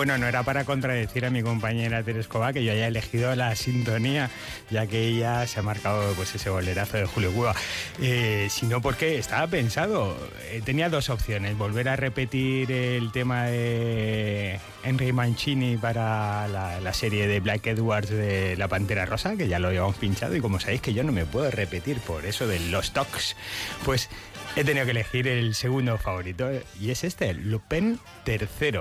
Bueno, 0.00 0.16
no 0.16 0.26
era 0.26 0.42
para 0.44 0.64
contradecir 0.64 1.26
a 1.26 1.30
mi 1.30 1.42
compañera 1.42 2.02
Terescova 2.02 2.54
que 2.54 2.64
yo 2.64 2.72
haya 2.72 2.86
elegido 2.86 3.36
la 3.36 3.54
sintonía, 3.54 4.30
ya 4.70 4.86
que 4.86 5.08
ella 5.08 5.46
se 5.46 5.60
ha 5.60 5.62
marcado 5.62 6.14
pues 6.14 6.34
ese 6.34 6.48
bolerazo 6.48 6.96
de 6.96 7.04
Julio 7.04 7.30
Cuba, 7.32 7.54
eh, 8.00 8.46
sino 8.48 8.80
porque 8.80 9.18
estaba 9.18 9.46
pensado, 9.48 10.16
eh, 10.52 10.62
tenía 10.64 10.88
dos 10.88 11.10
opciones, 11.10 11.58
volver 11.58 11.90
a 11.90 11.96
repetir 11.96 12.72
el 12.72 13.12
tema 13.12 13.44
de 13.44 14.58
Henry 14.84 15.12
Mancini 15.12 15.76
para 15.76 16.48
la, 16.48 16.94
serie 16.94 17.26
de 17.26 17.40
Black 17.40 17.66
Edwards 17.66 18.08
de 18.08 18.56
La 18.56 18.68
Pantera 18.68 19.04
Rosa, 19.04 19.36
que 19.36 19.48
ya 19.48 19.58
lo 19.58 19.68
habíamos 19.68 19.96
pinchado, 19.96 20.34
y 20.34 20.40
como 20.40 20.60
sabéis 20.60 20.80
que 20.80 20.94
yo 20.94 21.04
no 21.04 21.12
me 21.12 21.26
puedo 21.26 21.50
repetir 21.50 21.98
por 21.98 22.24
eso 22.24 22.46
de 22.46 22.58
los 22.58 22.94
tocs, 22.94 23.36
pues 23.84 24.08
he 24.56 24.64
tenido 24.64 24.86
que 24.86 24.92
elegir 24.92 25.28
el 25.28 25.54
segundo 25.54 25.98
favorito, 25.98 26.50
y 26.80 26.90
es 26.90 27.04
este, 27.04 27.34
Lupin 27.34 28.00
III 28.26 28.80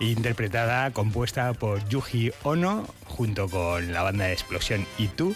interpretada, 0.00 0.90
compuesta 0.92 1.52
por 1.54 1.86
Yuji 1.88 2.32
Ono, 2.42 2.86
junto 3.06 3.48
con 3.48 3.92
la 3.92 4.02
banda 4.02 4.26
de 4.26 4.32
Explosión 4.32 4.86
y 4.98 5.08
tú, 5.08 5.34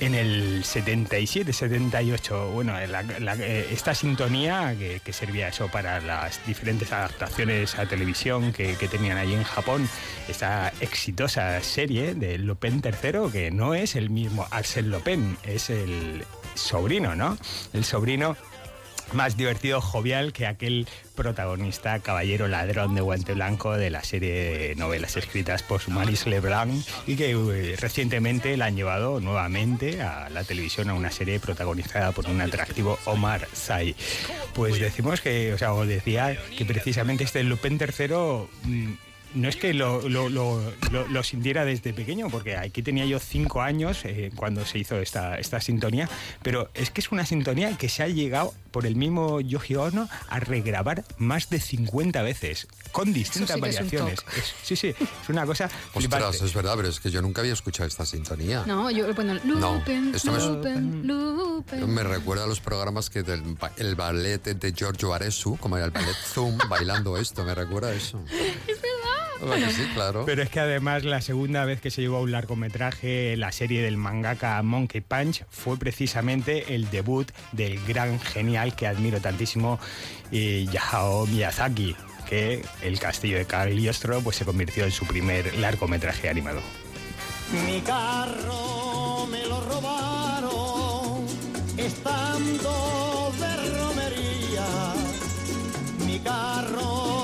en 0.00 0.14
el 0.14 0.62
77-78. 0.64 2.52
Bueno, 2.52 2.74
la- 2.86 3.34
eh, 3.36 3.68
esta 3.72 3.94
sintonía 3.94 4.74
que, 4.78 5.12
servía 5.12 5.48
eso 5.48 5.68
para 5.68 6.00
las 6.00 6.44
diferentes 6.46 6.92
adaptaciones 6.92 7.78
a 7.78 7.86
televisión 7.86 8.52
que, 8.52 8.74
que 8.74 8.88
tenían 8.88 9.16
allí 9.16 9.34
en 9.34 9.44
Japón, 9.44 9.88
esta 10.28 10.72
exitosa 10.80 11.62
serie 11.62 12.14
de 12.14 12.36
Lupin 12.38 12.82
III, 12.84 13.30
que 13.32 13.50
no 13.50 13.74
es 13.74 13.96
el 13.96 14.10
mismo 14.10 14.46
Arsène 14.50 14.88
Lupin, 14.88 15.36
es 15.44 15.70
el 15.70 16.24
sobrino, 16.54 17.14
¿no? 17.16 17.38
El 17.72 17.84
sobrino 17.84 18.36
más 19.12 19.36
divertido, 19.36 19.80
jovial 19.80 20.32
que 20.32 20.46
aquel 20.46 20.86
protagonista, 21.14 21.98
caballero 22.00 22.48
ladrón 22.48 22.94
de 22.94 23.00
guante 23.00 23.34
blanco 23.34 23.76
de 23.76 23.90
la 23.90 24.04
serie 24.04 24.32
de 24.32 24.74
novelas 24.76 25.16
escritas 25.16 25.62
por 25.62 25.88
Maris 25.88 26.26
Leblanc 26.26 26.84
y 27.06 27.16
que 27.16 27.30
eh, 27.30 27.76
recientemente 27.78 28.56
la 28.56 28.66
han 28.66 28.76
llevado 28.76 29.20
nuevamente 29.20 30.02
a 30.02 30.28
la 30.30 30.44
televisión 30.44 30.90
a 30.90 30.94
una 30.94 31.10
serie 31.10 31.40
protagonizada 31.40 32.12
por 32.12 32.28
un 32.28 32.40
atractivo 32.40 32.98
Omar 33.06 33.48
Sy. 33.52 33.94
Pues 34.54 34.78
decimos 34.78 35.20
que, 35.20 35.52
o 35.54 35.58
sea, 35.58 35.72
os 35.72 35.86
decía 35.86 36.36
que 36.56 36.64
precisamente 36.64 37.24
este 37.24 37.42
Lupin 37.42 37.78
III 37.80 38.98
no 39.34 39.48
es 39.48 39.56
que 39.56 39.74
lo, 39.74 40.08
lo- 40.08 40.28
lo- 40.28 40.60
lo- 40.90 41.06
lo 41.08 41.22
sintiera 41.22 41.64
desde 41.64 41.92
pequeño, 41.92 42.28
porque 42.30 42.56
aquí 42.56 42.82
tenía 42.82 43.04
yo 43.04 43.18
cinco 43.18 43.62
años 43.62 44.00
eh, 44.04 44.30
cuando 44.34 44.64
se 44.64 44.78
hizo 44.78 44.96
esta, 45.00 45.38
esta 45.38 45.60
sintonía, 45.60 46.08
pero 46.42 46.70
es 46.74 46.90
que 46.90 47.00
es 47.00 47.10
una 47.12 47.26
sintonía 47.26 47.76
que 47.76 47.88
se 47.88 48.02
ha 48.02 48.08
llegado 48.08 48.54
por 48.70 48.86
el 48.86 48.94
mismo 48.96 49.40
Yoji 49.40 49.76
Ono 49.76 50.08
a 50.28 50.40
regrabar 50.40 51.04
más 51.18 51.48
de 51.50 51.60
50 51.60 52.20
veces, 52.22 52.66
con 52.92 53.12
distintas 53.12 53.56
sí 53.56 53.60
que 53.62 53.68
es 53.70 53.76
un 53.80 53.86
variaciones. 53.88 54.18
Es- 54.36 54.54
sí, 54.62 54.76
sí, 54.76 54.88
es 54.88 55.28
una 55.28 55.46
cosa 55.46 55.64
Ostras, 55.66 55.92
flipante. 55.94 56.44
es 56.44 56.54
verdad, 56.54 56.74
pero 56.76 56.88
es 56.88 57.00
que 57.00 57.10
yo 57.10 57.22
nunca 57.22 57.40
había 57.40 57.52
escuchado 57.54 57.86
esta 57.88 58.04
sintonía. 58.06 58.64
No, 58.66 58.90
yo, 58.90 59.12
bueno, 59.14 59.38
No, 59.44 59.76
Lupin, 59.78 60.14
esto 60.14 60.32
me- 60.32 60.38
Lupin. 60.40 61.94
Me 61.94 62.02
recuerda 62.02 62.44
a 62.44 62.46
los 62.46 62.60
programas 62.60 63.08
que 63.10 63.22
del 63.22 63.42
ba- 63.42 63.72
el 63.76 63.94
ballet 63.94 64.42
de 64.42 64.72
Giorgio 64.72 65.12
Aresu, 65.14 65.56
como 65.56 65.76
era 65.76 65.86
el 65.86 65.92
ballet 65.92 66.14
Zoom, 66.26 66.56
bailando 66.68 67.16
esto, 67.16 67.44
me 67.44 67.54
recuerda 67.54 67.88
a 67.88 67.94
eso. 67.94 68.22
Bueno, 69.40 69.70
sí, 69.70 69.86
claro. 69.94 70.24
Pero 70.24 70.42
es 70.42 70.48
que 70.48 70.60
además 70.60 71.04
la 71.04 71.20
segunda 71.20 71.64
vez 71.64 71.80
que 71.80 71.90
se 71.90 72.00
llevó 72.00 72.18
a 72.18 72.20
un 72.20 72.32
largometraje, 72.32 73.36
la 73.36 73.52
serie 73.52 73.82
del 73.82 73.96
mangaka 73.96 74.62
Monkey 74.62 75.00
Punch, 75.00 75.44
fue 75.50 75.76
precisamente 75.76 76.74
el 76.74 76.90
debut 76.90 77.30
del 77.52 77.78
gran 77.86 78.18
genial 78.20 78.74
que 78.74 78.86
admiro 78.86 79.20
tantísimo, 79.20 79.78
eh, 80.32 80.66
Hayao 80.70 81.26
Miyazaki, 81.26 81.96
que 82.28 82.64
El 82.82 82.98
castillo 82.98 83.38
de 83.38 83.46
Cagliostro 83.46 84.20
pues, 84.20 84.36
se 84.36 84.44
convirtió 84.44 84.84
en 84.84 84.92
su 84.92 85.06
primer 85.06 85.54
largometraje 85.58 86.28
animado. 86.28 86.60
Mi 87.64 87.80
carro 87.80 89.26
me 89.30 89.46
lo 89.46 89.60
robaron 89.60 91.24
estando 91.76 93.32
de 93.38 93.78
romería. 93.78 94.66
Mi 96.04 96.18
carro 96.18 97.15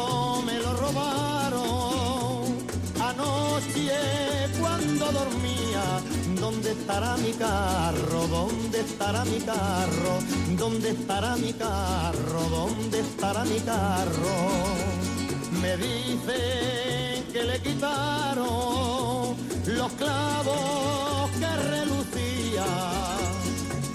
cuando 4.61 5.13
dormía. 5.13 5.85
¿Dónde 6.41 6.73
estará 6.73 7.17
mi 7.17 7.33
carro? 7.33 8.27
¿Dónde 8.29 8.81
estará 8.81 9.25
mi 9.25 9.41
carro? 9.41 10.19
¿Dónde 10.57 10.91
estará 10.91 11.37
mi 11.37 11.53
carro? 11.53 12.41
¿Dónde 12.51 13.01
estará 13.01 13.45
mi 13.45 13.61
carro? 13.61 14.37
Me 15.61 15.77
dicen 15.77 17.25
que 17.33 17.45
le 17.45 17.61
quitaron 17.61 19.37
los 19.67 19.93
clavos 19.93 21.31
que 21.39 21.47
relucía, 21.71 22.67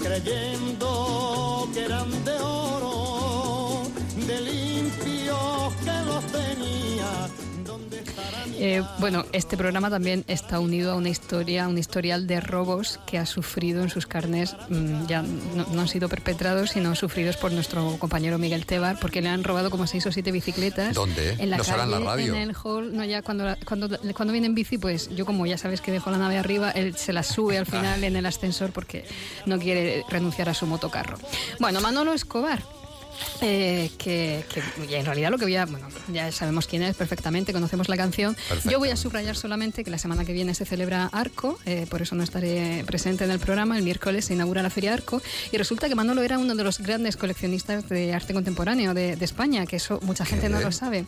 creyendo 0.02 1.68
que 1.74 1.86
eran 1.86 2.10
de 2.24 2.36
oro, 2.40 3.07
Eh, 8.60 8.84
bueno, 9.00 9.26
este 9.32 9.58
programa 9.58 9.90
también 9.90 10.24
está 10.28 10.60
unido 10.60 10.92
a 10.92 10.96
una 10.96 11.10
historia, 11.10 11.68
un 11.68 11.78
historial 11.78 12.28
de 12.28 12.40
robos 12.40 13.00
que 13.06 13.18
ha 13.18 13.26
sufrido 13.26 13.84
en 13.84 13.90
sus 13.90 14.08
carnes, 14.08 14.56
mm, 14.70 15.06
ya 15.08 15.22
no, 15.22 15.66
no 15.72 15.82
han 15.82 15.88
sido 15.88 16.10
perpetrados, 16.10 16.72
sino 16.72 16.96
sufridos 16.96 17.38
por 17.38 17.52
nuestro 17.52 17.98
compañero 18.00 18.38
Miguel 18.38 18.66
Tebar, 18.66 19.00
porque 19.00 19.22
le 19.22 19.30
han 19.30 19.44
robado 19.44 19.70
como 19.70 19.88
seis 19.88 20.06
o 20.06 20.12
siete 20.12 20.32
bicicletas. 20.32 20.96
¿Dónde? 20.96 21.36
En 21.38 21.50
la 21.50 21.58
calle, 21.58 21.84
en 21.84 21.92
la 21.92 22.00
radio. 22.00 22.36
en 22.36 22.42
el 22.42 22.56
hall. 22.64 22.96
No, 22.96 23.04
ya 23.04 23.22
cuando, 23.22 23.56
cuando, 23.66 23.90
cuando 24.16 24.32
viene 24.32 24.48
en 24.48 24.56
bici, 24.56 24.78
pues 24.78 25.10
yo 25.16 25.26
como 25.26 25.46
ya 25.46 25.58
sabes 25.58 25.82
que 25.82 25.92
dejo 25.92 26.12
la 26.12 26.18
nave 26.18 26.38
arriba, 26.38 26.72
él 26.72 26.96
se 26.96 27.14
la 27.14 27.24
sube 27.24 27.58
al 27.58 27.66
final 27.66 28.04
en 28.04 28.16
el 28.16 28.26
ascensor 28.26 28.72
porque 28.72 29.06
no 29.46 29.60
quiere 29.60 30.04
renunciar 30.10 30.50
a 30.50 30.54
su 30.54 30.66
motocarro. 30.66 31.18
Bueno, 31.60 31.82
Manolo 31.82 32.14
Escobar. 32.14 32.77
Eh, 33.42 33.92
que, 33.98 34.44
que- 34.54 34.98
en 34.98 35.06
realidad 35.06 35.32
lo 35.32 35.38
que 35.38 35.46
voy 35.46 35.56
a, 35.56 35.66
bueno, 35.66 35.88
ya 36.12 36.32
sabemos 36.32 36.68
quién 36.68 36.84
es 36.84 36.96
perfectamente, 36.96 37.54
conocemos 37.54 37.90
la 37.90 37.98
canción. 37.98 38.36
Yo 38.70 38.80
voy 38.80 38.90
a 38.90 38.96
subrayar 38.96 39.36
solamente 39.36 39.84
que 39.84 39.92
la 39.92 39.98
semana 39.98 40.26
que 40.26 40.34
viene 40.34 40.54
se 40.54 40.66
celebra 40.66 41.10
Arco, 41.12 41.60
eh, 41.66 41.86
por 41.90 42.02
eso 42.02 42.16
no 42.16 42.24
estaré 42.24 42.84
presente 42.86 43.24
en 43.24 43.32
el 43.32 43.40
programa. 43.40 43.78
El 43.78 43.84
miércoles 43.84 44.26
se 44.26 44.34
inaugura 44.34 44.62
la 44.64 44.70
Feria 44.70 44.94
Arco 44.94 45.22
y 45.52 45.58
resulta 45.58 45.88
que 45.90 45.96
Manolo 45.96 46.22
era 46.24 46.38
uno 46.40 46.56
de 46.56 46.64
los 46.64 46.80
grandes 46.80 47.18
coleccionistas 47.18 47.88
de 47.90 48.14
arte 48.14 48.34
contemporáneo 48.34 48.94
de, 48.94 49.16
de 49.16 49.26
España, 49.26 49.66
que 49.66 49.76
eso 49.78 50.00
mucha 50.04 50.26
gente 50.26 50.50
no 50.50 50.60
lo 50.60 50.72
sabe. 50.72 51.06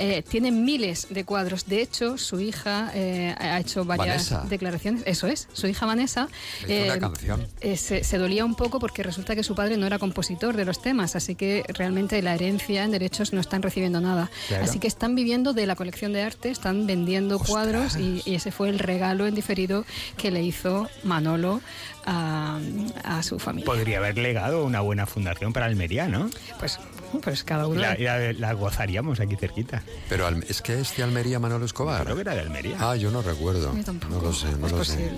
Eh, 0.00 0.22
tiene 0.28 0.50
miles 0.52 1.08
de 1.10 1.24
cuadros. 1.24 1.66
De 1.66 1.80
hecho, 1.82 2.18
su 2.18 2.40
hija 2.40 2.90
eh, 2.94 3.34
ha 3.38 3.58
hecho 3.60 3.84
varias 3.84 4.30
Vanessa. 4.30 4.48
declaraciones. 4.48 5.02
Eso 5.06 5.26
es, 5.26 5.48
su 5.52 5.66
hija 5.66 5.86
Vanessa. 5.86 6.28
Hizo 6.60 6.66
una 6.84 6.94
eh, 6.94 6.98
canción. 6.98 7.46
eh, 7.60 7.76
se, 7.76 8.04
se 8.04 8.18
dolía 8.18 8.44
un 8.44 8.54
poco 8.54 8.78
porque 8.78 9.02
resulta 9.02 9.34
que 9.34 9.42
su 9.42 9.54
padre 9.54 9.76
no 9.76 9.86
era 9.86 9.98
compositor 9.98 10.56
de 10.56 10.64
los 10.64 10.80
temas, 10.82 11.16
así 11.16 11.34
que 11.34 11.45
realmente 11.68 12.20
la 12.22 12.34
herencia 12.34 12.84
en 12.84 12.90
derechos 12.90 13.32
no 13.32 13.40
están 13.40 13.62
recibiendo 13.62 14.00
nada. 14.00 14.30
Claro. 14.48 14.64
Así 14.64 14.78
que 14.78 14.88
están 14.88 15.14
viviendo 15.14 15.52
de 15.52 15.66
la 15.66 15.76
colección 15.76 16.12
de 16.12 16.22
arte, 16.22 16.50
están 16.50 16.86
vendiendo 16.86 17.38
cuadros 17.38 17.96
y, 17.96 18.22
y 18.24 18.34
ese 18.34 18.50
fue 18.50 18.68
el 18.68 18.78
regalo 18.78 19.26
en 19.26 19.34
diferido 19.34 19.84
que 20.16 20.30
le 20.30 20.42
hizo 20.42 20.88
Manolo 21.04 21.60
a, 22.06 22.58
a 23.04 23.22
su 23.22 23.38
familia. 23.38 23.66
Podría 23.66 23.98
haber 23.98 24.16
legado 24.18 24.64
una 24.64 24.80
buena 24.80 25.06
fundación 25.06 25.52
para 25.52 25.66
Almería, 25.66 26.08
¿no? 26.08 26.30
Pues, 26.58 26.78
pues 27.22 27.44
cada 27.44 27.66
uno. 27.66 27.80
La, 27.80 27.94
la- 27.96 28.32
la 28.32 28.52
gozaríamos 28.52 29.20
aquí 29.20 29.36
cerquita. 29.36 29.82
Pero 30.08 30.26
Al- 30.26 30.44
es 30.48 30.62
que 30.62 30.80
es 30.80 30.96
de 30.96 31.02
Almería 31.02 31.38
Manolo 31.38 31.64
Escobar. 31.64 32.02
Creo 32.04 32.14
que 32.16 32.20
era 32.22 32.34
de 32.34 32.40
Almería. 32.40 32.76
Ah, 32.80 32.96
yo 32.96 33.10
no 33.10 33.22
recuerdo. 33.22 33.72
Yo. 33.74 33.92
No 34.10 34.20
lo 34.22 34.32
sé, 34.32 34.48
no 34.58 34.66
es 34.66 34.72
lo 34.72 34.84
sé. 34.84 35.12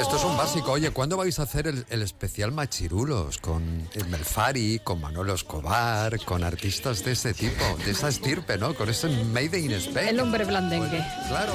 Esto 0.00 0.16
es 0.16 0.24
un 0.24 0.36
básico. 0.36 0.72
Oye, 0.72 0.90
¿cuándo 0.90 1.16
vais 1.16 1.38
a 1.38 1.42
hacer 1.42 1.66
el, 1.66 1.84
el 1.90 2.02
especial 2.02 2.52
Machirulos? 2.52 3.38
Con 3.38 3.88
el 3.94 4.06
Melfari, 4.08 4.80
con 4.84 5.00
Manolo 5.00 5.34
Escobar, 5.34 6.18
con 6.24 6.44
artistas 6.44 7.04
de 7.04 7.12
ese 7.12 7.34
tipo, 7.34 7.64
de 7.84 7.90
esa 7.90 8.08
estirpe, 8.08 8.58
¿no? 8.58 8.74
Con 8.74 8.88
ese 8.88 9.08
Made 9.08 9.58
in 9.58 9.72
Spain. 9.72 10.08
El 10.08 10.20
hombre 10.20 10.44
blandengue. 10.44 11.04
Claro. 11.28 11.52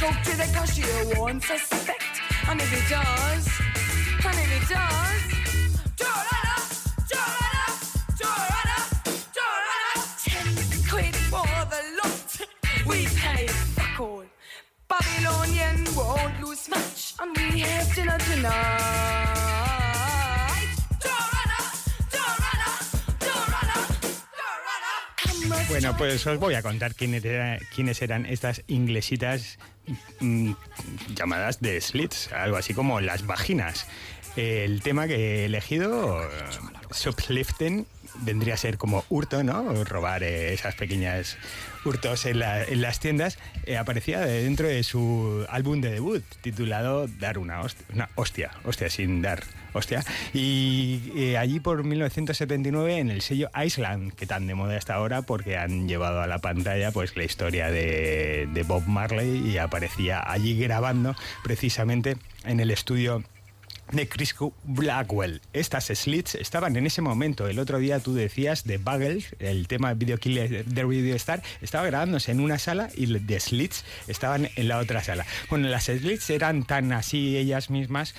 Talk 0.00 0.22
to 0.22 0.34
the 0.34 0.48
cashier, 0.54 1.20
won't 1.20 1.42
suspect. 1.42 2.22
And 2.48 2.58
if 2.58 2.70
he 2.70 2.80
does, 2.88 3.46
and 4.24 4.36
if 4.44 4.50
he 4.54 4.60
does, 4.72 5.22
Joanna, 6.00 6.56
Joanna, 7.10 7.66
Joanna, 8.18 8.78
Joanna, 9.36 9.92
ten 10.24 10.48
quid 10.88 11.14
for 11.28 11.52
the 11.72 11.82
lot. 12.00 12.30
We 12.86 12.98
pay 13.08 13.46
fuck 13.48 14.00
all. 14.00 14.24
Babylonian 14.88 15.84
won't 15.94 16.40
lose 16.42 16.66
much, 16.70 17.12
and 17.20 17.36
we 17.36 17.60
have 17.60 17.94
dinner 17.94 18.16
tonight. 18.16 19.59
Bueno, 25.70 25.96
pues 25.96 26.26
os 26.26 26.38
voy 26.38 26.54
a 26.54 26.62
contar 26.62 26.94
quiénes, 26.94 27.24
era- 27.24 27.58
quiénes 27.74 28.02
eran 28.02 28.26
estas 28.26 28.62
inglesitas 28.66 29.58
mm, 30.20 30.52
llamadas 31.14 31.60
de 31.60 31.80
slits, 31.80 32.32
algo 32.32 32.56
así 32.56 32.74
como 32.74 33.00
las 33.00 33.24
vaginas. 33.26 33.86
El 34.36 34.82
tema 34.82 35.06
que 35.06 35.42
he 35.42 35.44
elegido, 35.46 36.22
eh, 36.24 36.28
Shoplifting, 36.94 37.86
vendría 38.22 38.54
a 38.54 38.56
ser 38.56 38.78
como 38.78 39.04
hurto, 39.08 39.42
¿no? 39.44 39.84
Robar 39.84 40.22
eh, 40.22 40.52
esas 40.52 40.74
pequeñas 40.74 41.36
hurtos 41.84 42.26
en, 42.26 42.38
la- 42.40 42.62
en 42.64 42.80
las 42.82 43.00
tiendas. 43.00 43.38
Eh, 43.66 43.76
aparecía 43.76 44.20
dentro 44.20 44.68
de 44.68 44.82
su 44.82 45.44
álbum 45.48 45.80
de 45.80 45.90
debut, 45.90 46.22
titulado 46.42 47.06
Dar 47.06 47.38
una 47.38 47.60
hostia, 48.14 48.50
hostia, 48.64 48.90
sin 48.90 49.22
dar 49.22 49.42
hostia. 49.72 50.02
Y 50.34 51.12
eh, 51.16 51.38
allí 51.38 51.60
por 51.60 51.84
1979 51.84 52.98
en 52.98 53.10
el 53.10 53.22
sello 53.22 53.50
Island, 53.64 54.12
que 54.14 54.26
tan 54.26 54.46
de 54.46 54.54
moda 54.54 54.76
está 54.76 54.94
ahora 54.94 55.22
porque 55.22 55.56
han 55.56 55.88
llevado 55.88 56.20
a 56.20 56.26
la 56.26 56.38
pantalla 56.38 56.90
pues 56.92 57.16
la 57.16 57.24
historia 57.24 57.70
de, 57.70 58.48
de 58.52 58.62
Bob 58.64 58.86
Marley 58.86 59.48
y 59.50 59.58
aparecía 59.58 60.22
allí 60.28 60.58
grabando 60.58 61.14
precisamente 61.44 62.16
en 62.44 62.60
el 62.60 62.70
estudio 62.70 63.22
de 63.92 64.08
Chris 64.08 64.34
Blackwell. 64.64 65.40
Estas 65.52 65.86
slits 65.86 66.34
estaban 66.34 66.76
en 66.76 66.86
ese 66.86 67.02
momento. 67.02 67.48
El 67.48 67.58
otro 67.58 67.78
día 67.78 68.00
tú 68.00 68.14
decías 68.14 68.64
de 68.64 68.78
Buggles, 68.78 69.34
el 69.38 69.68
tema 69.68 69.94
Video 69.94 70.18
Killer 70.18 70.64
de 70.64 70.82
Radio 70.82 71.14
Star, 71.16 71.42
estaba 71.60 71.86
grabándose 71.86 72.32
en 72.32 72.40
una 72.40 72.58
sala 72.58 72.90
y 72.94 73.06
de 73.06 73.40
slits 73.40 73.84
estaban 74.08 74.48
en 74.56 74.68
la 74.68 74.78
otra 74.78 75.02
sala. 75.02 75.26
Bueno, 75.48 75.68
las 75.68 75.84
slits 75.84 76.30
eran 76.30 76.64
tan 76.64 76.92
así 76.92 77.36
ellas 77.36 77.70
mismas, 77.70 78.14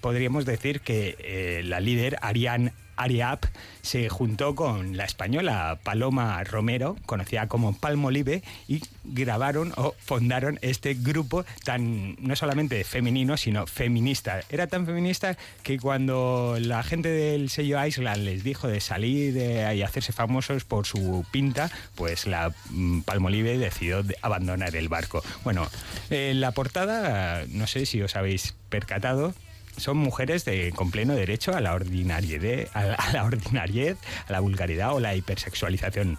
podríamos 0.00 0.44
decir 0.44 0.80
que 0.80 1.16
eh, 1.18 1.62
la 1.64 1.80
líder 1.80 2.18
Ariane 2.22 2.72
Ariap 3.00 3.44
se 3.82 4.08
juntó 4.10 4.54
con 4.54 4.96
la 4.96 5.04
española 5.04 5.78
Paloma 5.82 6.44
Romero, 6.44 6.96
conocida 7.06 7.46
como 7.48 7.74
Palmolive, 7.76 8.42
y 8.68 8.82
grabaron 9.04 9.72
o 9.76 9.94
fundaron 9.98 10.58
este 10.60 10.94
grupo 10.94 11.44
tan 11.64 12.16
no 12.20 12.36
solamente 12.36 12.84
femenino, 12.84 13.36
sino 13.38 13.66
feminista. 13.66 14.40
Era 14.50 14.66
tan 14.66 14.84
feminista 14.84 15.36
que 15.62 15.78
cuando 15.78 16.58
la 16.60 16.82
gente 16.82 17.08
del 17.08 17.48
sello 17.48 17.84
Island 17.84 18.22
les 18.24 18.44
dijo 18.44 18.68
de 18.68 18.80
salir 18.80 19.34
y 19.36 19.82
hacerse 19.82 20.12
famosos 20.12 20.64
por 20.64 20.86
su 20.86 21.24
pinta, 21.30 21.70
pues 21.94 22.26
la 22.26 22.52
mm, 22.68 23.00
Palmolive 23.00 23.56
decidió 23.56 24.02
de- 24.02 24.16
abandonar 24.20 24.76
el 24.76 24.88
barco. 24.90 25.22
Bueno, 25.42 25.66
en 26.10 26.40
la 26.42 26.52
portada, 26.52 27.44
no 27.48 27.66
sé 27.66 27.86
si 27.86 28.02
os 28.02 28.14
habéis 28.14 28.54
percatado, 28.68 29.32
son 29.76 29.96
mujeres 29.96 30.44
de, 30.44 30.72
con 30.74 30.90
pleno 30.90 31.14
derecho 31.14 31.54
a 31.54 31.60
la 31.60 31.74
ordinariedad, 31.74 32.68
a 32.74 33.12
la, 33.12 33.24
ordinariedad, 33.24 33.96
a 34.28 34.32
la 34.32 34.40
vulgaridad 34.40 34.94
o 34.94 35.00
la 35.00 35.14
hipersexualización. 35.14 36.18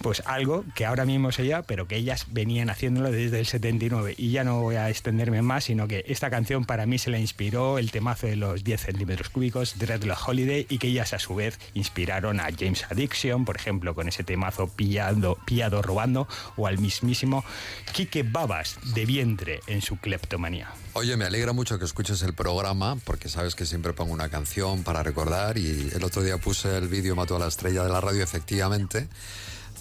Pues 0.00 0.22
algo 0.26 0.64
que 0.74 0.84
ahora 0.84 1.04
mismo 1.04 1.32
se 1.32 1.44
lleva, 1.44 1.62
pero 1.62 1.86
que 1.86 1.96
ellas 1.96 2.26
venían 2.30 2.68
haciéndolo 2.68 3.10
desde 3.10 3.38
el 3.38 3.46
79. 3.46 4.14
Y 4.18 4.32
ya 4.32 4.44
no 4.44 4.60
voy 4.60 4.76
a 4.76 4.90
extenderme 4.90 5.40
más, 5.40 5.64
sino 5.64 5.88
que 5.88 6.04
esta 6.08 6.30
canción 6.30 6.64
para 6.64 6.84
mí 6.84 6.98
se 6.98 7.10
la 7.10 7.18
inspiró 7.18 7.78
el 7.78 7.90
temazo 7.90 8.26
de 8.26 8.36
los 8.36 8.64
10 8.64 8.80
centímetros 8.80 9.30
cúbicos, 9.30 9.78
Dreadlock 9.78 10.28
Holiday, 10.28 10.66
y 10.68 10.78
que 10.78 10.88
ellas 10.88 11.14
a 11.14 11.18
su 11.18 11.34
vez 11.34 11.58
inspiraron 11.74 12.40
a 12.40 12.48
James 12.58 12.84
Addiction, 12.90 13.44
por 13.44 13.56
ejemplo, 13.56 13.94
con 13.94 14.08
ese 14.08 14.24
temazo 14.24 14.68
pillado, 14.68 15.38
pillado 15.46 15.80
robando, 15.80 16.28
o 16.56 16.66
al 16.66 16.78
mismísimo 16.78 17.44
Quique 17.92 18.24
Babas 18.24 18.78
de 18.94 19.06
vientre 19.06 19.60
en 19.66 19.80
su 19.80 19.96
cleptomanía. 19.96 20.72
Oye, 20.96 21.16
me 21.16 21.24
alegra 21.24 21.52
mucho 21.52 21.76
que 21.76 21.84
escuches 21.84 22.22
el 22.22 22.34
programa, 22.34 22.73
porque 23.04 23.28
sabes 23.28 23.54
que 23.54 23.66
siempre 23.66 23.92
pongo 23.92 24.12
una 24.12 24.28
canción 24.28 24.82
para 24.82 25.02
recordar 25.02 25.58
y 25.58 25.90
el 25.94 26.02
otro 26.02 26.22
día 26.22 26.38
puse 26.38 26.76
el 26.76 26.88
vídeo 26.88 27.14
Mató 27.14 27.36
a 27.36 27.38
la 27.38 27.46
estrella 27.46 27.84
de 27.84 27.88
la 27.88 28.00
radio, 28.00 28.22
efectivamente. 28.22 29.08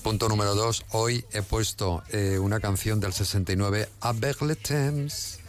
Punto 0.04 0.30
número 0.30 0.54
dos, 0.54 0.86
hoy 0.92 1.26
he 1.32 1.42
puesto 1.42 2.04
eh, 2.10 2.38
una 2.38 2.60
canción 2.60 3.00
del 3.00 3.14
69, 3.14 3.90
Avec 4.02 4.42
le 4.42 4.56
temps, 4.56 5.40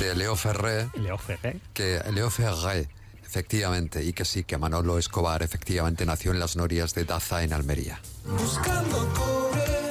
de 0.00 0.14
Leo 0.14 0.34
Ferré. 0.34 0.88
Leo 0.94 1.18
Ferré. 1.18 1.60
Que, 1.72 2.02
Leo 2.12 2.30
Ferré, 2.30 2.88
efectivamente, 3.24 4.02
y 4.02 4.12
que 4.12 4.24
sí, 4.24 4.44
que 4.44 4.58
Manolo 4.58 4.98
Escobar 4.98 5.42
efectivamente 5.42 6.04
nació 6.04 6.32
en 6.32 6.40
las 6.40 6.56
norias 6.56 6.94
de 6.94 7.04
Daza, 7.04 7.44
en 7.44 7.52
Almería. 7.52 8.00
Buscando 8.24 9.12
cobre, 9.14 9.90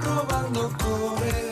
robando 0.00 0.76
cobre, 0.78 1.49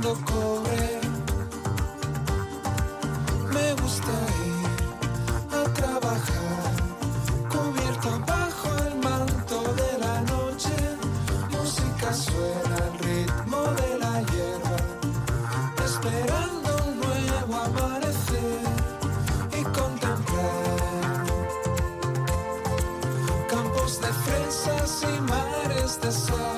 Me 0.00 0.14
gusta 3.82 4.12
ir 4.46 4.66
a 5.50 5.64
trabajar, 5.74 6.72
cubierto 7.50 8.10
bajo 8.24 8.68
el 8.86 8.94
manto 9.02 9.74
de 9.74 9.98
la 9.98 10.20
noche. 10.20 10.76
Música 11.50 12.12
suena 12.12 12.76
al 12.76 12.98
ritmo 13.00 13.60
de 13.80 13.98
la 13.98 14.22
hierba 14.30 14.76
esperando 15.84 16.68
un 16.86 17.00
nuevo 17.00 17.56
amanecer 17.56 18.60
y 19.58 19.62
contemplar 19.64 21.26
campos 23.48 24.00
de 24.00 24.12
fresas 24.12 25.02
y 25.02 25.20
mares 25.22 26.00
de 26.00 26.12
sal. 26.12 26.57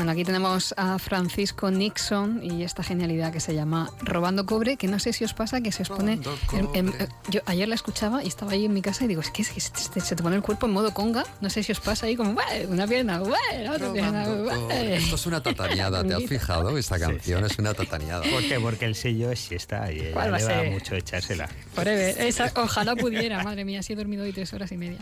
Bueno, 0.00 0.12
aquí 0.12 0.24
tenemos 0.24 0.72
a 0.78 0.98
Francisco 0.98 1.70
Nixon 1.70 2.42
y 2.42 2.62
esta 2.62 2.82
genialidad 2.82 3.34
que 3.34 3.40
se 3.40 3.54
llama 3.54 3.90
Robando 4.00 4.46
Cobre, 4.46 4.78
que 4.78 4.88
no 4.88 4.98
sé 4.98 5.12
si 5.12 5.24
os 5.24 5.34
pasa 5.34 5.60
que 5.60 5.72
se 5.72 5.82
os 5.82 5.90
pone... 5.90 6.18
en- 6.54 6.68
en- 6.74 6.88
eh, 6.98 7.08
yo 7.28 7.40
ayer 7.44 7.68
la 7.68 7.74
escuchaba 7.74 8.24
y 8.24 8.28
estaba 8.28 8.52
ahí 8.52 8.64
en 8.64 8.72
mi 8.72 8.80
casa 8.80 9.04
y 9.04 9.08
digo, 9.08 9.20
es 9.20 9.30
que, 9.30 9.42
es 9.42 9.50
que 9.50 9.60
se, 9.60 10.00
se 10.00 10.16
te 10.16 10.22
pone 10.22 10.36
el 10.36 10.42
cuerpo 10.42 10.64
en 10.64 10.72
modo 10.72 10.94
conga. 10.94 11.24
No 11.42 11.50
sé 11.50 11.62
si 11.62 11.72
os 11.72 11.80
pasa 11.80 12.06
ahí 12.06 12.16
como, 12.16 12.32
"Bueh, 12.32 12.64
una 12.70 12.86
pierna, 12.86 13.18
la 13.18 13.72
otra 13.72 13.92
pierna, 13.92 14.26
bueh". 14.26 14.96
Esto 14.96 15.16
es 15.16 15.26
una 15.26 15.42
tataneada, 15.42 16.02
¿te 16.02 16.14
has 16.14 16.24
fijado? 16.24 16.78
Esta 16.78 16.98
canción 16.98 17.44
es 17.44 17.58
una 17.58 17.74
tataneada. 17.74 18.22
¿Por 18.22 18.40
qué? 18.48 18.58
Porque 18.58 18.86
el 18.86 18.94
sello 18.94 19.30
es 19.30 19.40
siesta 19.40 19.92
y 19.92 19.98
ella 20.00 20.12
¿Cuál 20.14 20.32
va 20.32 20.38
le 20.38 20.44
a 20.44 20.46
da 20.48 20.60
ser? 20.62 20.70
mucho 20.70 20.94
echársela. 20.94 21.46
Esa- 21.76 22.50
ojalá 22.56 22.96
pudiera, 22.96 23.42
madre 23.44 23.66
mía, 23.66 23.82
si 23.82 23.92
he 23.92 23.96
dormido 23.96 24.24
hoy 24.24 24.32
tres 24.32 24.50
horas 24.54 24.72
y 24.72 24.78
media. 24.78 24.98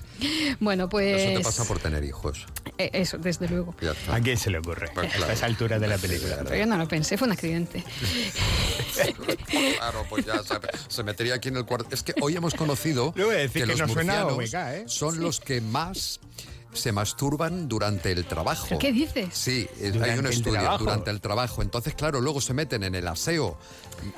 Bueno, 0.59 0.89
pues... 0.89 1.23
Eso 1.23 1.39
te 1.39 1.45
pasa 1.45 1.65
por 1.66 1.79
tener 1.79 2.03
hijos. 2.03 2.47
eh, 2.79 2.91
eso, 2.95 3.16
desde 3.16 3.49
luego. 3.49 3.77
Está. 3.81 4.16
¿A 4.16 4.20
quién 4.20 4.37
se 4.37 4.51
le 4.51 4.59
ocurre? 4.59 4.88
Pues 4.94 5.12
claro. 5.12 5.27
A 5.31 5.35
esa 5.35 5.47
altura 5.47 5.78
de 5.78 5.86
la 5.89 5.98
película. 5.98 6.39
Pero 6.44 6.56
yo 6.56 6.66
no 6.66 6.77
lo 6.77 6.89
pensé, 6.89 7.16
fue 7.16 7.27
un 7.27 7.32
accidente. 7.32 7.85
Claro, 9.77 10.05
pues 10.09 10.27
ya 10.27 10.43
se, 10.43 10.55
se 10.89 11.02
metería 11.02 11.35
aquí 11.35 11.48
en 11.48 11.56
el 11.56 11.65
cuarto. 11.65 11.94
Es 11.94 12.02
que 12.02 12.15
hoy 12.20 12.36
hemos 12.36 12.55
conocido 12.55 13.12
voy 13.12 13.35
a 13.35 13.39
decir 13.39 13.62
que 13.62 13.66
los 13.66 13.78
no 13.78 13.89
suena 13.89 14.20
a 14.20 14.24
murcianos 14.27 14.74
¿eh? 14.74 14.85
son 14.86 15.20
los 15.20 15.40
que 15.40 15.60
más 15.60 16.20
se 16.73 16.93
masturban 16.93 17.69
durante 17.69 18.12
el 18.12 18.24
trabajo. 18.27 18.66
¿Pero 18.69 18.78
qué 18.78 18.93
dices? 18.93 19.28
Sí, 19.32 19.69
eh, 19.81 19.90
Durante 19.90 20.10
hay 20.12 20.19
un 20.19 20.27
estudio 20.27 20.60
trabajo. 20.60 20.85
durante 20.85 21.10
el 21.10 21.20
trabajo. 21.20 21.62
Entonces, 21.62 21.94
claro, 21.94 22.20
luego 22.20 22.40
se 22.40 22.55
meten 22.55 22.85
en 22.85 22.94
el 22.94 23.09
aseo 23.09 23.59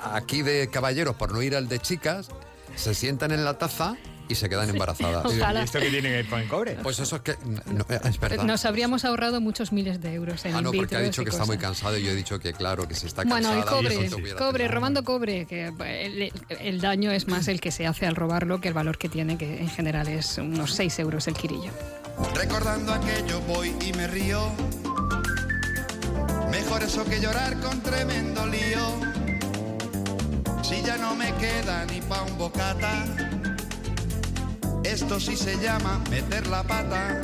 aquí 0.02 0.42
de 0.42 0.68
caballeros 0.68 1.14
por 1.16 1.32
no 1.32 1.42
ir 1.42 1.54
al 1.56 1.68
de 1.68 1.78
chicas, 1.78 2.28
se 2.76 2.94
sientan 2.94 3.30
en 3.32 3.44
la 3.44 3.56
taza 3.58 3.96
y 4.30 4.34
se 4.36 4.48
quedan 4.48 4.70
embarazadas. 4.70 5.24
Ojalá. 5.26 5.60
¿Y 5.60 5.64
esto 5.64 5.80
que 5.80 6.26
con 6.30 6.40
el 6.40 6.48
cobre? 6.48 6.76
Pues 6.82 6.98
eso 7.00 7.16
es 7.16 7.22
que 7.22 7.36
no, 7.44 7.84
es 8.08 8.20
verdad. 8.20 8.44
Nos 8.44 8.64
habríamos 8.64 9.04
ahorrado 9.04 9.40
muchos 9.40 9.72
miles 9.72 10.00
de 10.00 10.14
euros 10.14 10.44
en 10.44 10.54
Ah, 10.54 10.62
no, 10.62 10.72
in 10.72 10.80
porque 10.80 10.96
ha 10.96 11.00
dicho 11.00 11.24
que 11.24 11.30
está 11.30 11.44
muy 11.44 11.56
cosas. 11.56 11.70
cansado 11.70 11.98
y 11.98 12.04
yo 12.04 12.10
he 12.10 12.14
dicho 12.14 12.38
que 12.38 12.52
claro, 12.52 12.86
que 12.86 12.94
si 12.94 13.06
está 13.06 13.24
cansada 13.24 13.40
Bueno, 13.40 13.52
el 13.54 13.66
y 13.66 13.92
cobre, 13.92 14.08
te 14.08 14.14
hubiera 14.14 14.38
cobre, 14.38 14.68
robando 14.68 15.04
cobre, 15.04 15.46
que 15.46 15.66
el, 15.68 16.32
el 16.60 16.80
daño 16.80 17.10
es 17.10 17.26
más 17.28 17.48
el 17.48 17.60
que 17.60 17.70
se 17.70 17.86
hace 17.86 18.06
al 18.06 18.14
robarlo 18.16 18.60
que 18.60 18.68
el 18.68 18.74
valor 18.74 18.98
que 18.98 19.08
tiene, 19.08 19.36
que 19.36 19.60
en 19.60 19.68
general 19.68 20.08
es 20.08 20.38
unos 20.38 20.74
6 20.74 20.98
euros 21.00 21.26
el 21.28 21.34
quirillo. 21.34 21.70
Recordando 22.34 22.92
aquello 22.92 23.40
voy 23.48 23.74
y 23.84 23.92
me 23.94 24.06
río. 24.06 24.50
Mejor 26.50 26.82
eso 26.82 27.04
que 27.04 27.20
llorar 27.20 27.58
con 27.60 27.80
tremendo 27.80 28.46
lío. 28.46 29.10
Si 30.62 30.82
ya 30.82 30.96
no 30.98 31.14
me 31.16 31.32
queda 31.34 31.84
ni 31.86 32.00
pa' 32.02 32.22
un 32.22 32.36
bocata. 32.38 33.29
Esto 34.84 35.20
sí 35.20 35.36
se 35.36 35.56
llama 35.58 36.02
meter 36.10 36.46
la 36.46 36.62
pata. 36.62 37.20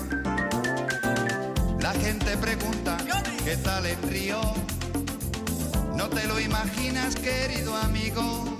La 1.80 1.92
gente 1.92 2.36
pregunta, 2.36 2.98
¿qué 3.44 3.56
tal 3.56 3.86
el 3.86 4.02
río? 4.02 4.40
No 5.96 6.08
te 6.08 6.26
lo 6.26 6.38
imaginas, 6.38 7.16
querido 7.16 7.74
amigo. 7.76 8.56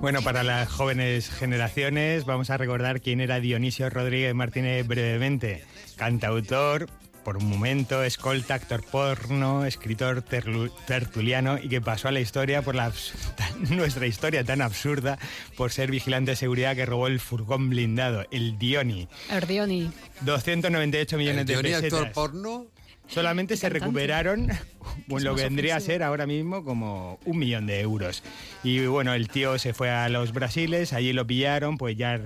Bueno, 0.00 0.22
para 0.22 0.42
las 0.42 0.68
jóvenes 0.68 1.28
generaciones 1.28 2.24
vamos 2.24 2.48
a 2.50 2.56
recordar 2.56 3.00
quién 3.00 3.20
era 3.20 3.40
Dionisio 3.40 3.90
Rodríguez 3.90 4.34
Martínez 4.34 4.86
brevemente. 4.86 5.64
Cantautor, 5.96 6.86
por 7.24 7.36
un 7.36 7.48
momento, 7.48 8.02
escolta, 8.02 8.54
actor 8.54 8.82
porno, 8.84 9.64
escritor 9.64 10.22
tertuliano 10.22 11.58
y 11.58 11.68
que 11.68 11.80
pasó 11.80 12.08
a 12.08 12.12
la 12.12 12.20
historia 12.20 12.62
por 12.62 12.74
la 12.74 12.92
nuestra 13.70 14.06
historia 14.06 14.44
tan 14.44 14.62
absurda 14.62 15.18
por 15.56 15.72
ser 15.72 15.90
vigilante 15.90 16.32
de 16.32 16.36
seguridad 16.36 16.74
que 16.76 16.86
robó 16.86 17.06
el 17.06 17.20
furgón 17.20 17.70
blindado, 17.70 18.24
el 18.30 18.58
Dioni. 18.58 19.08
Erdioni. 19.30 19.90
298 20.22 21.16
millones 21.16 21.40
¿El 21.40 21.46
de 21.46 21.52
Dioni 21.54 21.68
pesetas. 21.70 21.92
actor 21.92 22.12
porno? 22.12 22.66
Solamente 23.06 23.56
se 23.56 23.68
recuperaron 23.68 24.48
bueno, 25.08 25.30
lo 25.30 25.36
que 25.36 25.42
vendría 25.42 25.76
a 25.76 25.80
ser 25.80 26.04
ahora 26.04 26.26
mismo 26.26 26.64
como 26.64 27.18
un 27.24 27.38
millón 27.38 27.66
de 27.66 27.80
euros. 27.80 28.22
Y 28.62 28.86
bueno, 28.86 29.12
el 29.14 29.28
tío 29.28 29.58
se 29.58 29.74
fue 29.74 29.90
a 29.90 30.08
los 30.08 30.32
Brasiles, 30.32 30.92
allí 30.92 31.12
lo 31.12 31.26
pillaron, 31.26 31.76
pues 31.76 31.96
ya 31.96 32.20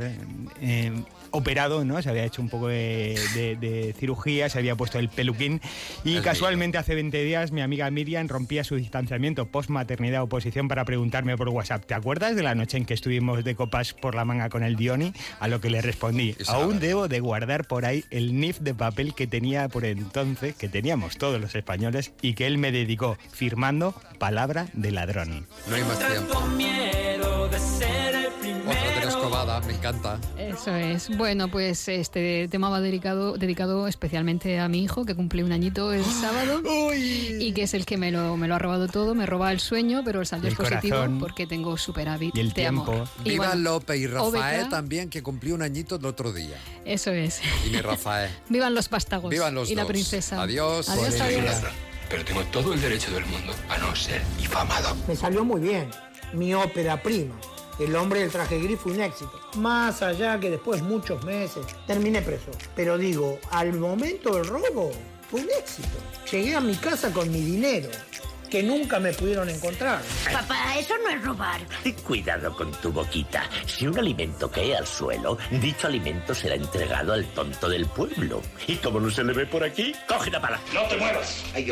eh, 0.60 0.92
operado, 1.38 1.84
¿no? 1.84 2.00
Se 2.00 2.08
había 2.10 2.24
hecho 2.24 2.40
un 2.40 2.48
poco 2.48 2.68
de, 2.68 3.18
de- 3.34 3.56
de 3.56 3.92
cirugía, 3.98 4.48
se 4.48 4.58
había 4.58 4.76
puesto 4.76 4.98
el 4.98 5.08
peluquín 5.08 5.60
y 6.04 6.18
casualmente 6.20 6.78
hace 6.78 6.94
20 6.94 7.22
días 7.24 7.50
mi 7.52 7.60
amiga 7.60 7.90
Miriam 7.90 8.28
rompía 8.28 8.62
su 8.64 8.76
distanciamiento 8.76 9.46
post-maternidad 9.46 10.22
o 10.22 10.28
posición 10.28 10.68
para 10.68 10.84
preguntarme 10.84 11.36
por 11.36 11.48
WhatsApp, 11.48 11.84
¿te 11.86 11.94
acuerdas 11.94 12.36
de 12.36 12.42
la 12.42 12.54
noche 12.54 12.76
en 12.76 12.84
que 12.86 12.94
estuvimos 12.94 13.42
de 13.44 13.54
copas 13.54 13.92
por 13.94 14.14
la 14.14 14.24
manga 14.24 14.48
con 14.48 14.62
el 14.62 14.76
Dioni? 14.76 15.12
A 15.40 15.48
lo 15.48 15.60
que 15.60 15.70
le 15.70 15.82
respondí, 15.82 16.34
aún 16.46 16.78
debo 16.80 17.08
de 17.08 17.20
guardar 17.20 17.66
por 17.66 17.84
ahí 17.84 18.04
el 18.10 18.38
nif 18.38 18.60
de 18.60 18.74
papel 18.74 19.14
que 19.14 19.26
tenía 19.26 19.68
por 19.68 19.84
entonces, 19.84 20.54
que 20.54 20.68
teníamos 20.68 21.18
todos 21.18 21.40
los 21.40 21.54
españoles, 21.54 22.12
y 22.22 22.34
que 22.34 22.46
él 22.46 22.58
me 22.58 22.70
dedicó 22.72 23.18
firmando 23.32 23.94
palabra 24.18 24.66
de 24.72 24.90
ladrón. 24.92 25.46
No 25.68 25.74
hay 25.76 25.82
más 25.82 25.98
tiempo. 25.98 26.34
Otra 28.66 28.90
de 28.94 29.04
la 29.04 29.08
escobada, 29.08 29.60
me 29.60 29.74
encanta. 29.74 30.18
Eso 30.38 30.74
es. 30.74 31.08
Bueno, 31.16 31.23
pues 31.50 31.88
este 31.88 32.48
tema 32.48 32.68
va 32.68 32.80
dedicado, 32.80 33.36
dedicado 33.38 33.88
especialmente 33.88 34.58
a 34.58 34.68
mi 34.68 34.82
hijo, 34.82 35.04
que 35.04 35.14
cumple 35.14 35.42
un 35.42 35.52
añito 35.52 35.92
el 35.92 36.04
sábado. 36.20 36.60
Y 36.94 37.52
que 37.52 37.62
es 37.62 37.74
el 37.74 37.86
que 37.86 37.96
me 37.96 38.10
lo, 38.10 38.36
me 38.36 38.46
lo 38.48 38.54
ha 38.54 38.58
robado 38.58 38.88
todo. 38.88 39.14
Me 39.14 39.26
roba 39.26 39.50
el 39.52 39.60
sueño, 39.60 40.02
pero 40.04 40.20
el 40.20 40.26
saldo 40.26 40.46
el 40.48 40.52
es 40.52 40.58
positivo 40.58 40.96
corazón. 40.96 41.18
porque 41.18 41.46
tengo 41.46 41.76
superávit 41.78 42.36
Y 42.36 42.40
el 42.40 42.48
de 42.48 42.54
tiempo. 42.54 42.92
amor. 42.92 43.08
Viva 43.24 43.46
bueno, 43.48 43.62
López 43.62 43.98
y 43.98 44.06
Rafael 44.06 44.34
Obeca, 44.60 44.68
también, 44.68 45.08
que 45.10 45.22
cumplió 45.22 45.54
un 45.54 45.62
añito 45.62 45.96
el 45.96 46.04
otro 46.06 46.32
día. 46.32 46.56
Eso 46.84 47.10
es. 47.10 47.40
Y 47.66 47.70
mi 47.70 47.80
Rafael. 47.80 48.30
Vivan 48.48 48.74
los 48.74 48.88
pástagos. 48.88 49.30
Vivan 49.30 49.54
los 49.54 49.70
y 49.70 49.74
la 49.74 49.86
princesa. 49.86 50.42
Adiós. 50.42 50.88
Adiós, 50.88 51.20
adiós. 51.20 51.54
Pero 52.10 52.24
tengo 52.24 52.42
todo 52.44 52.74
el 52.74 52.80
derecho 52.80 53.10
del 53.12 53.24
mundo 53.26 53.54
a 53.70 53.78
no 53.78 53.96
ser 53.96 54.22
difamado. 54.38 54.94
Me 55.08 55.16
salió 55.16 55.44
muy 55.44 55.60
bien. 55.60 55.88
Mi 56.34 56.52
ópera 56.54 57.02
prima. 57.02 57.34
El 57.78 57.96
hombre 57.96 58.20
del 58.20 58.30
traje 58.30 58.60
gris 58.60 58.78
fue 58.78 58.92
un 58.92 59.00
éxito. 59.00 59.40
Más 59.56 60.00
allá 60.02 60.38
que 60.38 60.50
después 60.50 60.82
muchos 60.82 61.24
meses 61.24 61.66
terminé 61.86 62.22
preso. 62.22 62.50
Pero 62.76 62.96
digo, 62.96 63.38
al 63.50 63.72
momento 63.72 64.34
del 64.34 64.46
robo 64.46 64.92
fue 65.28 65.40
un 65.40 65.48
éxito. 65.58 65.98
Llegué 66.30 66.54
a 66.54 66.60
mi 66.60 66.76
casa 66.76 67.12
con 67.12 67.30
mi 67.32 67.40
dinero, 67.40 67.88
que 68.48 68.62
nunca 68.62 69.00
me 69.00 69.12
pudieron 69.12 69.48
encontrar. 69.48 70.00
Papá, 70.32 70.78
eso 70.78 70.94
no 71.02 71.10
es 71.10 71.24
robar. 71.24 71.60
Cuidado 72.06 72.54
con 72.56 72.70
tu 72.72 72.92
boquita. 72.92 73.42
Si 73.66 73.88
un 73.88 73.98
alimento 73.98 74.48
cae 74.48 74.76
al 74.76 74.86
suelo, 74.86 75.36
dicho 75.50 75.88
alimento 75.88 76.32
será 76.32 76.54
entregado 76.54 77.12
al 77.12 77.24
tonto 77.32 77.68
del 77.68 77.86
pueblo. 77.86 78.40
Y 78.68 78.76
como 78.76 79.00
no 79.00 79.10
se 79.10 79.24
le 79.24 79.32
ve 79.32 79.46
por 79.46 79.64
aquí, 79.64 79.92
coge 80.06 80.30
la 80.30 80.40
pala. 80.40 80.60
No 80.72 80.82
te 80.84 80.96
muevas. 80.96 81.42
Ay, 81.54 81.64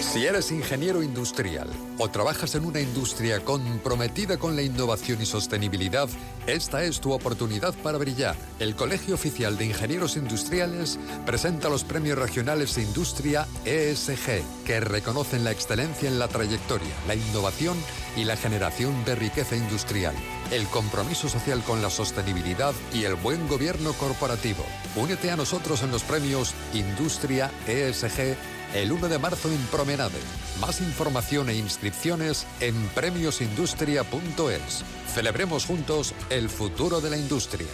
Si 0.00 0.26
eres 0.26 0.50
ingeniero 0.50 1.02
industrial 1.02 1.68
o 1.98 2.08
trabajas 2.08 2.54
en 2.54 2.64
una 2.64 2.80
industria 2.80 3.44
comprometida 3.44 4.38
con 4.38 4.56
la 4.56 4.62
innovación 4.62 5.20
y 5.20 5.26
sostenibilidad, 5.26 6.08
esta 6.46 6.82
es 6.82 7.00
tu 7.00 7.12
oportunidad 7.12 7.74
para 7.74 7.98
brillar. 7.98 8.34
El 8.58 8.74
Colegio 8.74 9.14
Oficial 9.14 9.58
de 9.58 9.66
Ingenieros 9.66 10.16
Industriales 10.16 10.98
presenta 11.26 11.68
los 11.68 11.84
premios 11.84 12.18
regionales 12.18 12.74
de 12.74 12.82
Industria 12.82 13.46
ESG, 13.66 14.42
que 14.64 14.80
reconocen 14.80 15.44
la 15.44 15.52
excelencia 15.52 16.08
en 16.08 16.18
la 16.18 16.28
trayectoria, 16.28 16.94
la 17.06 17.14
innovación 17.14 17.76
y 18.16 18.24
la 18.24 18.36
generación 18.36 19.04
de 19.04 19.14
riqueza 19.14 19.54
industrial, 19.54 20.14
el 20.50 20.66
compromiso 20.68 21.28
social 21.28 21.62
con 21.62 21.82
la 21.82 21.90
sostenibilidad 21.90 22.72
y 22.94 23.04
el 23.04 23.14
buen 23.14 23.46
gobierno 23.48 23.92
corporativo. 23.92 24.64
Únete 24.96 25.30
a 25.30 25.36
nosotros 25.36 25.82
en 25.82 25.92
los 25.92 26.02
premios 26.02 26.54
Industria 26.72 27.52
ESG 27.68 28.36
el 28.74 28.92
1 28.92 29.08
de 29.08 29.18
marzo 29.18 29.48
en 29.50 29.58
Promenade. 29.66 30.18
Más 30.60 30.80
información 30.80 31.48
e 31.48 31.54
inscripciones 31.54 32.46
en 32.60 32.74
premiosindustria.es. 32.94 34.84
Celebremos 35.12 35.66
juntos 35.66 36.14
el 36.28 36.48
futuro 36.48 37.00
de 37.00 37.10
la 37.10 37.16
industria. 37.16 37.68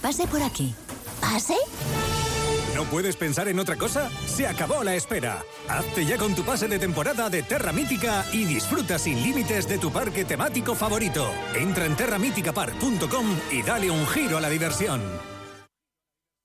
Pase 0.00 0.26
por 0.26 0.42
aquí. 0.42 0.74
¿Pase? 1.20 1.54
¿No 2.74 2.84
puedes 2.84 3.16
pensar 3.16 3.48
en 3.48 3.58
otra 3.58 3.76
cosa? 3.76 4.10
Se 4.26 4.46
acabó 4.46 4.82
la 4.82 4.94
espera. 4.94 5.42
Hazte 5.68 6.04
ya 6.04 6.18
con 6.18 6.34
tu 6.34 6.42
pase 6.42 6.68
de 6.68 6.78
temporada 6.78 7.30
de 7.30 7.42
Terra 7.42 7.72
Mítica 7.72 8.24
y 8.32 8.44
disfruta 8.44 8.98
sin 8.98 9.22
límites 9.22 9.68
de 9.68 9.78
tu 9.78 9.92
parque 9.92 10.24
temático 10.24 10.74
favorito. 10.74 11.30
Entra 11.54 11.86
en 11.86 11.96
terramiticapark.com 11.96 13.38
y 13.52 13.62
dale 13.62 13.90
un 13.90 14.06
giro 14.08 14.38
a 14.38 14.40
la 14.40 14.50
diversión. 14.50 15.33